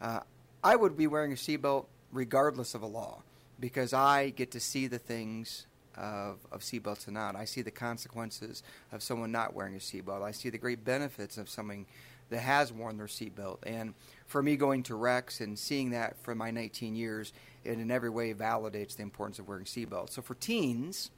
Uh, 0.00 0.20
I 0.62 0.76
would 0.76 0.96
be 0.96 1.06
wearing 1.06 1.32
a 1.32 1.36
seatbelt 1.36 1.86
regardless 2.12 2.74
of 2.74 2.82
a 2.82 2.86
law 2.86 3.22
because 3.58 3.92
I 3.92 4.30
get 4.30 4.52
to 4.52 4.60
see 4.60 4.86
the 4.86 4.98
things 4.98 5.66
of, 5.96 6.38
of 6.52 6.60
seatbelts 6.60 7.06
and 7.06 7.14
not. 7.14 7.36
I 7.36 7.44
see 7.44 7.62
the 7.62 7.70
consequences 7.70 8.62
of 8.92 9.02
someone 9.02 9.32
not 9.32 9.54
wearing 9.54 9.74
a 9.74 9.78
seatbelt. 9.78 10.22
I 10.22 10.30
see 10.30 10.50
the 10.50 10.58
great 10.58 10.84
benefits 10.84 11.38
of 11.38 11.48
someone 11.48 11.86
that 12.30 12.40
has 12.40 12.72
worn 12.72 12.96
their 12.96 13.06
seatbelt. 13.06 13.58
And 13.64 13.94
for 14.26 14.42
me, 14.42 14.56
going 14.56 14.82
to 14.84 14.94
wrecks 14.94 15.40
and 15.40 15.58
seeing 15.58 15.90
that 15.90 16.16
for 16.22 16.34
my 16.34 16.50
19 16.50 16.96
years, 16.96 17.32
it 17.66 17.78
in 17.78 17.90
every 17.90 18.10
way 18.10 18.32
validates 18.34 18.96
the 18.96 19.02
importance 19.02 19.38
of 19.38 19.48
wearing 19.48 19.64
seatbelts. 19.64 20.10
So 20.10 20.22
for 20.22 20.34
teens, 20.34 21.10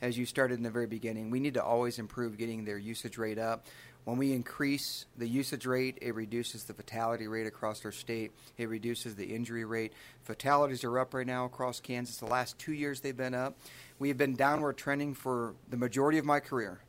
as 0.00 0.18
you 0.18 0.26
started 0.26 0.54
in 0.54 0.62
the 0.62 0.70
very 0.70 0.86
beginning, 0.86 1.30
we 1.30 1.40
need 1.40 1.54
to 1.54 1.62
always 1.62 1.98
improve 1.98 2.36
getting 2.36 2.64
their 2.64 2.78
usage 2.78 3.18
rate 3.18 3.38
up. 3.38 3.66
When 4.04 4.18
we 4.18 4.32
increase 4.32 5.06
the 5.16 5.28
usage 5.28 5.64
rate, 5.64 5.98
it 6.02 6.16
reduces 6.16 6.64
the 6.64 6.74
fatality 6.74 7.28
rate 7.28 7.46
across 7.46 7.84
our 7.84 7.92
state. 7.92 8.32
It 8.58 8.68
reduces 8.68 9.14
the 9.14 9.26
injury 9.26 9.64
rate. 9.64 9.92
Fatalities 10.24 10.82
are 10.82 10.98
up 10.98 11.14
right 11.14 11.26
now 11.26 11.44
across 11.44 11.78
Kansas. 11.78 12.16
The 12.16 12.26
last 12.26 12.58
two 12.58 12.72
years 12.72 13.00
they've 13.00 13.16
been 13.16 13.34
up. 13.34 13.56
We 14.00 14.08
have 14.08 14.18
been 14.18 14.34
downward 14.34 14.76
trending 14.76 15.14
for 15.14 15.54
the 15.70 15.76
majority 15.76 16.18
of 16.18 16.24
my 16.24 16.40
career. 16.40 16.80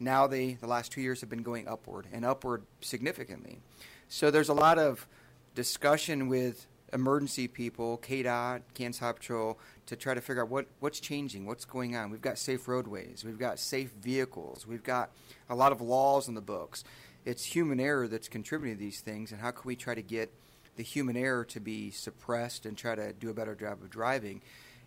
Now 0.00 0.26
they, 0.26 0.54
the 0.54 0.66
last 0.66 0.90
two 0.90 1.00
years 1.00 1.20
have 1.20 1.30
been 1.30 1.44
going 1.44 1.68
upward 1.68 2.06
and 2.12 2.24
upward 2.24 2.64
significantly. 2.80 3.60
So 4.08 4.32
there's 4.32 4.48
a 4.48 4.54
lot 4.54 4.78
of 4.78 5.06
discussion 5.54 6.28
with 6.28 6.66
emergency 6.92 7.48
people, 7.48 7.98
KDOT, 7.98 8.62
Kansas 8.74 9.00
Highway 9.00 9.14
Patrol, 9.14 9.58
to 9.86 9.96
try 9.96 10.14
to 10.14 10.20
figure 10.20 10.42
out 10.42 10.48
what, 10.48 10.66
what's 10.80 11.00
changing, 11.00 11.46
what's 11.46 11.64
going 11.64 11.96
on. 11.96 12.10
We've 12.10 12.20
got 12.20 12.38
safe 12.38 12.68
roadways, 12.68 13.24
we've 13.24 13.38
got 13.38 13.58
safe 13.58 13.92
vehicles, 14.00 14.66
we've 14.66 14.82
got 14.82 15.10
a 15.48 15.54
lot 15.54 15.72
of 15.72 15.80
laws 15.80 16.28
in 16.28 16.34
the 16.34 16.40
books. 16.40 16.84
It's 17.24 17.44
human 17.44 17.80
error 17.80 18.08
that's 18.08 18.28
contributing 18.28 18.76
to 18.76 18.80
these 18.82 19.00
things, 19.00 19.32
and 19.32 19.40
how 19.40 19.50
can 19.50 19.66
we 19.66 19.76
try 19.76 19.94
to 19.94 20.02
get 20.02 20.32
the 20.76 20.82
human 20.82 21.16
error 21.16 21.44
to 21.46 21.60
be 21.60 21.90
suppressed 21.90 22.64
and 22.64 22.76
try 22.76 22.94
to 22.94 23.12
do 23.12 23.30
a 23.30 23.34
better 23.34 23.54
job 23.54 23.82
of 23.82 23.90
driving? 23.90 24.40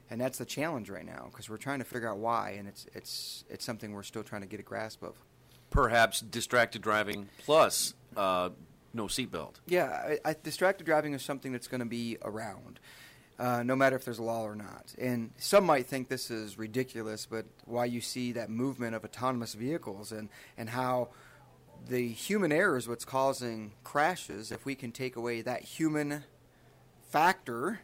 And 0.09 0.19
that's 0.19 0.37
the 0.37 0.45
challenge 0.45 0.89
right 0.89 1.05
now 1.05 1.27
because 1.31 1.49
we're 1.49 1.57
trying 1.57 1.79
to 1.79 1.85
figure 1.85 2.09
out 2.09 2.17
why, 2.17 2.55
and 2.57 2.67
it's 2.67 2.85
it's 2.93 3.45
it's 3.49 3.63
something 3.63 3.93
we're 3.93 4.03
still 4.03 4.23
trying 4.23 4.41
to 4.41 4.47
get 4.47 4.59
a 4.59 4.63
grasp 4.63 5.03
of. 5.03 5.15
Perhaps 5.69 6.19
distracted 6.19 6.81
driving 6.81 7.29
plus 7.45 7.93
uh, 8.17 8.49
no 8.93 9.05
seatbelt. 9.05 9.55
Yeah, 9.67 9.85
I, 10.25 10.29
I, 10.31 10.35
distracted 10.41 10.85
driving 10.85 11.13
is 11.13 11.21
something 11.21 11.51
that's 11.51 11.67
going 11.67 11.79
to 11.79 11.85
be 11.85 12.17
around, 12.23 12.79
uh, 13.39 13.63
no 13.63 13.75
matter 13.75 13.95
if 13.95 14.05
there's 14.05 14.19
a 14.19 14.23
law 14.23 14.43
or 14.43 14.55
not. 14.55 14.93
And 14.97 15.31
some 15.37 15.65
might 15.65 15.87
think 15.87 16.09
this 16.09 16.29
is 16.29 16.57
ridiculous, 16.57 17.25
but 17.25 17.45
why 17.65 17.85
you 17.85 18.01
see 18.01 18.31
that 18.33 18.49
movement 18.49 18.95
of 18.95 19.03
autonomous 19.03 19.53
vehicles 19.53 20.11
and, 20.11 20.29
and 20.57 20.69
how 20.69 21.09
the 21.87 22.09
human 22.09 22.51
error 22.51 22.77
is 22.77 22.87
what's 22.87 23.05
causing 23.05 23.73
crashes. 23.83 24.51
If 24.51 24.65
we 24.65 24.75
can 24.75 24.91
take 24.91 25.15
away 25.15 25.41
that 25.41 25.61
human 25.61 26.23
factor, 27.09 27.79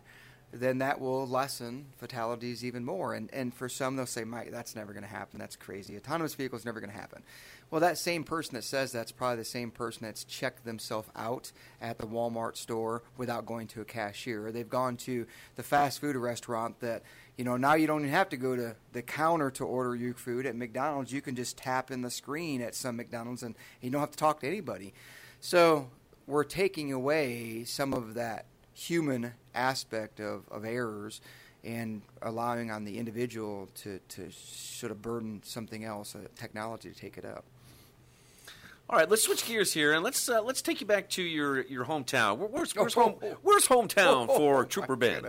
then 0.51 0.77
that 0.77 0.99
will 0.99 1.27
lessen 1.27 1.87
fatalities 1.97 2.63
even 2.63 2.85
more. 2.85 3.13
And 3.13 3.29
and 3.33 3.53
for 3.53 3.67
some, 3.67 3.95
they'll 3.95 4.05
say, 4.05 4.23
"Mike, 4.23 4.51
that's 4.51 4.75
never 4.75 4.93
going 4.93 5.03
to 5.03 5.09
happen. 5.09 5.39
That's 5.39 5.55
crazy. 5.55 5.97
Autonomous 5.97 6.35
vehicle 6.35 6.57
is 6.57 6.65
never 6.65 6.79
going 6.79 6.91
to 6.91 6.97
happen." 6.97 7.23
Well, 7.69 7.81
that 7.81 7.97
same 7.97 8.23
person 8.23 8.55
that 8.55 8.63
says 8.63 8.93
that's 8.93 9.11
probably 9.11 9.37
the 9.37 9.45
same 9.45 9.71
person 9.71 10.05
that's 10.05 10.23
checked 10.23 10.63
themselves 10.63 11.09
out 11.17 11.51
at 11.81 11.97
the 11.97 12.07
Walmart 12.07 12.55
store 12.55 13.03
without 13.17 13.45
going 13.45 13.67
to 13.67 13.81
a 13.81 13.85
cashier. 13.85 14.47
Or 14.47 14.51
they've 14.53 14.69
gone 14.69 14.95
to 14.97 15.25
the 15.57 15.63
fast 15.63 15.99
food 15.99 16.15
restaurant 16.15 16.79
that, 16.79 17.03
you 17.35 17.43
know, 17.43 17.57
now 17.57 17.73
you 17.73 17.85
don't 17.85 18.01
even 18.01 18.11
have 18.11 18.29
to 18.29 18.37
go 18.37 18.55
to 18.55 18.75
the 18.93 19.01
counter 19.01 19.51
to 19.51 19.65
order 19.65 19.95
your 19.95 20.13
food 20.13 20.45
at 20.45 20.55
McDonald's. 20.55 21.11
You 21.11 21.21
can 21.21 21.35
just 21.35 21.57
tap 21.57 21.91
in 21.91 22.01
the 22.01 22.09
screen 22.09 22.61
at 22.61 22.73
some 22.73 22.95
McDonald's 22.95 23.43
and 23.43 23.53
you 23.81 23.89
don't 23.89 23.99
have 23.99 24.11
to 24.11 24.17
talk 24.17 24.39
to 24.41 24.47
anybody. 24.47 24.93
So 25.41 25.89
we're 26.25 26.45
taking 26.45 26.93
away 26.93 27.65
some 27.65 27.93
of 27.93 28.13
that 28.13 28.45
human 28.73 29.33
aspect 29.53 30.21
of, 30.21 30.47
of 30.49 30.63
errors 30.63 31.19
and 31.65 32.01
allowing 32.21 32.71
on 32.71 32.85
the 32.85 32.97
individual 32.97 33.67
to, 33.75 33.99
to 34.07 34.31
sort 34.31 34.91
of 34.91 35.01
burden 35.01 35.41
something 35.43 35.83
else, 35.83 36.15
technology 36.37 36.89
to 36.89 36.95
take 36.95 37.17
it 37.17 37.25
up. 37.25 37.43
All 38.89 38.97
right, 38.97 39.09
let's 39.09 39.23
switch 39.23 39.45
gears 39.45 39.73
here 39.73 39.91
and 39.91 40.01
let's 40.01 40.29
uh, 40.29 40.41
let's 40.41 40.61
take 40.61 40.79
you 40.79 40.87
back 40.87 41.09
to 41.09 41.21
your, 41.21 41.63
your 41.63 41.83
hometown. 41.83 42.37
Where's 42.37 42.73
where's, 42.73 42.93
home, 42.93 43.15
where's 43.41 43.67
hometown 43.67 44.27
for 44.37 44.63
Trooper 44.63 44.95
Ben? 44.95 45.25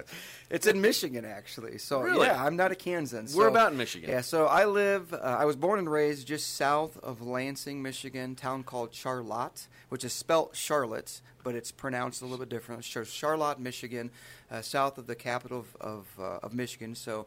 It's 0.48 0.68
in 0.68 0.80
Michigan, 0.80 1.24
actually. 1.24 1.78
So 1.78 2.00
really? 2.00 2.28
yeah, 2.28 2.44
I'm 2.44 2.54
not 2.54 2.70
a 2.70 2.76
Kansan. 2.76 3.26
So, 3.26 3.36
Where 3.36 3.48
about 3.48 3.72
in 3.72 3.78
Michigan? 3.78 4.10
Yeah, 4.10 4.20
so 4.20 4.46
I 4.46 4.66
live. 4.66 5.12
Uh, 5.12 5.16
I 5.16 5.44
was 5.44 5.56
born 5.56 5.80
and 5.80 5.90
raised 5.90 6.28
just 6.28 6.54
south 6.54 6.98
of 7.02 7.20
Lansing, 7.20 7.82
Michigan, 7.82 8.36
town 8.36 8.62
called 8.62 8.94
Charlotte, 8.94 9.66
which 9.88 10.04
is 10.04 10.12
spelt 10.12 10.54
Charlotte, 10.54 11.20
but 11.42 11.56
it's 11.56 11.72
pronounced 11.72 12.22
a 12.22 12.26
little 12.26 12.38
bit 12.38 12.50
different. 12.50 12.84
Charlotte, 12.84 13.58
Michigan, 13.58 14.12
uh, 14.52 14.62
south 14.62 14.98
of 14.98 15.08
the 15.08 15.16
capital 15.16 15.58
of 15.58 15.76
of, 15.80 16.06
uh, 16.20 16.46
of 16.46 16.54
Michigan. 16.54 16.94
So. 16.94 17.26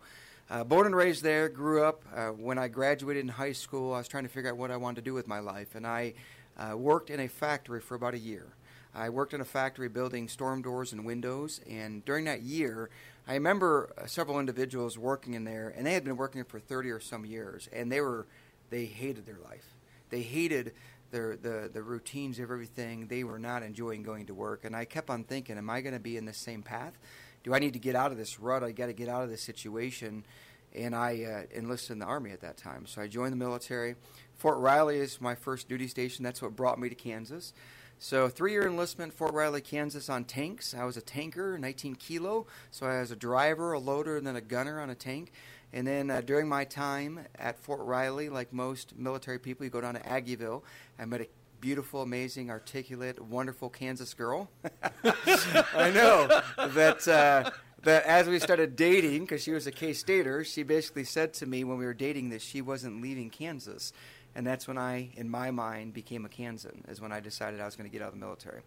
Uh, 0.52 0.66
born 0.66 0.86
and 0.86 0.94
raised 0.94 1.24
there, 1.24 1.48
grew 1.48 1.82
up. 1.82 2.04
Uh, 2.14 2.28
when 2.28 2.58
I 2.58 2.68
graduated 2.68 3.22
in 3.22 3.30
high 3.30 3.54
school, 3.54 3.94
I 3.94 4.00
was 4.00 4.10
trying 4.10 4.24
to 4.24 4.30
figure 4.30 4.50
out 4.50 4.58
what 4.58 4.70
I 4.70 4.76
wanted 4.76 4.98
to 4.98 5.02
do 5.02 5.14
with 5.14 5.26
my 5.26 5.40
life, 5.40 5.76
and 5.76 5.88
I 5.88 6.14
uh, 6.58 6.76
worked 6.76 7.10
in 7.10 7.22
a 7.22 7.30
factory 7.30 7.80
for 7.80 7.96
about 7.96 8.16
a 8.16 8.20
year. 8.20 8.48
I 8.94 9.12
worked 9.12 9.34
in 9.34 9.40
a 9.40 9.46
factory 9.46 9.88
building 9.88 10.28
storm 10.28 10.62
doors 10.62 10.92
and 10.92 11.06
windows, 11.06 11.62
and 11.70 12.04
during 12.04 12.26
that 12.26 12.42
year, 12.42 12.90
I 13.30 13.36
remember 13.36 13.94
uh, 13.98 14.08
several 14.08 14.42
individuals 14.42 14.98
working 14.98 15.36
in 15.36 15.46
there, 15.46 15.74
and 15.74 15.88
they 15.88 15.94
had 15.94 16.04
been 16.04 16.18
working 16.18 16.44
for 16.44 16.60
30 16.60 16.90
or 16.90 17.00
some 17.00 17.26
years, 17.26 17.70
and 17.72 17.90
they 17.90 18.02
were 18.02 18.28
they 18.70 18.84
hated 18.84 19.26
their 19.26 19.40
life. 19.46 19.78
They 20.10 20.22
hated 20.22 20.74
their 21.12 21.38
the 21.38 21.70
the 21.72 21.82
routines 21.82 22.40
of 22.40 22.52
everything. 22.52 23.08
They 23.08 23.24
were 23.24 23.40
not 23.40 23.64
enjoying 23.64 24.04
going 24.04 24.26
to 24.26 24.34
work, 24.34 24.66
and 24.66 24.76
I 24.76 24.84
kept 24.84 25.10
on 25.10 25.24
thinking, 25.24 25.58
am 25.58 25.70
I 25.70 25.80
going 25.80 25.94
to 25.94 26.00
be 26.00 26.18
in 26.18 26.26
the 26.26 26.34
same 26.34 26.62
path? 26.62 26.98
Do 27.44 27.54
I 27.54 27.60
need 27.60 27.74
to 27.74 27.80
get 27.80 27.96
out 27.96 28.12
of 28.12 28.18
this 28.18 28.40
rut? 28.40 28.64
I 28.64 28.72
got 28.72 28.88
to 28.88 28.94
get 28.94 29.10
out 29.10 29.24
of 29.24 29.30
this 29.30 29.42
situation. 29.42 30.26
And 30.74 30.96
I 30.96 31.24
uh, 31.24 31.58
enlisted 31.58 31.92
in 31.92 32.00
the 32.00 32.06
Army 32.06 32.32
at 32.32 32.42
that 32.42 32.56
time. 32.56 32.86
So 32.86 33.02
I 33.02 33.08
joined 33.08 33.34
the 33.34 33.38
military. 33.38 33.96
Fort 34.38 34.58
Riley 34.58 34.98
is 35.00 35.20
my 35.20 35.36
first 35.36 35.68
duty 35.68 35.88
station. 35.88 36.24
That's 36.24 36.42
what 36.42 36.56
brought 36.56 36.80
me 36.80 36.88
to 36.88 36.96
Kansas. 36.96 37.54
So 38.00 38.30
three 38.30 38.54
year 38.54 38.66
enlistment, 38.66 39.14
Fort 39.14 39.34
Riley, 39.34 39.62
Kansas 39.62 40.10
on 40.10 40.24
tanks. 40.24 40.74
I 40.74 40.86
was 40.86 40.98
a 40.98 41.02
tanker, 41.02 41.58
19 41.60 41.96
kilo. 41.96 42.48
So 42.72 42.88
I 42.88 43.00
was 43.02 43.12
a 43.12 43.16
driver, 43.16 43.74
a 43.74 43.80
loader, 43.80 44.18
and 44.18 44.26
then 44.26 44.36
a 44.36 44.42
gunner 44.42 44.80
on 44.80 44.90
a 44.90 44.96
tank. 44.96 45.34
And 45.74 45.86
then 45.86 46.10
uh, 46.10 46.22
during 46.22 46.50
my 46.50 46.66
time 46.66 47.20
at 47.36 47.60
Fort 47.60 47.82
Riley, 47.82 48.30
like 48.30 48.52
most 48.52 48.98
military 48.98 49.40
people, 49.40 49.66
you 49.66 49.70
go 49.70 49.82
down 49.82 49.94
to 49.94 50.02
Aggieville. 50.02 50.64
I 50.98 51.06
met 51.06 51.22
a 51.22 51.28
beautiful, 51.62 52.02
amazing, 52.02 52.50
articulate, 52.50 53.22
wonderful 53.22 53.70
Kansas 53.70 54.14
girl. 54.14 54.50
I 55.04 55.92
know 55.92 56.42
that 56.58 57.08
uh, 57.08 57.52
that 57.84 58.04
as 58.06 58.28
we 58.28 58.40
started 58.40 58.76
dating, 58.76 59.22
because 59.22 59.44
she 59.44 59.52
was 59.52 59.68
a 59.68 59.72
K 59.72 59.94
Stater, 59.94 60.44
she 60.44 60.64
basically 60.64 61.04
said 61.04 61.34
to 61.36 61.46
me 61.46 61.64
when 61.64 61.78
we 61.78 61.86
were 61.86 61.94
dating 61.94 62.30
that 62.30 62.42
she 62.42 62.62
wasn't 62.62 63.02
leaving 63.02 63.30
Kansas, 63.30 63.94
and 64.36 64.46
that's 64.46 64.68
when 64.68 64.78
I, 64.78 65.12
in 65.16 65.30
my 65.30 65.52
mind, 65.52 65.94
became 65.94 66.26
a 66.26 66.30
Kansan. 66.30 66.84
Is 66.90 67.00
when 67.00 67.12
I 67.12 67.20
decided 67.20 67.62
I 67.62 67.66
was 67.66 67.76
going 67.76 67.90
to 67.90 67.94
get 67.94 68.02
out 68.02 68.10
of 68.10 68.16
the 68.16 68.20
military. 68.20 68.62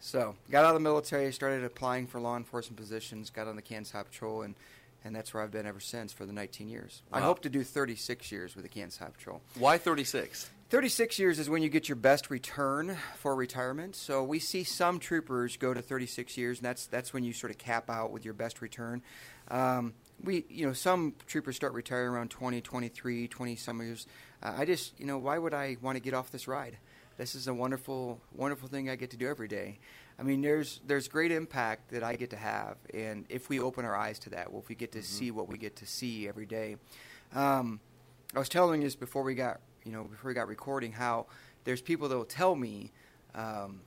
So 0.00 0.34
got 0.50 0.64
out 0.64 0.70
of 0.70 0.74
the 0.74 0.80
military, 0.80 1.30
started 1.32 1.62
applying 1.62 2.06
for 2.06 2.20
law 2.20 2.36
enforcement 2.36 2.78
positions, 2.78 3.28
got 3.28 3.46
on 3.46 3.56
the 3.56 3.62
Kansas 3.62 3.92
Highway 3.92 4.04
Patrol, 4.04 4.42
and 4.42 4.54
and 5.04 5.14
that's 5.14 5.32
where 5.32 5.42
I've 5.42 5.50
been 5.50 5.66
ever 5.66 5.80
since 5.80 6.12
for 6.12 6.26
the 6.26 6.32
19 6.32 6.68
years. 6.68 7.02
Wow. 7.12 7.18
I 7.18 7.22
hope 7.22 7.40
to 7.42 7.48
do 7.48 7.64
36 7.64 8.30
years 8.32 8.54
with 8.54 8.64
the 8.64 8.68
Kansas 8.68 8.98
Highway 8.98 9.12
Patrol. 9.12 9.40
Why 9.58 9.78
36? 9.78 10.50
36 10.70 11.18
years 11.18 11.40
is 11.40 11.50
when 11.50 11.64
you 11.64 11.68
get 11.68 11.88
your 11.88 11.96
best 11.96 12.30
return 12.30 12.96
for 13.16 13.34
retirement. 13.34 13.96
So 13.96 14.22
we 14.22 14.38
see 14.38 14.62
some 14.62 15.00
troopers 15.00 15.56
go 15.56 15.74
to 15.74 15.82
36 15.82 16.38
years, 16.38 16.58
and 16.58 16.64
that's 16.64 16.86
that's 16.86 17.12
when 17.12 17.24
you 17.24 17.32
sort 17.32 17.50
of 17.50 17.58
cap 17.58 17.90
out 17.90 18.12
with 18.12 18.24
your 18.24 18.34
best 18.34 18.62
return. 18.62 19.02
Um, 19.48 19.94
we, 20.22 20.44
you 20.48 20.64
know, 20.64 20.72
some 20.72 21.14
troopers 21.26 21.56
start 21.56 21.72
retiring 21.72 22.10
around 22.10 22.30
20, 22.30 22.60
23, 22.60 23.26
20 23.26 23.56
some 23.56 23.80
years. 23.80 24.06
Uh, 24.40 24.54
I 24.58 24.64
just, 24.64 24.98
you 25.00 25.06
know, 25.06 25.18
why 25.18 25.38
would 25.38 25.54
I 25.54 25.76
want 25.82 25.96
to 25.96 26.00
get 26.00 26.14
off 26.14 26.30
this 26.30 26.46
ride? 26.46 26.78
This 27.16 27.34
is 27.34 27.48
a 27.48 27.54
wonderful, 27.54 28.20
wonderful 28.32 28.68
thing 28.68 28.88
I 28.88 28.94
get 28.94 29.10
to 29.10 29.16
do 29.16 29.26
every 29.26 29.48
day. 29.48 29.80
I 30.20 30.22
mean, 30.22 30.40
there's 30.40 30.80
there's 30.86 31.08
great 31.08 31.32
impact 31.32 31.90
that 31.90 32.04
I 32.04 32.14
get 32.14 32.30
to 32.30 32.36
have, 32.36 32.76
and 32.94 33.26
if 33.28 33.48
we 33.48 33.58
open 33.58 33.84
our 33.84 33.96
eyes 33.96 34.20
to 34.20 34.30
that, 34.30 34.52
well, 34.52 34.62
if 34.62 34.68
we 34.68 34.76
get 34.76 34.92
to 34.92 34.98
mm-hmm. 34.98 35.18
see 35.18 35.30
what 35.32 35.48
we 35.48 35.58
get 35.58 35.74
to 35.76 35.86
see 35.86 36.28
every 36.28 36.46
day. 36.46 36.76
Um, 37.34 37.80
I 38.36 38.38
was 38.38 38.48
telling 38.48 38.82
you 38.82 38.86
this 38.86 38.94
before 38.94 39.24
we 39.24 39.34
got 39.34 39.60
you 39.84 39.92
know, 39.92 40.04
before 40.04 40.28
we 40.28 40.34
got 40.34 40.48
recording, 40.48 40.92
how 40.92 41.26
there's 41.64 41.80
people 41.80 42.08
that 42.08 42.16
will 42.16 42.24
tell 42.24 42.54
me 42.54 42.92
um, 43.34 43.80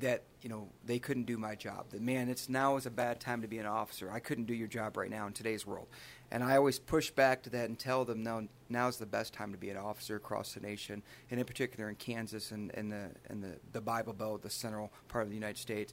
that 0.00 0.22
you 0.42 0.48
know 0.48 0.68
they 0.84 0.98
couldn't 0.98 1.24
do 1.24 1.36
my 1.36 1.54
job. 1.54 1.86
That 1.90 2.00
man, 2.00 2.28
it's 2.28 2.48
now 2.48 2.76
is 2.76 2.86
a 2.86 2.90
bad 2.90 3.20
time 3.20 3.42
to 3.42 3.48
be 3.48 3.58
an 3.58 3.66
officer. 3.66 4.10
I 4.10 4.20
couldn't 4.20 4.44
do 4.44 4.54
your 4.54 4.68
job 4.68 4.96
right 4.96 5.10
now 5.10 5.26
in 5.26 5.32
today's 5.32 5.66
world. 5.66 5.88
And 6.30 6.44
I 6.44 6.56
always 6.56 6.78
push 6.78 7.10
back 7.10 7.42
to 7.44 7.50
that 7.50 7.68
and 7.68 7.78
tell 7.78 8.04
them 8.04 8.22
now 8.22 8.42
now's 8.68 8.98
the 8.98 9.06
best 9.06 9.32
time 9.32 9.50
to 9.52 9.58
be 9.58 9.70
an 9.70 9.76
officer 9.76 10.16
across 10.16 10.52
the 10.52 10.60
nation, 10.60 11.02
and 11.30 11.40
in 11.40 11.46
particular 11.46 11.88
in 11.88 11.96
Kansas 11.96 12.50
and, 12.50 12.70
and 12.74 12.92
the 12.92 13.10
and 13.28 13.42
the, 13.42 13.56
the 13.72 13.80
Bible 13.80 14.12
Belt, 14.12 14.42
the 14.42 14.50
central 14.50 14.92
part 15.08 15.24
of 15.24 15.30
the 15.30 15.36
United 15.36 15.58
States. 15.58 15.92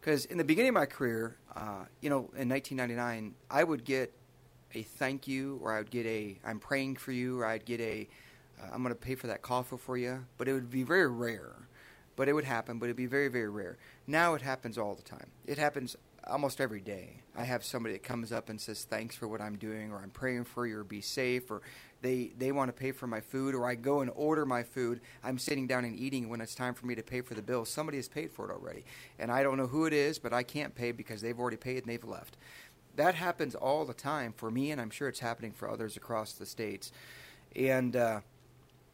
Because 0.00 0.24
in 0.26 0.38
the 0.38 0.44
beginning 0.44 0.68
of 0.70 0.74
my 0.74 0.86
career, 0.86 1.36
uh, 1.56 1.84
you 2.00 2.10
know, 2.10 2.30
in 2.36 2.48
1999, 2.48 3.34
I 3.50 3.64
would 3.64 3.84
get 3.84 4.12
a 4.76 4.82
thank 4.82 5.26
you, 5.26 5.58
or 5.62 5.72
I 5.72 5.78
would 5.78 5.90
get 5.90 6.06
a 6.06 6.38
I'm 6.44 6.60
praying 6.60 6.96
for 6.96 7.12
you, 7.12 7.40
or 7.40 7.46
I'd 7.46 7.64
get 7.64 7.80
a 7.80 8.08
uh, 8.60 8.68
I'm 8.72 8.82
going 8.82 8.94
to 8.94 9.00
pay 9.00 9.14
for 9.14 9.26
that 9.26 9.42
coffee 9.42 9.76
for 9.76 9.96
you. 9.96 10.24
But 10.38 10.48
it 10.48 10.52
would 10.52 10.70
be 10.70 10.82
very 10.82 11.08
rare. 11.08 11.52
But 12.14 12.28
it 12.28 12.32
would 12.32 12.44
happen, 12.44 12.78
but 12.78 12.86
it'd 12.86 12.96
be 12.96 13.06
very, 13.06 13.28
very 13.28 13.50
rare. 13.50 13.76
Now 14.06 14.34
it 14.34 14.42
happens 14.42 14.78
all 14.78 14.94
the 14.94 15.02
time. 15.02 15.26
It 15.46 15.58
happens 15.58 15.96
almost 16.26 16.60
every 16.60 16.80
day. 16.80 17.20
I 17.36 17.44
have 17.44 17.62
somebody 17.62 17.94
that 17.94 18.02
comes 18.02 18.32
up 18.32 18.48
and 18.48 18.58
says 18.60 18.84
thanks 18.84 19.14
for 19.14 19.28
what 19.28 19.40
I'm 19.40 19.56
doing, 19.56 19.92
or 19.92 19.98
I'm 19.98 20.10
praying 20.10 20.44
for 20.44 20.66
you, 20.66 20.78
or 20.78 20.84
be 20.84 21.02
safe, 21.02 21.50
or 21.50 21.60
they 22.00 22.32
they 22.38 22.52
want 22.52 22.68
to 22.68 22.72
pay 22.72 22.92
for 22.92 23.06
my 23.06 23.20
food, 23.20 23.54
or 23.54 23.66
I 23.66 23.74
go 23.74 24.00
and 24.00 24.10
order 24.14 24.46
my 24.46 24.62
food. 24.62 25.02
I'm 25.22 25.38
sitting 25.38 25.66
down 25.66 25.84
and 25.84 25.94
eating 25.94 26.30
when 26.30 26.40
it's 26.40 26.54
time 26.54 26.72
for 26.72 26.86
me 26.86 26.94
to 26.94 27.02
pay 27.02 27.20
for 27.20 27.34
the 27.34 27.42
bill. 27.42 27.66
Somebody 27.66 27.98
has 27.98 28.08
paid 28.08 28.30
for 28.30 28.50
it 28.50 28.52
already, 28.52 28.84
and 29.18 29.30
I 29.30 29.42
don't 29.42 29.58
know 29.58 29.66
who 29.66 29.84
it 29.84 29.92
is, 29.92 30.18
but 30.18 30.32
I 30.32 30.42
can't 30.42 30.74
pay 30.74 30.92
because 30.92 31.20
they've 31.20 31.38
already 31.38 31.58
paid 31.58 31.78
and 31.78 31.86
they've 31.86 32.02
left 32.02 32.38
that 32.96 33.14
happens 33.14 33.54
all 33.54 33.84
the 33.84 33.94
time 33.94 34.32
for 34.36 34.50
me, 34.50 34.70
and 34.70 34.80
I'm 34.80 34.90
sure 34.90 35.08
it's 35.08 35.20
happening 35.20 35.52
for 35.52 35.70
others 35.70 35.96
across 35.96 36.32
the 36.32 36.46
states. 36.46 36.92
And 37.54 37.96
uh, 37.96 38.20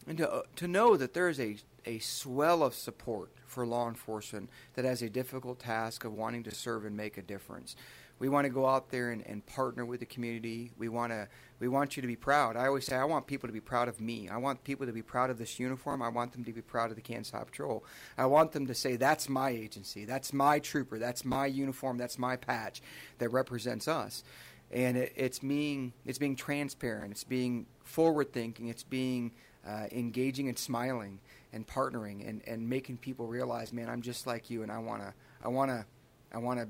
and 0.07 0.19
to, 0.19 0.45
to 0.57 0.69
know 0.69 0.97
that 0.97 1.15
there 1.15 1.29
is 1.29 1.41
a 1.41 1.57
a 1.85 1.99
swell 1.99 2.63
of 2.63 2.75
support 2.75 3.31
for 3.47 3.67
law 3.67 3.89
enforcement 3.89 4.49
that 4.75 4.85
has 4.85 5.03
a 5.03 5.11
difficult 5.11 5.59
task 5.59 6.05
of 6.05 6.13
wanting 6.13 6.43
to 6.45 6.55
serve 6.55 6.85
and 6.85 6.97
make 6.97 7.19
a 7.19 7.23
difference. 7.23 7.77
We 8.19 8.29
want 8.29 8.45
to 8.45 8.51
go 8.51 8.67
out 8.67 8.91
there 8.91 9.11
and, 9.11 9.27
and 9.27 9.45
partner 9.47 9.85
with 9.85 10.01
the 10.01 10.07
community. 10.07 10.71
We 10.79 10.89
want 10.89 11.13
to 11.13 11.29
we 11.63 11.69
want 11.69 11.97
you 11.97 12.01
to 12.01 12.09
be 12.09 12.17
proud. 12.17 12.57
I 12.57 12.67
always 12.67 12.85
say 12.85 12.97
I 12.97 13.05
want 13.05 13.29
people 13.29 13.49
to 13.49 13.53
be 13.53 13.61
proud 13.61 13.87
of 13.87 14.01
me. 14.01 14.29
I 14.29 14.37
want 14.37 14.65
people 14.65 14.85
to 14.85 14.93
be 14.93 15.01
proud 15.01 15.31
of 15.31 15.39
this 15.39 15.61
uniform. 15.61 16.03
I 16.03 16.09
want 16.09 16.33
them 16.33 16.43
to 16.43 16.53
be 16.53 16.61
proud 16.61 16.91
of 16.91 16.97
the 16.97 17.03
Kansas 17.03 17.31
Patrol. 17.31 17.85
I 18.19 18.27
want 18.27 18.51
them 18.51 18.67
to 18.67 18.75
say 18.75 18.97
that's 18.97 19.29
my 19.29 19.51
agency. 19.51 20.05
That's 20.05 20.33
my 20.33 20.59
trooper. 20.59 20.99
That's 20.99 21.25
my 21.25 21.47
uniform. 21.47 21.99
That's 21.99 22.19
my 22.19 22.35
patch 22.35 22.83
that 23.19 23.29
represents 23.29 23.87
us. 23.87 24.25
And 24.73 24.97
it, 24.97 25.13
it's 25.15 25.39
being 25.39 25.93
it's 26.05 26.19
being 26.19 26.35
transparent. 26.35 27.13
It's 27.13 27.23
being 27.23 27.67
forward 27.85 28.33
thinking. 28.33 28.67
It's 28.67 28.83
being 28.83 29.31
uh, 29.65 29.87
engaging 29.93 30.49
and 30.49 30.59
smiling 30.59 31.21
and 31.53 31.65
partnering 31.65 32.29
and, 32.29 32.43
and 32.45 32.69
making 32.69 32.97
people 32.97 33.29
realize, 33.29 33.73
man, 33.73 33.89
I'm 33.89 34.03
just 34.03 34.27
like 34.27 34.51
you, 34.51 34.65
and 34.65 34.73
I 34.73 34.79
wanna 34.79 35.15
I 35.45 35.49
wanna 35.49 35.87
I 36.35 36.39
wanna 36.39 36.67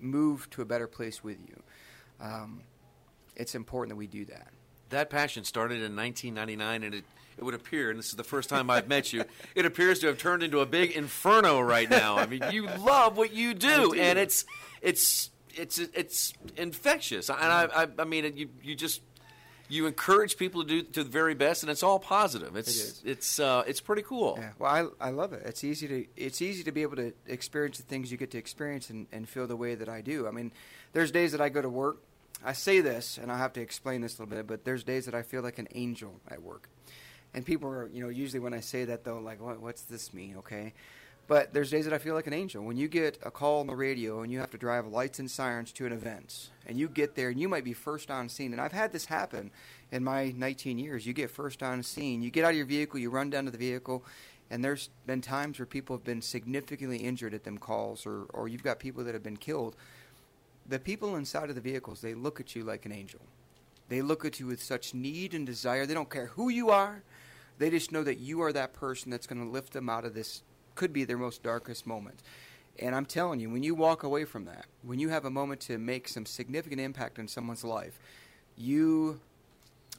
move 0.00 0.50
to 0.50 0.62
a 0.62 0.64
better 0.64 0.88
place 0.88 1.22
with 1.22 1.38
you. 1.46 1.62
Um, 2.20 2.62
it's 3.36 3.54
important 3.54 3.90
that 3.90 3.96
we 3.96 4.06
do 4.06 4.24
that. 4.26 4.48
That 4.90 5.10
passion 5.10 5.44
started 5.44 5.82
in 5.82 5.96
1999, 5.96 6.82
and 6.84 6.94
it, 6.94 7.04
it 7.36 7.44
would 7.44 7.54
appear, 7.54 7.90
and 7.90 7.98
this 7.98 8.08
is 8.08 8.16
the 8.16 8.24
first 8.24 8.48
time 8.48 8.70
I've 8.70 8.88
met 8.88 9.12
you, 9.12 9.24
it 9.54 9.66
appears 9.66 9.98
to 10.00 10.06
have 10.06 10.18
turned 10.18 10.42
into 10.42 10.60
a 10.60 10.66
big 10.66 10.92
inferno 10.92 11.60
right 11.60 11.88
now. 11.88 12.16
I 12.16 12.26
mean, 12.26 12.42
you 12.50 12.66
love 12.78 13.16
what 13.16 13.32
you 13.32 13.54
do, 13.54 13.92
do. 13.92 14.00
and 14.00 14.18
it's 14.18 14.44
it's 14.80 15.30
it's 15.54 15.78
it's 15.78 16.34
infectious. 16.56 17.28
And 17.28 17.38
I, 17.38 17.68
I, 17.74 17.88
I 17.98 18.04
mean, 18.04 18.36
you 18.36 18.48
you 18.62 18.74
just 18.74 19.00
you 19.68 19.86
encourage 19.86 20.36
people 20.36 20.62
to 20.62 20.68
do 20.68 20.82
to 20.82 21.04
the 21.04 21.10
very 21.10 21.34
best, 21.34 21.62
and 21.62 21.70
it's 21.70 21.82
all 21.82 21.98
positive. 21.98 22.56
It's 22.56 23.02
It 23.02 23.10
it's 23.10 23.40
uh, 23.40 23.64
it's 23.66 23.80
pretty 23.80 24.02
cool. 24.02 24.36
Yeah, 24.38 24.50
well, 24.58 24.92
I, 25.00 25.08
I 25.08 25.10
love 25.10 25.32
it. 25.32 25.42
It's 25.44 25.64
easy 25.64 25.88
to 25.88 26.06
it's 26.16 26.40
easy 26.40 26.62
to 26.64 26.72
be 26.72 26.82
able 26.82 26.96
to 26.96 27.12
experience 27.26 27.78
the 27.78 27.84
things 27.84 28.10
you 28.10 28.16
get 28.18 28.30
to 28.32 28.38
experience 28.38 28.90
and, 28.90 29.06
and 29.12 29.28
feel 29.28 29.46
the 29.46 29.56
way 29.56 29.74
that 29.74 29.88
I 29.88 30.00
do. 30.00 30.26
I 30.28 30.30
mean, 30.30 30.52
there's 30.92 31.10
days 31.10 31.32
that 31.32 31.40
I 31.40 31.48
go 31.48 31.62
to 31.62 31.68
work. 31.68 31.98
I 32.46 32.52
say 32.52 32.80
this, 32.80 33.18
and 33.18 33.32
I'll 33.32 33.38
have 33.38 33.52
to 33.54 33.60
explain 33.60 34.02
this 34.02 34.18
a 34.18 34.22
little 34.22 34.36
bit, 34.36 34.46
but 34.46 34.64
there's 34.64 34.84
days 34.84 35.04
that 35.06 35.16
I 35.16 35.22
feel 35.22 35.42
like 35.42 35.58
an 35.58 35.66
angel 35.74 36.20
at 36.28 36.40
work. 36.40 36.68
And 37.34 37.44
people 37.44 37.68
are, 37.68 37.88
you 37.92 38.00
know, 38.00 38.08
usually 38.08 38.38
when 38.38 38.54
I 38.54 38.60
say 38.60 38.84
that, 38.84 39.02
though, 39.02 39.18
like, 39.18 39.40
what, 39.40 39.60
what's 39.60 39.82
this 39.82 40.14
mean? 40.14 40.36
Okay. 40.38 40.72
But 41.26 41.52
there's 41.52 41.72
days 41.72 41.86
that 41.86 41.92
I 41.92 41.98
feel 41.98 42.14
like 42.14 42.28
an 42.28 42.32
angel. 42.32 42.62
When 42.62 42.76
you 42.76 42.86
get 42.86 43.18
a 43.24 43.32
call 43.32 43.58
on 43.58 43.66
the 43.66 43.74
radio 43.74 44.22
and 44.22 44.30
you 44.30 44.38
have 44.38 44.52
to 44.52 44.58
drive 44.58 44.86
lights 44.86 45.18
and 45.18 45.28
sirens 45.28 45.72
to 45.72 45.86
an 45.86 45.92
event, 45.92 46.50
and 46.66 46.78
you 46.78 46.88
get 46.88 47.16
there 47.16 47.30
and 47.30 47.40
you 47.40 47.48
might 47.48 47.64
be 47.64 47.72
first 47.72 48.12
on 48.12 48.28
scene. 48.28 48.52
And 48.52 48.60
I've 48.60 48.70
had 48.70 48.92
this 48.92 49.06
happen 49.06 49.50
in 49.90 50.04
my 50.04 50.32
19 50.36 50.78
years. 50.78 51.04
You 51.04 51.12
get 51.12 51.32
first 51.32 51.64
on 51.64 51.82
scene, 51.82 52.22
you 52.22 52.30
get 52.30 52.44
out 52.44 52.52
of 52.52 52.56
your 52.56 52.66
vehicle, 52.66 53.00
you 53.00 53.10
run 53.10 53.28
down 53.28 53.44
to 53.46 53.50
the 53.50 53.58
vehicle, 53.58 54.04
and 54.50 54.64
there's 54.64 54.88
been 55.04 55.20
times 55.20 55.58
where 55.58 55.66
people 55.66 55.96
have 55.96 56.04
been 56.04 56.22
significantly 56.22 56.98
injured 56.98 57.34
at 57.34 57.42
them 57.42 57.58
calls, 57.58 58.06
or, 58.06 58.26
or 58.32 58.46
you've 58.46 58.62
got 58.62 58.78
people 58.78 59.02
that 59.02 59.14
have 59.14 59.24
been 59.24 59.36
killed. 59.36 59.74
The 60.68 60.78
people 60.78 61.16
inside 61.16 61.48
of 61.48 61.54
the 61.54 61.60
vehicles, 61.60 62.00
they 62.00 62.14
look 62.14 62.40
at 62.40 62.56
you 62.56 62.64
like 62.64 62.86
an 62.86 62.92
angel. 62.92 63.20
They 63.88 64.02
look 64.02 64.24
at 64.24 64.40
you 64.40 64.46
with 64.46 64.62
such 64.62 64.94
need 64.94 65.32
and 65.32 65.46
desire. 65.46 65.86
They 65.86 65.94
don't 65.94 66.10
care 66.10 66.26
who 66.26 66.48
you 66.48 66.70
are. 66.70 67.02
They 67.58 67.70
just 67.70 67.92
know 67.92 68.02
that 68.02 68.18
you 68.18 68.42
are 68.42 68.52
that 68.52 68.72
person 68.72 69.10
that's 69.10 69.26
going 69.26 69.42
to 69.42 69.48
lift 69.48 69.72
them 69.72 69.88
out 69.88 70.04
of 70.04 70.14
this, 70.14 70.42
could 70.74 70.92
be 70.92 71.04
their 71.04 71.16
most 71.16 71.42
darkest 71.42 71.86
moment. 71.86 72.20
And 72.78 72.94
I'm 72.94 73.06
telling 73.06 73.40
you, 73.40 73.48
when 73.48 73.62
you 73.62 73.74
walk 73.74 74.02
away 74.02 74.24
from 74.24 74.44
that, 74.44 74.66
when 74.82 74.98
you 74.98 75.08
have 75.08 75.24
a 75.24 75.30
moment 75.30 75.60
to 75.62 75.78
make 75.78 76.08
some 76.08 76.26
significant 76.26 76.80
impact 76.80 77.18
in 77.18 77.28
someone's 77.28 77.64
life, 77.64 77.98
you 78.56 79.20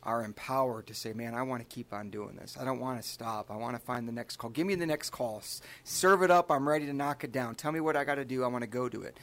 are 0.03 0.23
empowered 0.23 0.85
to 0.87 0.93
say, 0.93 1.13
man, 1.13 1.33
I 1.33 1.41
want 1.41 1.67
to 1.67 1.75
keep 1.75 1.91
on 1.91 2.09
doing 2.09 2.35
this. 2.35 2.55
I 2.59 2.65
don't 2.65 2.79
want 2.79 3.01
to 3.01 3.07
stop. 3.07 3.49
I 3.49 3.55
want 3.55 3.75
to 3.75 3.81
find 3.81 4.07
the 4.07 4.11
next 4.11 4.37
call. 4.37 4.51
Give 4.51 4.67
me 4.67 4.75
the 4.75 4.85
next 4.85 5.09
call. 5.09 5.41
Serve 5.83 6.21
it 6.21 6.29
up. 6.29 6.51
I'm 6.51 6.67
ready 6.67 6.85
to 6.85 6.93
knock 6.93 7.23
it 7.23 7.31
down. 7.31 7.55
Tell 7.55 7.71
me 7.71 7.79
what 7.79 7.97
I 7.97 8.03
got 8.03 8.15
to 8.15 8.25
do. 8.25 8.43
I 8.43 8.47
want 8.47 8.61
to 8.61 8.69
go 8.69 8.89
do 8.89 9.01
it. 9.01 9.17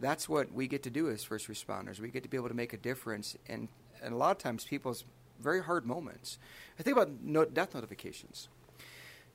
That's 0.00 0.28
what 0.28 0.52
we 0.52 0.68
get 0.68 0.82
to 0.84 0.90
do 0.90 1.08
as 1.08 1.24
first 1.24 1.48
responders. 1.48 2.00
We 2.00 2.08
get 2.08 2.22
to 2.22 2.28
be 2.28 2.36
able 2.36 2.48
to 2.48 2.54
make 2.54 2.72
a 2.72 2.76
difference 2.76 3.36
in, 3.46 3.68
and 4.02 4.14
a 4.14 4.16
lot 4.16 4.30
of 4.30 4.38
times, 4.38 4.64
people's 4.64 5.04
very 5.40 5.62
hard 5.62 5.86
moments. 5.86 6.38
I 6.78 6.82
think 6.82 6.96
about 6.96 7.10
no- 7.22 7.44
death 7.44 7.74
notifications. 7.74 8.48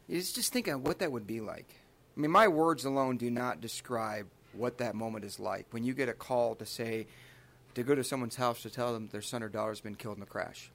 It's 0.07 0.32
just 0.32 0.51
thinking 0.51 0.84
what 0.84 0.99
that 0.99 1.11
would 1.11 1.28
be 1.28 1.39
like. 1.39 1.76
I 2.16 2.20
mean, 2.20 2.32
my 2.32 2.47
words 2.47 2.86
alone 2.86 3.18
do 3.18 3.32
not 3.32 3.61
describe 3.61 4.28
what 4.53 4.78
that 4.78 4.95
moment 4.95 5.26
is 5.26 5.39
like. 5.39 5.66
When 5.72 5.84
you 5.84 5.93
get 5.93 6.09
a 6.09 6.14
call 6.14 6.55
to 6.55 6.66
say, 6.66 7.07
to 7.76 7.84
go 7.84 7.95
to 7.95 8.03
someone's 8.03 8.36
house 8.36 8.61
to 8.61 8.70
tell 8.70 8.93
them 8.93 9.09
their 9.11 9.22
son 9.22 9.41
or 9.41 9.49
daughter's 9.49 9.82
been 9.82 9.95
killed 9.95 10.18
in 10.18 10.24
a 10.24 10.28
crash. 10.28 10.72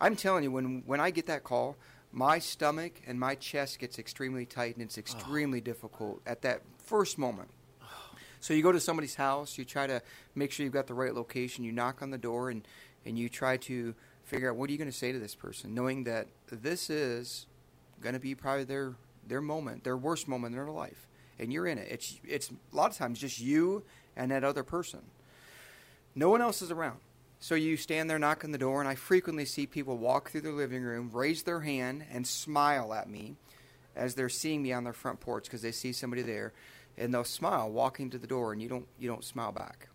I'm 0.00 0.16
telling 0.16 0.42
you, 0.42 0.50
when, 0.50 0.82
when 0.86 1.00
I 1.00 1.10
get 1.10 1.26
that 1.26 1.44
call, 1.44 1.76
my 2.10 2.38
stomach 2.38 3.00
and 3.06 3.20
my 3.20 3.34
chest 3.36 3.78
gets 3.78 3.98
extremely 3.98 4.46
tight 4.46 4.76
and 4.76 4.82
it's 4.82 4.98
ah. 4.98 5.00
extremely 5.00 5.60
difficult 5.60 6.22
at 6.26 6.42
that 6.42 6.62
first 6.78 7.18
moment. 7.18 7.50
So 8.40 8.54
you 8.54 8.62
go 8.62 8.72
to 8.72 8.80
somebody's 8.80 9.14
house, 9.14 9.58
you 9.58 9.64
try 9.64 9.86
to 9.86 10.02
make 10.34 10.50
sure 10.50 10.64
you've 10.64 10.72
got 10.72 10.86
the 10.86 10.94
right 10.94 11.14
location, 11.14 11.62
you 11.62 11.72
knock 11.72 12.02
on 12.02 12.10
the 12.10 12.18
door 12.18 12.50
and, 12.50 12.66
and 13.04 13.18
you 13.18 13.28
try 13.28 13.58
to 13.58 13.94
figure 14.24 14.50
out 14.50 14.56
what 14.56 14.68
are 14.68 14.72
you 14.72 14.78
going 14.78 14.90
to 14.90 14.96
say 14.96 15.12
to 15.12 15.18
this 15.18 15.34
person, 15.34 15.74
knowing 15.74 16.04
that 16.04 16.26
this 16.50 16.88
is 16.88 17.46
going 18.00 18.14
to 18.14 18.20
be 18.20 18.34
probably 18.34 18.64
their 18.64 18.94
their 19.26 19.40
moment, 19.40 19.84
their 19.84 19.96
worst 19.96 20.26
moment 20.26 20.54
in 20.54 20.58
their 20.58 20.72
life, 20.72 21.06
and 21.38 21.52
you're 21.52 21.66
in 21.66 21.78
it. 21.78 21.88
It's 21.90 22.20
it's 22.24 22.50
a 22.50 22.76
lot 22.76 22.90
of 22.90 22.96
times 22.96 23.18
just 23.18 23.40
you 23.40 23.84
and 24.16 24.30
that 24.30 24.42
other 24.42 24.62
person. 24.62 25.00
No 26.14 26.30
one 26.30 26.40
else 26.40 26.62
is 26.62 26.70
around. 26.70 26.98
So 27.38 27.54
you 27.54 27.76
stand 27.76 28.10
there, 28.10 28.18
knocking 28.18 28.52
the 28.52 28.58
door, 28.58 28.80
and 28.80 28.88
I 28.88 28.94
frequently 28.94 29.46
see 29.46 29.66
people 29.66 29.96
walk 29.96 30.30
through 30.30 30.42
their 30.42 30.52
living 30.52 30.82
room, 30.82 31.10
raise 31.12 31.42
their 31.42 31.60
hand, 31.60 32.04
and 32.12 32.26
smile 32.26 32.92
at 32.92 33.08
me 33.08 33.36
as 33.96 34.14
they're 34.14 34.28
seeing 34.28 34.62
me 34.62 34.72
on 34.72 34.84
their 34.84 34.92
front 34.92 35.20
porch 35.20 35.44
because 35.44 35.62
they 35.62 35.72
see 35.72 35.92
somebody 35.92 36.22
there, 36.22 36.52
and 37.00 37.12
they'll 37.12 37.24
smile 37.24 37.70
walking 37.70 38.10
to 38.10 38.18
the 38.18 38.26
door, 38.26 38.52
and 38.52 38.62
you 38.62 38.68
don't 38.68 38.86
you 38.98 39.08
don't 39.08 39.24
smile 39.24 39.50
back. 39.50 39.88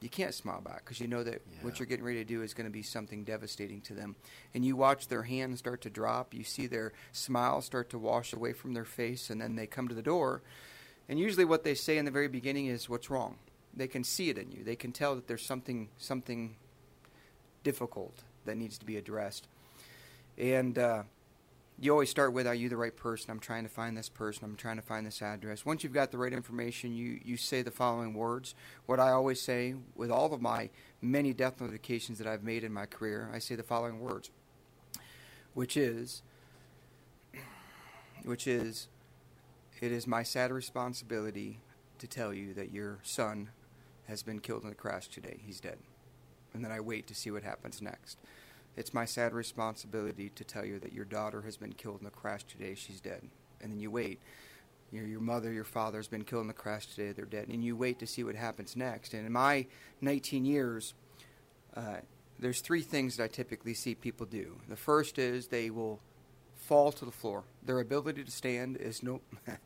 You 0.00 0.08
can't 0.08 0.34
smile 0.34 0.60
back 0.60 0.84
because 0.84 1.00
you 1.00 1.06
know 1.06 1.22
that 1.22 1.42
what 1.62 1.78
you're 1.78 1.86
getting 1.86 2.04
ready 2.04 2.18
to 2.18 2.24
do 2.24 2.42
is 2.42 2.54
going 2.54 2.66
to 2.66 2.72
be 2.72 2.82
something 2.82 3.24
devastating 3.24 3.80
to 3.82 3.94
them. 3.94 4.14
And 4.54 4.64
you 4.64 4.76
watch 4.76 5.08
their 5.08 5.22
hands 5.22 5.58
start 5.58 5.80
to 5.82 5.90
drop. 5.90 6.34
You 6.34 6.44
see 6.44 6.66
their 6.66 6.92
smile 7.12 7.62
start 7.62 7.90
to 7.90 7.98
wash 7.98 8.32
away 8.32 8.52
from 8.52 8.74
their 8.74 8.84
face, 8.84 9.30
and 9.30 9.40
then 9.40 9.56
they 9.56 9.66
come 9.66 9.88
to 9.88 9.94
the 9.94 10.02
door. 10.02 10.42
And 11.08 11.18
usually, 11.18 11.44
what 11.44 11.62
they 11.62 11.74
say 11.74 11.98
in 11.98 12.04
the 12.04 12.10
very 12.10 12.28
beginning 12.28 12.66
is, 12.66 12.88
"What's 12.88 13.10
wrong?" 13.10 13.36
They 13.74 13.88
can 13.88 14.04
see 14.04 14.30
it 14.30 14.38
in 14.38 14.50
you. 14.50 14.64
They 14.64 14.76
can 14.76 14.92
tell 14.92 15.14
that 15.14 15.28
there's 15.28 15.46
something 15.46 15.90
something 15.98 16.56
difficult 17.62 18.22
that 18.46 18.56
needs 18.56 18.78
to 18.78 18.86
be 18.86 18.96
addressed. 18.96 19.46
And 20.38 20.78
uh, 20.78 21.02
you 21.78 21.90
always 21.92 22.10
start 22.10 22.32
with, 22.32 22.46
"Are 22.46 22.54
you 22.54 22.68
the 22.68 22.76
right 22.76 22.96
person?" 22.96 23.30
I'm 23.30 23.40
trying 23.40 23.64
to 23.64 23.68
find 23.68 23.96
this 23.96 24.08
person. 24.08 24.44
I'm 24.44 24.56
trying 24.56 24.76
to 24.76 24.82
find 24.82 25.06
this 25.06 25.20
address. 25.20 25.66
Once 25.66 25.84
you've 25.84 25.92
got 25.92 26.10
the 26.10 26.18
right 26.18 26.32
information, 26.32 26.94
you 26.94 27.20
you 27.24 27.36
say 27.36 27.62
the 27.62 27.70
following 27.70 28.14
words. 28.14 28.54
What 28.86 28.98
I 28.98 29.10
always 29.10 29.40
say 29.40 29.74
with 29.94 30.10
all 30.10 30.32
of 30.32 30.40
my 30.40 30.70
many 31.02 31.32
death 31.32 31.60
notifications 31.60 32.18
that 32.18 32.26
I've 32.26 32.42
made 32.42 32.64
in 32.64 32.72
my 32.72 32.86
career, 32.86 33.30
I 33.32 33.38
say 33.38 33.54
the 33.54 33.62
following 33.62 34.00
words, 34.00 34.30
which 35.54 35.76
is, 35.76 36.22
which 38.24 38.46
is, 38.46 38.88
it 39.80 39.92
is 39.92 40.06
my 40.06 40.22
sad 40.22 40.50
responsibility 40.50 41.60
to 41.98 42.06
tell 42.06 42.32
you 42.32 42.54
that 42.54 42.72
your 42.72 42.98
son 43.02 43.50
has 44.06 44.22
been 44.22 44.40
killed 44.40 44.64
in 44.64 44.70
a 44.70 44.74
crash 44.74 45.08
today. 45.08 45.40
He's 45.44 45.60
dead. 45.60 45.78
And 46.54 46.64
then 46.64 46.72
I 46.72 46.80
wait 46.80 47.06
to 47.08 47.14
see 47.14 47.30
what 47.30 47.42
happens 47.42 47.82
next. 47.82 48.18
It's 48.76 48.92
my 48.92 49.06
sad 49.06 49.32
responsibility 49.32 50.28
to 50.30 50.44
tell 50.44 50.64
you 50.64 50.78
that 50.80 50.92
your 50.92 51.06
daughter 51.06 51.42
has 51.42 51.56
been 51.56 51.72
killed 51.72 52.02
in 52.02 52.06
a 52.06 52.10
crash 52.10 52.44
today. 52.44 52.74
She's 52.74 53.00
dead. 53.00 53.22
And 53.62 53.72
then 53.72 53.80
you 53.80 53.90
wait. 53.90 54.20
Your, 54.92 55.06
your 55.06 55.20
mother, 55.20 55.50
your 55.50 55.64
father 55.64 55.98
has 55.98 56.08
been 56.08 56.24
killed 56.24 56.44
in 56.44 56.50
a 56.50 56.54
crash 56.54 56.86
today. 56.86 57.12
They're 57.12 57.24
dead. 57.24 57.48
And 57.48 57.64
you 57.64 57.74
wait 57.74 57.98
to 58.00 58.06
see 58.06 58.22
what 58.22 58.34
happens 58.34 58.76
next. 58.76 59.14
And 59.14 59.26
in 59.26 59.32
my 59.32 59.66
19 60.02 60.44
years, 60.44 60.92
uh, 61.74 61.96
there's 62.38 62.60
three 62.60 62.82
things 62.82 63.16
that 63.16 63.24
I 63.24 63.28
typically 63.28 63.72
see 63.72 63.94
people 63.94 64.26
do. 64.26 64.60
The 64.68 64.76
first 64.76 65.18
is 65.18 65.46
they 65.46 65.70
will 65.70 66.00
fall 66.54 66.92
to 66.92 67.06
the 67.06 67.10
floor. 67.10 67.44
Their 67.64 67.80
ability 67.80 68.24
to 68.24 68.30
stand 68.30 68.76
is 68.76 69.02
no. 69.02 69.22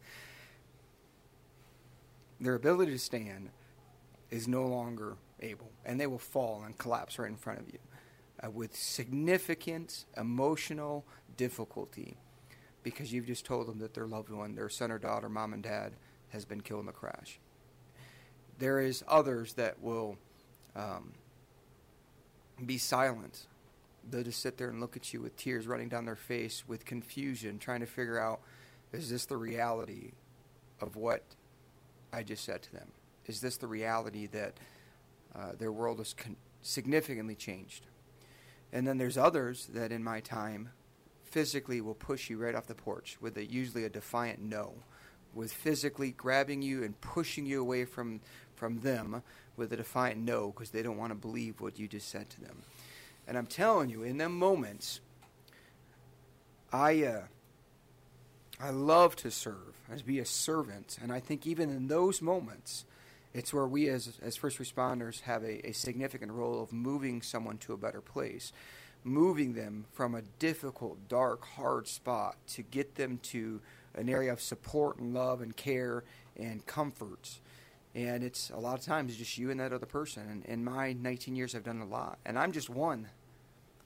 their 2.41 2.55
ability 2.55 2.93
to 2.93 2.99
stand 2.99 3.51
is 4.31 4.47
no 4.47 4.65
longer 4.67 5.17
able, 5.41 5.73
and 5.85 6.01
they 6.01 6.07
will 6.07 6.19
fall 6.19 6.63
and 6.65 6.79
collapse 6.79 7.19
right 7.19 7.29
in 7.29 7.37
front 7.37 7.59
of 7.59 7.67
you 7.73 7.81
uh, 8.43 8.51
with 8.51 8.77
significant 8.77 10.05
emotional 10.17 11.05
difficulty 11.37 12.17
because 12.83 13.13
you've 13.13 13.27
just 13.27 13.45
told 13.45 13.67
them 13.67 13.79
that 13.79 13.95
their 13.95 14.07
loved 14.07 14.31
one, 14.31 14.55
their 14.55 14.69
son 14.69 14.91
or 14.91 14.99
daughter, 14.99 15.29
mom 15.29 15.53
and 15.53 15.63
dad, 15.63 15.93
has 16.31 16.45
been 16.45 16.61
killed 16.61 16.81
in 16.81 16.87
the 16.87 16.93
crash. 16.93 17.39
There 18.59 18.81
is 18.81 19.05
others 19.07 19.55
that 19.55 19.81
will 19.81 20.17
um, 20.75 21.13
be 22.65 22.79
silent. 22.79 23.47
They'll 24.09 24.23
just 24.23 24.41
sit 24.41 24.57
there 24.57 24.69
and 24.69 24.81
look 24.81 24.97
at 24.97 25.13
you 25.13 25.21
with 25.21 25.37
tears 25.37 25.67
running 25.67 25.89
down 25.89 26.05
their 26.05 26.17
face, 26.17 26.65
with 26.67 26.85
confusion, 26.85 27.59
trying 27.59 27.81
to 27.81 27.87
figure 27.87 28.19
out 28.19 28.41
is 28.93 29.11
this 29.11 29.27
the 29.27 29.37
reality 29.37 30.13
of 30.81 30.97
what 30.97 31.23
I 32.13 32.23
just 32.23 32.45
said 32.45 32.63
to 32.63 32.73
them? 32.73 32.89
Is 33.27 33.41
this 33.41 33.57
the 33.57 33.69
reality 33.69 34.27
that 34.29 34.55
uh, 35.35 35.53
their 35.57 35.71
world 35.71 35.99
has 35.99 36.13
con- 36.13 36.37
significantly 36.63 37.37
changed? 37.37 37.87
And 38.73 38.87
then 38.87 38.99
there's 38.99 39.19
others 39.19 39.69
that 39.73 39.93
in 39.93 40.05
my 40.05 40.21
time 40.21 40.71
physically 41.25 41.81
will 41.81 41.95
push 41.95 42.31
you 42.31 42.39
right 42.39 42.55
off 42.55 42.67
the 42.67 42.75
porch 42.75 43.19
with 43.21 43.37
a, 43.37 43.45
usually 43.45 43.85
a 43.85 43.89
defiant 43.89 44.41
no, 44.41 44.75
with 45.35 45.53
physically 45.53 46.11
grabbing 46.11 46.63
you 46.63 46.83
and 46.83 47.01
pushing 47.01 47.47
you 47.47 47.61
away 47.61 47.85
from, 47.85 48.21
from 48.57 48.81
them 48.81 49.23
with 49.57 49.73
a 49.73 49.77
defiant 49.77 50.19
no 50.19 50.51
because 50.51 50.71
they 50.71 50.83
don't 50.83 50.99
want 50.99 51.11
to 51.11 51.17
believe 51.17 51.61
what 51.61 51.79
you 51.79 51.87
just 51.87 52.09
said 52.09 52.29
to 52.31 52.41
them. 52.41 52.63
And 53.29 53.39
I'm 53.39 53.47
telling 53.47 53.91
you, 53.91 54.03
in 54.03 54.19
them 54.19 54.37
moments, 54.37 55.01
I 56.73 57.05
uh, 57.05 57.23
I 58.61 58.71
love 58.71 59.17
to 59.17 59.31
serve, 59.31 59.75
as 59.91 60.03
be 60.03 60.19
a 60.19 60.27
servant, 60.27 60.99
and 61.03 61.11
I 61.11 61.19
think 61.19 61.47
even 61.47 61.71
in 61.71 61.89
those 61.89 62.21
moments, 62.21 62.85
it's 63.33 63.53
where 63.53 63.67
we 63.67 63.89
as 63.89 64.19
as 64.23 64.37
first 64.37 64.59
responders 64.59 65.21
have 65.23 65.43
a, 65.43 65.69
a 65.69 65.73
significant 65.73 66.33
role 66.33 66.63
of 66.63 66.73
moving 66.73 67.23
someone 67.23 67.59
to 67.59 67.73
a 67.73 67.77
better 67.77 68.01
place, 68.01 68.53
moving 69.05 69.55
them 69.55 69.87
from 69.93 70.15
a 70.15 70.23
difficult, 70.39 71.09
dark, 71.09 71.45
hard 71.45 71.87
spot 71.87 72.37
to 72.49 72.63
get 72.63 72.97
them 72.97 73.19
to 73.19 73.61
an 73.95 74.09
area 74.09 74.33
of 74.33 74.41
support 74.41 74.99
and 74.99 75.15
love 75.15 75.41
and 75.41 75.57
care 75.57 76.05
and 76.37 76.65
comfort. 76.67 77.41
And 77.95 78.23
it's 78.23 78.51
a 78.51 78.59
lot 78.59 78.79
of 78.79 78.85
times 78.85 79.17
just 79.17 79.37
you 79.37 79.51
and 79.51 79.59
that 79.59 79.73
other 79.73 79.87
person. 79.87 80.29
And 80.31 80.45
in 80.45 80.65
my 80.65 80.93
19 80.93 81.35
years, 81.35 81.55
I've 81.55 81.65
done 81.65 81.81
a 81.81 81.87
lot, 81.87 82.19
and 82.25 82.39
I'm 82.39 82.53
just 82.53 82.71
one 82.71 83.09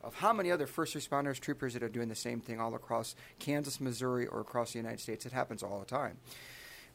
of 0.03 0.15
how 0.15 0.33
many 0.33 0.51
other 0.51 0.67
first 0.67 0.95
responders, 0.95 1.41
troopers 1.41 1.73
that 1.73 1.83
are 1.83 1.89
doing 1.89 2.09
the 2.09 2.15
same 2.15 2.41
thing 2.41 2.61
all 2.61 2.75
across 2.75 3.17
Kansas, 3.39 3.81
Missouri, 3.81 4.27
or 4.27 4.41
across 4.41 4.73
the 4.73 4.79
United 4.79 5.01
States. 5.01 5.25
It 5.25 5.33
happens 5.33 5.63
all 5.63 5.81
the 5.81 5.87
time. 5.87 6.19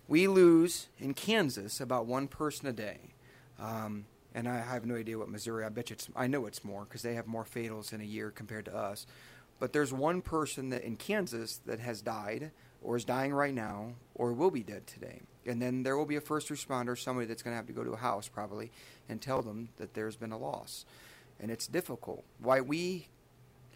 We 0.10 0.28
lose 0.28 0.88
in 0.98 1.14
Kansas 1.14 1.80
about 1.80 2.08
one 2.08 2.28
person 2.28 2.68
a 2.68 2.74
day. 2.74 3.14
Um, 3.60 4.06
and 4.34 4.48
I 4.50 4.58
have 4.58 4.84
no 4.84 4.96
idea 4.96 5.20
what 5.20 5.30
Missouri. 5.30 5.64
I 5.64 5.70
bet 5.70 5.92
you 5.92 5.94
it's. 5.94 6.10
I 6.16 6.26
know 6.26 6.48
it's 6.48 6.66
more 6.66 6.84
because 6.84 7.04
they 7.04 7.14
have 7.14 7.28
more 7.28 7.46
fatals 7.46 7.94
in 7.94 8.02
a 8.02 8.06
year 8.06 8.32
compared 8.32 8.66
to 8.66 8.76
us. 8.76 9.06
But 9.60 9.72
there's 9.72 9.94
one 9.94 10.22
person 10.22 10.72
that 10.72 10.84
in 10.84 10.96
Kansas 10.96 11.58
that 11.68 11.80
has 11.80 12.02
died, 12.02 12.52
or 12.82 12.96
is 12.96 13.06
dying 13.06 13.34
right 13.34 13.54
now, 13.54 13.94
or 14.16 14.34
will 14.34 14.50
be 14.50 14.64
dead 14.64 14.88
today. 14.88 15.22
And 15.46 15.62
then 15.62 15.84
there 15.84 15.96
will 15.96 16.06
be 16.06 16.16
a 16.16 16.22
first 16.22 16.50
responder, 16.50 16.98
somebody 16.98 17.28
that's 17.28 17.44
going 17.44 17.52
to 17.52 17.58
have 17.58 17.68
to 17.68 17.74
go 17.74 17.84
to 17.84 17.92
a 17.92 17.98
house 17.98 18.28
probably, 18.28 18.72
and 19.08 19.22
tell 19.22 19.44
them 19.44 19.70
that 19.78 19.94
there's 19.94 20.16
been 20.16 20.32
a 20.32 20.38
loss. 20.38 20.86
And 21.40 21.52
it's 21.52 21.68
difficult. 21.68 22.24
Why 22.40 22.62
we 22.62 23.10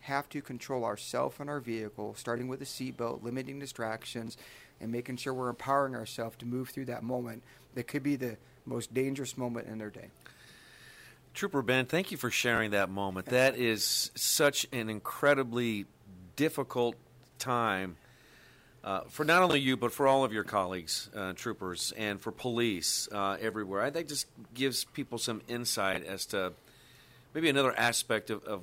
have 0.01 0.27
to 0.29 0.41
control 0.41 0.83
ourselves 0.83 1.37
and 1.39 1.49
our 1.49 1.61
vehicle, 1.61 2.13
starting 2.15 2.47
with 2.47 2.61
a 2.61 2.65
seatbelt, 2.65 3.23
limiting 3.23 3.59
distractions, 3.59 4.37
and 4.83 4.91
making 4.91 5.17
sure 5.17 5.33
we're 5.33 5.49
empowering 5.49 5.95
ourselves 5.95 6.35
to 6.37 6.45
move 6.45 6.69
through 6.69 6.85
that 6.85 7.01
moment 7.01 7.41
that 7.73 7.87
could 7.87 8.03
be 8.03 8.15
the 8.15 8.37
most 8.65 8.93
dangerous 8.93 9.37
moment 9.37 9.67
in 9.67 9.77
their 9.77 9.89
day. 9.89 10.09
Trooper 11.33 11.63
Ben, 11.63 11.85
thank 11.85 12.11
you 12.11 12.17
for 12.17 12.29
sharing 12.29 12.71
that 12.71 12.89
moment. 12.89 13.27
That 13.27 13.57
is 13.57 14.11
such 14.13 14.67
an 14.71 14.89
incredibly 14.89 15.85
difficult 16.35 16.95
time 17.39 17.97
uh, 18.83 19.01
for 19.09 19.23
not 19.23 19.41
only 19.41 19.59
you, 19.59 19.77
but 19.77 19.93
for 19.93 20.07
all 20.07 20.25
of 20.25 20.33
your 20.33 20.43
colleagues, 20.43 21.09
uh, 21.15 21.33
troopers, 21.33 21.93
and 21.97 22.19
for 22.19 22.31
police 22.31 23.07
uh, 23.11 23.37
everywhere. 23.39 23.81
I 23.81 23.89
think 23.89 24.09
just 24.09 24.27
gives 24.53 24.83
people 24.83 25.17
some 25.17 25.41
insight 25.47 26.05
as 26.05 26.25
to 26.27 26.53
maybe 27.33 27.49
another 27.49 27.73
aspect 27.79 28.29
of, 28.29 28.43
of 28.43 28.61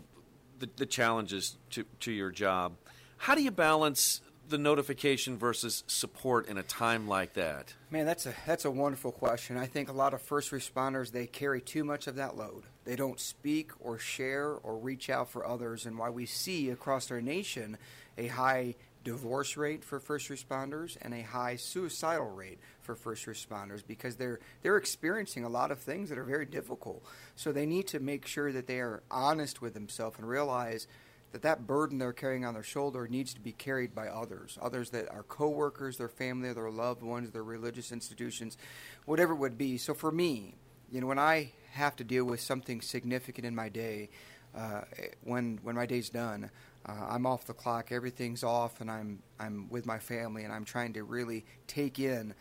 the, 0.59 0.69
the 0.77 0.87
challenges 0.87 1.57
to, 1.71 1.85
to 2.01 2.13
your 2.13 2.31
job. 2.31 2.73
How 3.17 3.35
do 3.35 3.43
you 3.43 3.51
balance 3.51 4.21
the 4.51 4.59
notification 4.59 5.39
versus 5.39 5.85
support 5.87 6.49
in 6.49 6.59
a 6.59 6.63
time 6.63 7.09
like 7.09 7.35
that? 7.35 7.75
Man, 7.91 8.05
that's 8.05 8.27
a 8.27 8.35
that's 8.47 8.65
a 8.65 8.71
wonderful 8.71 9.13
question. 9.13 9.57
I 9.57 9.67
think 9.67 9.89
a 9.89 9.93
lot 9.93 10.13
of 10.13 10.21
first 10.21 10.51
responders 10.51 11.13
they 11.13 11.27
carry 11.27 11.61
too 11.61 11.85
much 11.85 12.07
of 12.07 12.17
that 12.17 12.37
load. 12.37 12.65
They 12.85 12.97
don't 12.97 13.21
speak 13.21 13.71
or 13.81 13.99
share 13.99 14.53
or 14.53 14.77
reach 14.77 15.09
out 15.09 15.31
for 15.31 15.47
others, 15.47 15.87
and 15.87 15.97
why 15.97 16.11
we 16.11 16.27
see 16.27 16.71
across 16.71 17.11
our 17.11 17.21
nation 17.21 17.79
a 18.19 18.27
high 18.27 18.75
divorce 19.03 19.57
rate 19.57 19.83
for 19.83 19.99
first 19.99 20.29
responders 20.29 20.97
and 21.01 21.15
a 21.15 21.23
high 21.23 21.57
suicidal 21.57 22.29
rate 22.29 22.59
for 22.83 22.95
first 22.95 23.27
responders 23.27 23.83
because 23.87 24.17
they're 24.17 24.41
they're 24.63 24.77
experiencing 24.77 25.45
a 25.45 25.49
lot 25.49 25.71
of 25.71 25.79
things 25.79 26.09
that 26.09 26.19
are 26.19 26.25
very 26.25 26.47
difficult. 26.47 27.03
So 27.37 27.53
they 27.53 27.67
need 27.67 27.87
to 27.89 28.01
make 28.01 28.27
sure 28.27 28.53
that 28.53 28.67
they 28.67 28.81
are 28.81 29.03
honest 29.11 29.63
with 29.63 29.75
themselves 29.75 30.19
and 30.19 30.29
realize 30.29 30.87
that 31.33 31.43
that 31.43 31.67
burden 31.67 31.99
they're 31.99 32.13
carrying 32.13 32.45
on 32.45 32.55
their 32.55 32.63
shoulder 32.63 33.07
needs 33.09 33.35
to 33.35 33.41
be 33.41 33.53
carried 33.53 33.95
by 33.95 34.09
others, 34.09 34.59
others 34.61 34.91
that 34.91 35.11
are 35.11 35.23
coworkers, 35.23 35.97
their 35.97 36.09
family, 36.09 36.53
their 36.53 36.71
loved 36.71 37.03
ones, 37.03 37.31
their 37.31 37.45
religious 37.45 37.93
institutions, 37.93 38.57
whatever 39.05 39.33
it 39.33 39.37
would 39.37 39.57
be. 39.57 39.79
So 39.79 39.95
for 39.95 40.11
me, 40.11 40.55
you 40.91 41.01
know, 41.01 41.07
when 41.07 41.19
I 41.19 41.53
have 41.73 41.95
to 41.97 42.05
deal 42.05 42.25
with 42.25 42.41
something 42.41 42.81
significant 42.81 43.47
in 43.47 43.55
my 43.55 43.69
day, 43.69 44.11
uh, 44.57 44.83
when 45.23 45.61
when 45.63 45.77
my 45.77 45.87
day's 45.87 46.11
done, 46.11 46.51
uh, 46.85 47.07
I'm 47.09 47.27
off 47.27 47.47
the 47.47 47.55
clock, 47.55 47.93
everything's 47.93 48.43
off, 48.43 48.81
and 48.81 48.91
I'm 48.91 49.23
I'm 49.39 49.69
with 49.71 49.87
my 49.87 50.01
family, 50.01 50.43
and 50.43 50.53
I'm 50.53 50.65
trying 50.65 50.95
to 50.95 51.05
really 51.05 51.45
take 51.69 52.01
in 52.01 52.35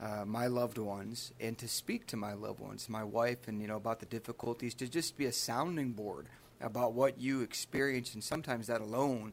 uh, 0.00 0.26
my 0.26 0.48
loved 0.48 0.76
ones 0.76 1.32
and 1.40 1.56
to 1.58 1.66
speak 1.66 2.06
to 2.08 2.16
my 2.16 2.34
loved 2.34 2.60
ones, 2.60 2.90
my 2.90 3.04
wife, 3.04 3.48
and 3.48 3.62
you 3.62 3.66
know 3.66 3.76
about 3.76 4.00
the 4.00 4.06
difficulties, 4.06 4.74
to 4.74 4.88
just 4.88 5.16
be 5.16 5.24
a 5.24 5.32
sounding 5.32 5.92
board 5.92 6.28
about 6.60 6.92
what 6.92 7.20
you 7.20 7.42
experience, 7.42 8.14
and 8.14 8.22
sometimes 8.22 8.66
that 8.66 8.80
alone 8.80 9.32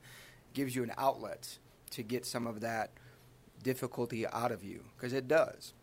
gives 0.53 0.75
you 0.75 0.83
an 0.83 0.91
outlet 0.97 1.57
to 1.91 2.03
get 2.03 2.25
some 2.25 2.47
of 2.47 2.61
that 2.61 2.91
difficulty 3.63 4.27
out 4.27 4.51
of 4.51 4.63
you, 4.63 4.83
because 4.95 5.13
it 5.13 5.27
does. 5.27 5.73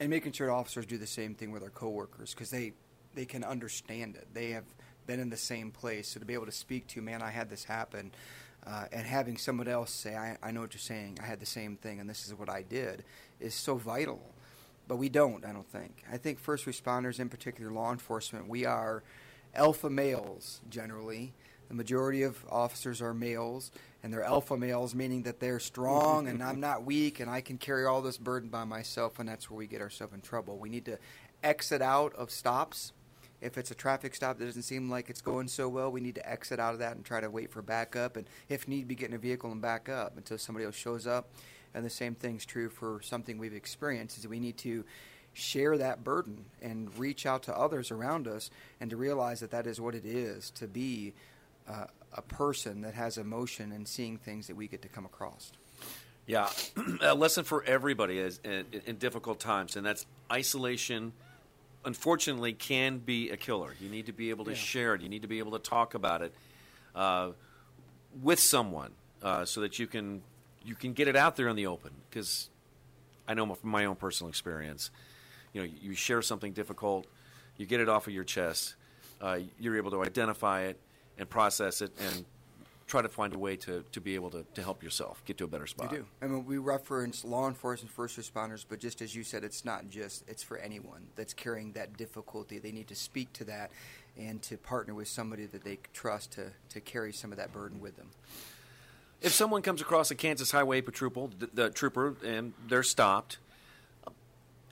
And 0.00 0.10
making 0.10 0.32
sure 0.32 0.50
officers 0.50 0.86
do 0.86 0.98
the 0.98 1.06
same 1.06 1.34
thing 1.34 1.50
with 1.50 1.62
their 1.62 1.70
coworkers, 1.70 2.34
because 2.34 2.50
they 2.50 2.72
they 3.14 3.24
can 3.24 3.44
understand 3.44 4.16
it. 4.16 4.26
They 4.34 4.50
have 4.50 4.64
been 5.06 5.20
in 5.20 5.30
the 5.30 5.36
same 5.36 5.70
place. 5.70 6.08
So 6.08 6.20
to 6.20 6.26
be 6.26 6.34
able 6.34 6.46
to 6.46 6.52
speak 6.52 6.88
to, 6.88 7.00
man, 7.00 7.22
I 7.22 7.30
had 7.30 7.48
this 7.48 7.62
happen, 7.64 8.10
uh, 8.66 8.86
and 8.92 9.06
having 9.06 9.36
someone 9.36 9.68
else 9.68 9.90
say, 9.92 10.16
I, 10.16 10.36
I 10.42 10.50
know 10.50 10.60
what 10.60 10.74
you're 10.74 10.80
saying, 10.80 11.18
I 11.22 11.26
had 11.26 11.38
the 11.38 11.46
same 11.46 11.76
thing, 11.76 12.00
and 12.00 12.10
this 12.10 12.26
is 12.26 12.34
what 12.34 12.48
I 12.48 12.62
did, 12.62 13.04
is 13.38 13.54
so 13.54 13.76
vital. 13.76 14.20
But 14.88 14.96
we 14.96 15.08
don't, 15.08 15.44
I 15.44 15.52
don't 15.52 15.68
think. 15.68 16.04
I 16.12 16.16
think 16.16 16.38
first 16.38 16.66
responders, 16.66 17.20
in 17.20 17.28
particular 17.28 17.70
law 17.70 17.92
enforcement, 17.92 18.48
we 18.48 18.66
are 18.66 19.02
alpha 19.54 19.90
males 19.90 20.60
generally. 20.68 21.34
The 21.68 21.74
majority 21.74 22.22
of 22.22 22.44
officers 22.50 23.00
are 23.00 23.14
males, 23.14 23.72
and 24.02 24.12
they're 24.12 24.22
alpha 24.22 24.56
males, 24.56 24.94
meaning 24.94 25.22
that 25.22 25.40
they're 25.40 25.58
strong 25.58 26.28
and 26.28 26.42
I'm 26.42 26.60
not 26.60 26.84
weak 26.84 27.20
and 27.20 27.30
I 27.30 27.40
can 27.40 27.56
carry 27.56 27.86
all 27.86 28.02
this 28.02 28.18
burden 28.18 28.50
by 28.50 28.64
myself, 28.64 29.18
and 29.18 29.28
that's 29.28 29.50
where 29.50 29.58
we 29.58 29.66
get 29.66 29.80
ourselves 29.80 30.12
in 30.12 30.20
trouble. 30.20 30.58
We 30.58 30.68
need 30.68 30.84
to 30.84 30.98
exit 31.42 31.82
out 31.82 32.14
of 32.14 32.30
stops 32.30 32.92
if 33.44 33.58
it's 33.58 33.70
a 33.70 33.74
traffic 33.74 34.14
stop 34.14 34.38
that 34.38 34.46
doesn't 34.46 34.62
seem 34.62 34.88
like 34.88 35.10
it's 35.10 35.20
going 35.20 35.48
so 35.48 35.68
well, 35.68 35.92
we 35.92 36.00
need 36.00 36.14
to 36.14 36.28
exit 36.28 36.58
out 36.58 36.72
of 36.72 36.80
that 36.80 36.96
and 36.96 37.04
try 37.04 37.20
to 37.20 37.30
wait 37.30 37.50
for 37.50 37.60
backup. 37.60 38.16
And 38.16 38.26
if 38.48 38.66
need 38.66 38.88
be, 38.88 38.94
get 38.94 39.10
in 39.10 39.14
a 39.14 39.18
vehicle 39.18 39.52
and 39.52 39.60
back 39.60 39.90
up 39.90 40.16
until 40.16 40.38
somebody 40.38 40.64
else 40.64 40.74
shows 40.74 41.06
up. 41.06 41.30
And 41.74 41.84
the 41.84 41.90
same 41.90 42.14
thing's 42.14 42.46
true 42.46 42.70
for 42.70 43.00
something 43.02 43.36
we've 43.36 43.54
experienced 43.54 44.16
is 44.16 44.26
we 44.26 44.40
need 44.40 44.56
to 44.58 44.84
share 45.34 45.76
that 45.76 46.02
burden 46.02 46.46
and 46.62 46.96
reach 46.98 47.26
out 47.26 47.42
to 47.42 47.56
others 47.56 47.90
around 47.90 48.26
us 48.26 48.50
and 48.80 48.90
to 48.90 48.96
realize 48.96 49.40
that 49.40 49.50
that 49.50 49.66
is 49.66 49.80
what 49.80 49.94
it 49.94 50.06
is 50.06 50.50
to 50.50 50.66
be 50.66 51.12
uh, 51.68 51.86
a 52.12 52.22
person 52.22 52.80
that 52.80 52.94
has 52.94 53.18
emotion 53.18 53.72
and 53.72 53.86
seeing 53.86 54.16
things 54.16 54.46
that 54.46 54.56
we 54.56 54.66
get 54.66 54.80
to 54.82 54.88
come 54.88 55.04
across. 55.04 55.52
Yeah, 56.26 56.48
a 57.02 57.14
lesson 57.14 57.44
for 57.44 57.62
everybody 57.64 58.18
is 58.18 58.40
in, 58.44 58.64
in 58.86 58.96
difficult 58.96 59.40
times, 59.40 59.76
and 59.76 59.84
that's 59.84 60.06
isolation– 60.32 61.12
unfortunately 61.84 62.52
can 62.52 62.98
be 62.98 63.30
a 63.30 63.36
killer. 63.36 63.74
You 63.80 63.88
need 63.88 64.06
to 64.06 64.12
be 64.12 64.30
able 64.30 64.44
to 64.46 64.52
yeah. 64.52 64.56
share 64.56 64.94
it. 64.94 65.02
You 65.02 65.08
need 65.08 65.22
to 65.22 65.28
be 65.28 65.38
able 65.38 65.52
to 65.52 65.58
talk 65.58 65.94
about 65.94 66.22
it 66.22 66.34
uh, 66.94 67.30
with 68.22 68.40
someone 68.40 68.92
uh, 69.22 69.44
so 69.44 69.60
that 69.60 69.78
you 69.78 69.86
can 69.86 70.22
you 70.64 70.74
can 70.74 70.94
get 70.94 71.08
it 71.08 71.16
out 71.16 71.36
there 71.36 71.48
in 71.48 71.56
the 71.56 71.66
open. 71.66 71.92
Because 72.08 72.48
I 73.28 73.34
know 73.34 73.52
from 73.54 73.70
my 73.70 73.84
own 73.84 73.96
personal 73.96 74.28
experience, 74.28 74.90
you 75.54 75.62
know, 75.62 75.68
you 75.80 75.94
share 75.94 76.20
something 76.20 76.52
difficult, 76.52 77.06
you 77.56 77.64
get 77.64 77.80
it 77.80 77.88
off 77.88 78.06
of 78.06 78.12
your 78.12 78.24
chest, 78.24 78.74
uh, 79.22 79.38
you're 79.58 79.78
able 79.78 79.92
to 79.92 80.02
identify 80.02 80.62
it 80.62 80.78
and 81.16 81.30
process 81.30 81.80
it 81.80 81.92
and 81.98 82.26
try 82.86 83.00
to 83.00 83.08
find 83.08 83.34
a 83.34 83.38
way 83.38 83.56
to, 83.56 83.82
to 83.92 84.00
be 84.00 84.14
able 84.14 84.28
to, 84.30 84.44
to 84.54 84.62
help 84.62 84.82
yourself 84.82 85.24
get 85.24 85.38
to 85.38 85.44
a 85.44 85.46
better 85.46 85.66
spot. 85.66 85.90
You 85.90 85.98
do. 85.98 86.06
I 86.20 86.26
mean, 86.26 86.44
we 86.44 86.58
reference 86.58 87.24
law 87.24 87.48
enforcement, 87.48 87.90
first 87.90 88.18
responders, 88.18 88.64
but 88.68 88.78
just 88.78 89.00
as 89.00 89.14
you 89.14 89.22
said, 89.22 89.42
it's 89.42 89.64
not 89.64 89.88
just, 89.88 90.24
it's 90.28 90.42
for 90.42 90.58
anyone 90.58 91.06
that's 91.16 91.32
carrying 91.32 91.72
that 91.72 91.96
difficulty. 91.96 92.58
They 92.58 92.72
need 92.72 92.88
to 92.88 92.94
speak 92.94 93.32
to 93.34 93.44
that 93.44 93.70
and 94.18 94.42
to 94.42 94.58
partner 94.58 94.92
with 94.94 95.08
somebody 95.08 95.46
that 95.46 95.64
they 95.64 95.78
trust 95.94 96.32
to, 96.32 96.50
to 96.68 96.80
carry 96.80 97.12
some 97.12 97.32
of 97.32 97.38
that 97.38 97.52
burden 97.52 97.80
with 97.80 97.96
them. 97.96 98.10
If 99.22 99.32
someone 99.32 99.62
comes 99.62 99.80
across 99.80 100.10
a 100.10 100.14
Kansas 100.14 100.50
Highway 100.50 100.82
Patrol, 100.82 101.30
the, 101.38 101.48
the 101.54 101.70
trooper, 101.70 102.16
and 102.22 102.52
they're 102.68 102.82
stopped, 102.82 103.38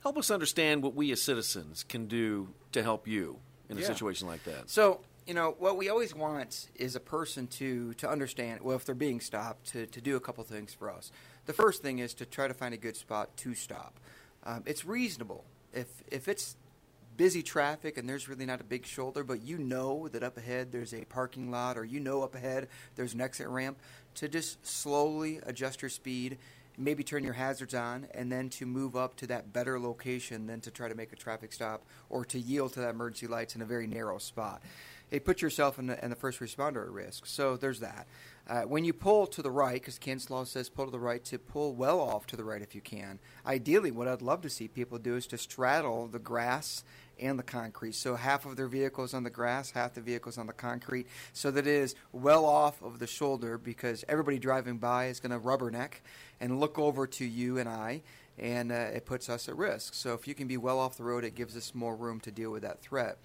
help 0.03 0.17
us 0.17 0.29
understand 0.29 0.83
what 0.83 0.93
we 0.93 1.11
as 1.11 1.21
citizens 1.21 1.83
can 1.83 2.05
do 2.07 2.49
to 2.73 2.83
help 2.83 3.07
you 3.07 3.39
in 3.69 3.77
a 3.77 3.81
yeah. 3.81 3.87
situation 3.87 4.27
like 4.27 4.43
that. 4.43 4.69
So, 4.69 4.99
you 5.25 5.33
know 5.33 5.55
what 5.57 5.77
we 5.77 5.87
always 5.87 6.13
want 6.13 6.67
is 6.75 6.97
a 6.97 6.99
person 6.99 7.47
to 7.47 7.93
to 7.93 8.09
understand 8.09 8.59
well 8.59 8.75
if 8.75 8.83
they're 8.83 8.93
being 8.93 9.21
stopped 9.21 9.67
to, 9.67 9.85
to 9.85 10.01
do 10.01 10.17
a 10.17 10.19
couple 10.19 10.43
things 10.43 10.73
for 10.73 10.91
us 10.91 11.13
the 11.45 11.53
first 11.53 11.81
thing 11.81 11.99
is 11.99 12.13
to 12.13 12.25
try 12.25 12.45
to 12.45 12.53
find 12.53 12.73
a 12.73 12.77
good 12.77 12.97
spot 12.97 13.29
to 13.37 13.55
stop 13.55 14.01
um, 14.43 14.63
it's 14.65 14.83
reasonable 14.83 15.45
if 15.73 15.87
if 16.11 16.27
it's 16.27 16.57
busy 17.15 17.41
traffic 17.41 17.97
and 17.97 18.09
there's 18.09 18.27
really 18.27 18.45
not 18.45 18.59
a 18.59 18.65
big 18.65 18.85
shoulder 18.85 19.23
but 19.23 19.41
you 19.41 19.57
know 19.57 20.09
that 20.09 20.23
up 20.23 20.35
ahead 20.35 20.73
there's 20.73 20.93
a 20.93 21.05
parking 21.05 21.49
lot 21.49 21.77
or 21.77 21.85
you 21.85 22.01
know 22.01 22.21
up 22.21 22.35
ahead 22.35 22.67
there's 22.97 23.13
an 23.13 23.21
exit 23.21 23.47
ramp 23.47 23.77
to 24.15 24.27
just 24.27 24.65
slowly 24.65 25.39
adjust 25.43 25.81
your 25.81 25.87
speed 25.87 26.37
maybe 26.77 27.03
turn 27.03 27.23
your 27.23 27.33
hazards 27.33 27.73
on 27.73 28.07
and 28.13 28.31
then 28.31 28.49
to 28.49 28.65
move 28.65 28.95
up 28.95 29.15
to 29.15 29.27
that 29.27 29.53
better 29.53 29.79
location 29.79 30.47
than 30.47 30.59
to 30.61 30.71
try 30.71 30.87
to 30.87 30.95
make 30.95 31.13
a 31.13 31.15
traffic 31.15 31.53
stop 31.53 31.83
or 32.09 32.25
to 32.25 32.39
yield 32.39 32.73
to 32.73 32.79
that 32.79 32.89
emergency 32.89 33.27
lights 33.27 33.55
in 33.55 33.61
a 33.61 33.65
very 33.65 33.87
narrow 33.87 34.17
spot 34.17 34.61
it 35.13 35.25
puts 35.25 35.43
yourself 35.43 35.77
and 35.77 35.87
the, 35.87 35.95
the 36.01 36.15
first 36.15 36.39
responder 36.39 36.83
at 36.83 36.91
risk. 36.91 37.27
So 37.27 37.55
there's 37.55 37.79
that. 37.81 38.07
Uh, 38.47 38.63
when 38.63 38.83
you 38.83 38.93
pull 38.93 39.27
to 39.27 39.43
the 39.43 39.51
right, 39.51 39.75
because 39.75 39.99
Kansas 39.99 40.31
law 40.31 40.43
says 40.43 40.69
pull 40.69 40.85
to 40.85 40.91
the 40.91 40.99
right, 40.99 41.23
to 41.25 41.37
pull 41.37 41.75
well 41.75 42.01
off 42.01 42.25
to 42.27 42.35
the 42.35 42.43
right 42.43 42.63
if 42.63 42.73
you 42.73 42.81
can. 42.81 43.19
Ideally, 43.45 43.91
what 43.91 44.07
I'd 44.07 44.23
love 44.23 44.41
to 44.41 44.49
see 44.49 44.67
people 44.67 44.97
do 44.97 45.15
is 45.15 45.27
to 45.27 45.37
straddle 45.37 46.07
the 46.07 46.17
grass 46.17 46.83
and 47.19 47.37
the 47.37 47.43
concrete. 47.43 47.95
So 47.95 48.15
half 48.15 48.45
of 48.45 48.55
their 48.55 48.67
vehicles 48.67 49.13
on 49.13 49.23
the 49.23 49.29
grass, 49.29 49.71
half 49.71 49.93
the 49.93 50.01
vehicles 50.01 50.37
on 50.37 50.47
the 50.47 50.53
concrete, 50.53 51.07
so 51.33 51.51
that 51.51 51.67
it 51.67 51.73
is 51.73 51.95
well 52.11 52.45
off 52.45 52.81
of 52.81 52.99
the 52.99 53.07
shoulder 53.07 53.57
because 53.57 54.03
everybody 54.07 54.39
driving 54.39 54.77
by 54.77 55.07
is 55.07 55.19
going 55.19 55.31
to 55.31 55.45
rubberneck 55.45 56.01
and 56.39 56.59
look 56.59 56.77
over 56.77 57.07
to 57.07 57.25
you 57.25 57.57
and 57.57 57.69
I, 57.69 58.01
and 58.37 58.71
uh, 58.71 58.75
it 58.75 59.05
puts 59.05 59.29
us 59.29 59.47
at 59.47 59.55
risk. 59.55 59.93
So 59.93 60.13
if 60.13 60.27
you 60.27 60.33
can 60.33 60.47
be 60.47 60.57
well 60.57 60.79
off 60.79 60.97
the 60.97 61.03
road, 61.03 61.23
it 61.23 61.35
gives 61.35 61.55
us 61.55 61.75
more 61.75 61.95
room 61.95 62.19
to 62.21 62.31
deal 62.31 62.51
with 62.51 62.63
that 62.63 62.81
threat 62.81 63.17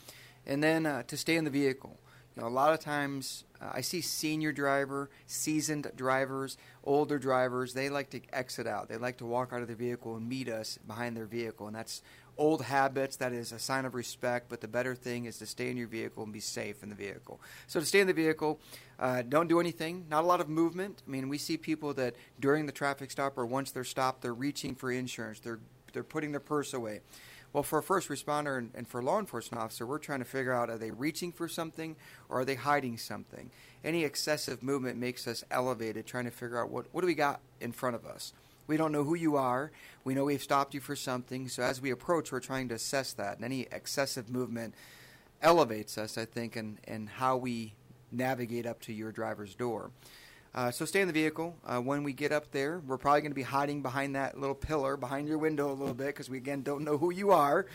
and 0.48 0.62
then 0.62 0.86
uh, 0.86 1.02
to 1.04 1.16
stay 1.16 1.36
in 1.36 1.44
the 1.44 1.50
vehicle. 1.50 1.98
You 2.34 2.42
know, 2.42 2.48
a 2.48 2.50
lot 2.50 2.72
of 2.72 2.80
times 2.80 3.44
uh, 3.60 3.70
I 3.74 3.80
see 3.82 4.00
senior 4.00 4.52
driver, 4.52 5.10
seasoned 5.26 5.90
drivers, 5.96 6.56
older 6.84 7.18
drivers. 7.18 7.74
They 7.74 7.90
like 7.90 8.10
to 8.10 8.20
exit 8.32 8.66
out. 8.66 8.88
They 8.88 8.96
like 8.96 9.18
to 9.18 9.26
walk 9.26 9.52
out 9.52 9.60
of 9.60 9.66
their 9.66 9.76
vehicle 9.76 10.16
and 10.16 10.28
meet 10.28 10.48
us 10.48 10.78
behind 10.86 11.16
their 11.16 11.26
vehicle, 11.26 11.66
and 11.66 11.76
that's 11.76 12.02
old 12.38 12.62
habits. 12.62 13.16
That 13.16 13.32
is 13.32 13.52
a 13.52 13.58
sign 13.58 13.84
of 13.84 13.94
respect. 13.94 14.48
But 14.48 14.60
the 14.60 14.68
better 14.68 14.94
thing 14.94 15.26
is 15.26 15.38
to 15.38 15.46
stay 15.46 15.70
in 15.70 15.76
your 15.76 15.88
vehicle 15.88 16.22
and 16.22 16.32
be 16.32 16.40
safe 16.40 16.82
in 16.82 16.88
the 16.88 16.94
vehicle. 16.94 17.40
So 17.66 17.80
to 17.80 17.86
stay 17.86 18.00
in 18.00 18.06
the 18.06 18.12
vehicle, 18.12 18.60
uh, 18.98 19.22
don't 19.22 19.48
do 19.48 19.60
anything. 19.60 20.06
Not 20.08 20.24
a 20.24 20.26
lot 20.26 20.40
of 20.40 20.48
movement. 20.48 21.02
I 21.06 21.10
mean, 21.10 21.28
we 21.28 21.38
see 21.38 21.56
people 21.56 21.92
that 21.94 22.14
during 22.40 22.66
the 22.66 22.72
traffic 22.72 23.10
stop 23.10 23.36
or 23.36 23.44
once 23.44 23.70
they're 23.70 23.84
stopped, 23.84 24.22
they're 24.22 24.32
reaching 24.32 24.74
for 24.74 24.90
insurance. 24.90 25.40
They're 25.40 25.60
they're 25.92 26.04
putting 26.04 26.32
their 26.32 26.40
purse 26.40 26.74
away. 26.74 27.00
Well, 27.52 27.62
for 27.62 27.78
a 27.78 27.82
first 27.82 28.08
responder 28.08 28.58
and, 28.58 28.70
and, 28.74 28.86
for 28.86 29.00
a 29.00 29.02
law 29.04 29.18
enforcement 29.18 29.62
officer, 29.62 29.86
we're 29.86 29.98
trying 29.98 30.18
to 30.18 30.24
figure 30.26 30.52
out 30.52 30.68
are 30.68 30.76
they 30.76 30.90
reaching 30.90 31.32
for 31.32 31.48
something 31.48 31.96
or 32.28 32.40
are 32.40 32.44
they 32.44 32.56
hiding 32.56 32.98
something? 32.98 33.50
Any 33.82 34.04
excessive 34.04 34.62
movement 34.62 34.98
makes 34.98 35.26
us 35.26 35.44
elevated, 35.50 36.06
trying 36.06 36.26
to 36.26 36.30
figure 36.30 36.60
out 36.60 36.68
what, 36.68 36.86
what 36.92 37.00
do 37.00 37.06
we 37.06 37.14
got 37.14 37.40
in 37.60 37.72
front 37.72 37.96
of 37.96 38.04
us. 38.04 38.34
We 38.68 38.76
don't 38.76 38.92
know 38.92 39.02
who 39.02 39.16
you 39.16 39.36
are. 39.36 39.72
We 40.04 40.14
know 40.14 40.24
we've 40.24 40.42
stopped 40.42 40.74
you 40.74 40.80
for 40.80 40.94
something. 40.94 41.48
So 41.48 41.62
as 41.64 41.80
we 41.80 41.90
approach, 41.90 42.30
we're 42.30 42.40
trying 42.40 42.68
to 42.68 42.76
assess 42.76 43.14
that. 43.14 43.36
And 43.36 43.44
any 43.44 43.62
excessive 43.72 44.28
movement 44.28 44.74
elevates 45.42 45.98
us, 45.98 46.16
I 46.16 46.26
think, 46.26 46.56
in, 46.56 46.78
in 46.86 47.06
how 47.06 47.36
we 47.38 47.74
navigate 48.12 48.66
up 48.66 48.80
to 48.82 48.92
your 48.92 49.10
driver's 49.10 49.54
door. 49.54 49.90
Uh, 50.54 50.70
so 50.70 50.84
stay 50.84 51.00
in 51.00 51.06
the 51.06 51.12
vehicle. 51.12 51.56
Uh, 51.64 51.80
when 51.80 52.02
we 52.02 52.12
get 52.12 52.32
up 52.32 52.50
there, 52.52 52.80
we're 52.86 52.98
probably 52.98 53.20
going 53.20 53.30
to 53.30 53.36
be 53.36 53.42
hiding 53.42 53.82
behind 53.82 54.14
that 54.16 54.38
little 54.38 54.54
pillar 54.54 54.96
behind 54.96 55.28
your 55.28 55.38
window 55.38 55.70
a 55.70 55.72
little 55.72 55.94
bit 55.94 56.08
because 56.08 56.30
we 56.30 56.38
again 56.38 56.62
don't 56.62 56.84
know 56.84 56.98
who 56.98 57.12
you 57.12 57.30
are, 57.30 57.66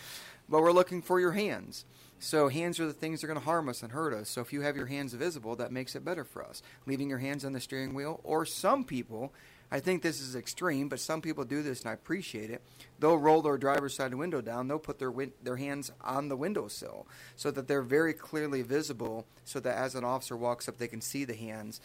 but 0.50 0.62
we're 0.62 0.72
looking 0.72 1.02
for 1.02 1.20
your 1.20 1.32
hands. 1.32 1.86
So 2.20 2.48
hands 2.50 2.80
are 2.80 2.86
the 2.86 2.94
things 2.94 3.22
that 3.22 3.26
are 3.26 3.34
going 3.34 3.40
to 3.40 3.46
harm 3.46 3.70
us 3.70 3.84
and 3.84 3.92
hurt 3.92 4.14
us. 4.14 4.30
So 4.30 4.42
if 4.42 4.54
you 4.54 4.62
have 4.62 4.76
your 4.76 4.86
hands 4.86 5.14
visible, 5.14 5.56
that 5.58 5.72
makes 5.72 5.96
it 5.96 6.06
better 6.06 6.24
for 6.24 6.44
us. 6.44 6.62
Leaving 6.86 7.10
your 7.10 7.20
hands 7.20 7.46
on 7.46 7.54
the 7.54 7.60
steering 7.60 7.94
wheel, 7.94 8.22
or 8.24 8.46
some 8.46 8.84
people, 8.84 9.34
I 9.74 9.80
think 9.80 10.04
this 10.04 10.22
is 10.22 10.36
extreme, 10.36 10.88
but 10.88 11.00
some 11.00 11.20
people 11.20 11.46
do 11.46 11.64
this 11.64 11.82
and 11.82 11.90
I 11.90 11.94
appreciate 11.94 12.52
it. 12.52 12.62
They'll 13.00 13.18
roll 13.18 13.42
their 13.42 13.58
driver's 13.58 13.96
side 13.96 14.14
window 14.14 14.40
down. 14.40 14.68
They'll 14.68 14.78
put 14.78 15.00
their 15.00 15.10
win- 15.10 15.34
their 15.42 15.56
hands 15.56 15.92
on 16.00 16.30
the 16.30 16.38
windowsill 16.38 17.08
so 17.36 17.50
that 17.50 17.68
they're 17.68 17.82
very 17.82 18.14
clearly 18.14 18.62
visible, 18.62 19.26
so 19.46 19.60
that 19.62 19.76
as 19.76 19.96
an 19.96 20.04
officer 20.04 20.38
walks 20.38 20.70
up, 20.70 20.78
they 20.78 20.88
can 20.88 21.02
see 21.02 21.26
the 21.26 21.34
hands 21.34 21.82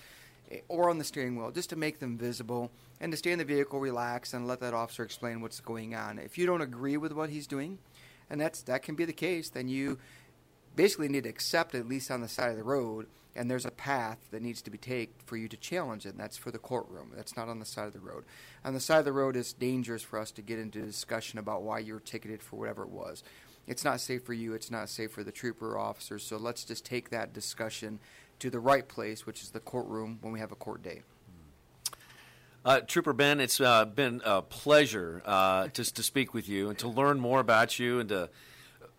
eh, 0.50 0.60
or 0.68 0.90
on 0.90 0.98
the 0.98 1.04
steering 1.04 1.34
wheel 1.34 1.50
just 1.50 1.70
to 1.70 1.76
make 1.76 1.98
them 1.98 2.18
visible 2.18 2.70
and 3.00 3.10
to 3.10 3.16
stay 3.16 3.32
in 3.32 3.38
the 3.38 3.44
vehicle, 3.46 3.80
relax, 3.80 4.34
and 4.34 4.46
let 4.46 4.60
that 4.60 4.74
officer 4.74 5.02
explain 5.02 5.40
what's 5.40 5.60
going 5.60 5.94
on. 5.94 6.18
If 6.18 6.36
you 6.36 6.44
don't 6.44 6.60
agree 6.60 6.98
with 6.98 7.12
what 7.12 7.30
he's 7.30 7.46
doing, 7.46 7.78
and 8.28 8.38
that's 8.38 8.60
that 8.64 8.82
can 8.82 8.96
be 8.96 9.06
the 9.06 9.14
case, 9.14 9.48
then 9.48 9.66
you 9.66 9.96
basically 10.76 11.08
need 11.08 11.22
to 11.22 11.30
accept 11.30 11.74
at 11.74 11.88
least 11.88 12.10
on 12.10 12.20
the 12.20 12.28
side 12.28 12.50
of 12.50 12.58
the 12.58 12.64
road, 12.64 13.06
and 13.38 13.48
there's 13.48 13.64
a 13.64 13.70
path 13.70 14.18
that 14.32 14.42
needs 14.42 14.60
to 14.62 14.70
be 14.70 14.78
taken 14.78 15.14
for 15.24 15.36
you 15.36 15.46
to 15.48 15.56
challenge 15.56 16.04
it, 16.04 16.10
and 16.10 16.18
that's 16.18 16.36
for 16.36 16.50
the 16.50 16.58
courtroom. 16.58 17.12
That's 17.14 17.36
not 17.36 17.48
on 17.48 17.60
the 17.60 17.64
side 17.64 17.86
of 17.86 17.92
the 17.92 18.00
road. 18.00 18.24
On 18.64 18.74
the 18.74 18.80
side 18.80 18.98
of 18.98 19.04
the 19.04 19.12
road, 19.12 19.36
it's 19.36 19.52
dangerous 19.52 20.02
for 20.02 20.18
us 20.18 20.32
to 20.32 20.42
get 20.42 20.58
into 20.58 20.80
discussion 20.80 21.38
about 21.38 21.62
why 21.62 21.78
you're 21.78 22.00
ticketed 22.00 22.42
for 22.42 22.56
whatever 22.56 22.82
it 22.82 22.90
was. 22.90 23.22
It's 23.68 23.84
not 23.84 24.00
safe 24.00 24.24
for 24.24 24.32
you. 24.32 24.54
It's 24.54 24.70
not 24.70 24.88
safe 24.88 25.12
for 25.12 25.22
the 25.22 25.30
trooper 25.30 25.74
or 25.74 25.78
officers. 25.78 26.24
So 26.24 26.36
let's 26.36 26.64
just 26.64 26.84
take 26.84 27.10
that 27.10 27.32
discussion 27.32 28.00
to 28.40 28.50
the 28.50 28.58
right 28.58 28.88
place, 28.88 29.24
which 29.24 29.42
is 29.42 29.50
the 29.50 29.60
courtroom 29.60 30.18
when 30.20 30.32
we 30.32 30.40
have 30.40 30.52
a 30.52 30.56
court 30.56 30.82
date. 30.82 31.02
Uh, 32.64 32.80
Trooper 32.80 33.12
Ben, 33.12 33.40
it's 33.40 33.60
uh, 33.60 33.84
been 33.84 34.20
a 34.24 34.42
pleasure 34.42 35.22
uh, 35.24 35.68
to, 35.68 35.94
to 35.94 36.02
speak 36.02 36.34
with 36.34 36.48
you 36.48 36.68
and 36.68 36.78
to 36.78 36.88
learn 36.88 37.20
more 37.20 37.40
about 37.40 37.78
you 37.78 38.00
and 38.00 38.08
to, 38.08 38.28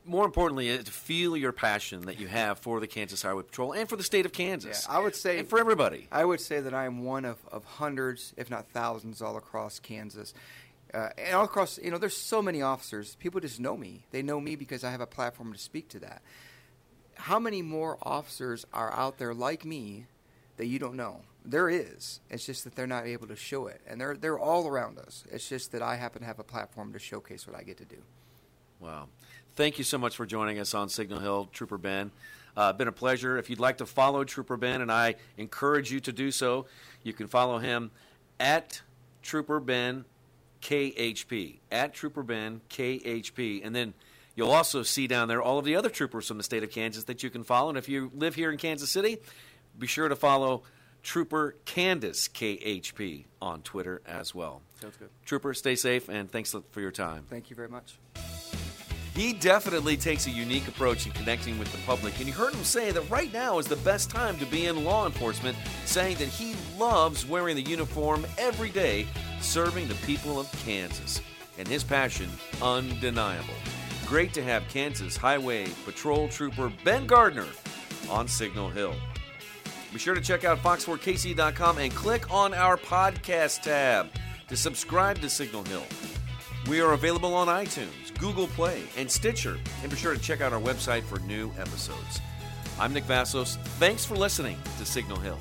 more 0.10 0.26
importantly, 0.26 0.72
uh, 0.72 0.78
to 0.78 0.92
feel 0.92 1.38
your 1.38 1.52
passion 1.52 2.02
that 2.08 2.20
you 2.20 2.28
have 2.28 2.60
for 2.60 2.80
the 2.80 2.88
Kansas 2.88 3.22
Highway 3.22 3.44
Patrol 3.44 3.74
and 3.74 3.88
for 3.88 3.96
the 3.96 4.04
state 4.04 4.26
of 4.26 4.34
Kansas. 4.34 4.86
Yeah, 4.88 4.98
I 4.98 5.00
would 5.00 5.16
say 5.16 5.40
and 5.40 5.48
for 5.48 5.60
everybody. 5.60 6.08
I 6.12 6.26
would 6.26 6.42
say 6.42 6.60
that 6.60 6.74
I 6.74 6.86
am 6.86 7.04
one 7.04 7.26
of, 7.26 7.38
of 7.52 7.64
hundreds, 7.64 8.34
if 8.38 8.50
not 8.50 8.68
thousands, 8.68 9.22
all 9.22 9.38
across 9.38 9.80
Kansas. 9.80 10.34
Uh, 10.94 11.10
and 11.20 11.36
all 11.36 11.46
across, 11.46 11.78
you 11.78 11.92
know, 11.92 12.00
there's 12.00 12.18
so 12.18 12.42
many 12.42 12.64
officers. 12.64 13.16
People 13.16 13.40
just 13.40 13.60
know 13.60 13.78
me. 13.78 14.06
They 14.10 14.24
know 14.24 14.42
me 14.42 14.56
because 14.56 14.84
I 14.84 14.90
have 14.90 15.02
a 15.02 15.08
platform 15.08 15.54
to 15.54 15.60
speak 15.60 15.88
to 15.90 16.00
that 16.00 16.24
how 17.20 17.38
many 17.38 17.62
more 17.62 17.98
officers 18.02 18.66
are 18.74 18.92
out 18.94 19.18
there 19.18 19.34
like 19.34 19.66
me 19.66 20.06
that 20.58 20.68
you 20.68 20.80
don't 20.80 20.96
know? 20.96 21.22
There 21.46 21.70
is. 21.70 22.22
It's 22.30 22.46
just 22.46 22.64
that 22.64 22.76
they're 22.76 22.88
not 22.88 23.06
able 23.06 23.28
to 23.28 23.36
show 23.36 23.68
it, 23.68 23.82
and 23.88 24.00
they're 24.00 24.16
they're 24.16 24.40
all 24.40 24.68
around 24.68 24.98
us. 25.00 25.24
It's 25.32 25.48
just 25.48 25.72
that 25.72 25.82
I 25.82 25.96
happen 25.96 26.22
to 26.22 26.28
have 26.28 26.40
a 26.40 26.44
platform 26.44 26.94
to 26.94 27.00
showcase 27.00 27.48
what 27.48 27.56
I 27.56 27.64
get 27.64 27.78
to 27.78 27.86
do. 27.86 27.98
Wow! 28.80 29.08
Thank 29.60 29.78
you 29.78 29.84
so 29.84 29.98
much 29.98 30.16
for 30.16 30.26
joining 30.26 30.58
us 30.58 30.74
on 30.74 30.88
Signal 30.88 31.20
Hill, 31.20 31.50
Trooper 31.52 31.78
Ben. 31.78 32.12
Uh, 32.56 32.72
been 32.72 32.88
a 32.88 32.94
pleasure. 32.94 33.38
If 33.38 33.50
you'd 33.50 33.60
like 33.60 33.80
to 33.80 33.86
follow 33.86 34.24
Trooper 34.24 34.56
Ben, 34.56 34.80
and 34.80 34.90
I 34.90 35.16
encourage 35.36 35.92
you 35.92 36.00
to 36.00 36.14
do 36.14 36.32
so, 36.32 36.66
you 37.04 37.12
can 37.12 37.28
follow 37.28 37.58
him 37.58 37.92
at 38.40 38.82
Trooper 39.22 39.60
Ben 39.60 40.06
KHP 40.62 41.58
at 41.74 41.94
Trooper 41.94 42.24
Ben 42.24 42.62
KHP, 42.70 43.60
and 43.66 43.76
then 43.76 43.94
You'll 44.36 44.52
also 44.52 44.84
see 44.84 45.06
down 45.08 45.28
there 45.28 45.42
all 45.42 45.60
of 45.60 45.66
the 45.66 45.76
other 45.76 45.90
troopers 45.90 46.26
from 46.26 46.38
the 46.38 46.44
state 46.44 46.64
of 46.64 46.72
Kansas 46.72 47.04
that 47.06 47.24
you 47.24 47.30
can 47.30 47.44
follow. 47.44 47.68
And 47.68 47.78
if 47.78 47.90
you 47.90 48.10
live 48.16 48.36
here 48.36 48.50
in 48.52 48.58
Kansas 48.58 48.90
City, 48.90 49.18
be 49.78 49.86
sure 49.86 50.08
to 50.08 50.16
follow 50.16 50.64
Trooper 51.04 51.58
Candace 51.66 52.30
KHP 52.30 53.26
on 53.42 53.64
Twitter 53.64 54.02
as 54.06 54.34
well. 54.34 54.62
Sounds 54.80 54.96
good. 54.96 55.10
Trooper, 55.26 55.54
stay 55.54 55.76
safe 55.76 56.08
and 56.08 56.32
thanks 56.32 56.56
for 56.72 56.80
your 56.80 56.92
time. 56.92 57.26
Thank 57.30 57.50
you 57.50 57.58
very 57.58 57.68
much. 57.68 57.98
He 59.20 59.34
definitely 59.34 59.98
takes 59.98 60.28
a 60.28 60.32
unique 60.32 60.70
approach 60.70 61.06
in 61.06 61.12
connecting 61.12 61.60
with 61.60 61.70
the 61.74 61.78
public, 61.80 62.18
and 62.20 62.28
you 62.28 62.32
heard 62.32 62.54
him 62.54 62.64
say 62.64 62.92
that 62.92 63.10
right 63.10 63.34
now 63.34 63.60
is 63.60 63.68
the 63.68 63.76
best 63.76 64.10
time 64.10 64.38
to 64.38 64.46
be 64.46 64.68
in 64.68 64.86
law 64.86 65.06
enforcement, 65.06 65.58
saying 65.84 66.16
that 66.20 66.30
he 66.30 66.56
loves 66.78 67.26
wearing 67.26 67.58
the 67.58 67.62
uniform 67.62 68.26
every 68.38 68.70
day, 68.70 69.06
serving 69.42 69.90
the 69.90 69.96
people 70.06 70.40
of 70.40 70.50
Kansas, 70.64 71.22
and 71.58 71.68
his 71.68 71.84
passion 71.84 72.30
undeniable 72.62 73.56
great 74.10 74.34
to 74.34 74.42
have 74.42 74.68
Kansas 74.70 75.16
Highway 75.16 75.68
Patrol 75.86 76.30
Trooper 76.30 76.72
Ben 76.84 77.06
Gardner 77.06 77.46
on 78.10 78.28
Signal 78.28 78.70
Hill. 78.70 78.96
Be 79.94 80.00
sure 80.00 80.16
to 80.16 80.22
check 80.22 80.46
out 80.46 80.58
fox4kc.com 80.64 81.78
and 81.78 81.94
click 81.94 82.34
on 82.34 82.56
our 82.56 82.76
podcast 82.76 83.62
tab 83.62 84.08
to 84.48 84.58
subscribe 84.58 85.20
to 85.20 85.30
Signal 85.30 85.64
Hill. 85.66 85.84
We 86.68 86.82
are 86.82 86.94
available 86.94 87.36
on 87.36 87.48
iTunes, 87.48 88.09
Google 88.20 88.48
Play, 88.48 88.84
and 88.98 89.10
Stitcher, 89.10 89.58
and 89.82 89.90
be 89.90 89.98
sure 89.98 90.14
to 90.14 90.20
check 90.20 90.42
out 90.42 90.54
our 90.54 90.60
website 90.60 91.04
for 91.04 91.20
new 91.20 91.52
episodes. 91.58 92.20
I'm 92.80 92.94
Nick 92.94 93.06
Vassos. 93.06 93.56
Thanks 93.80 94.06
for 94.06 94.16
listening 94.16 94.58
to 94.78 94.86
Signal 94.86 95.20
Hill. 95.20 95.40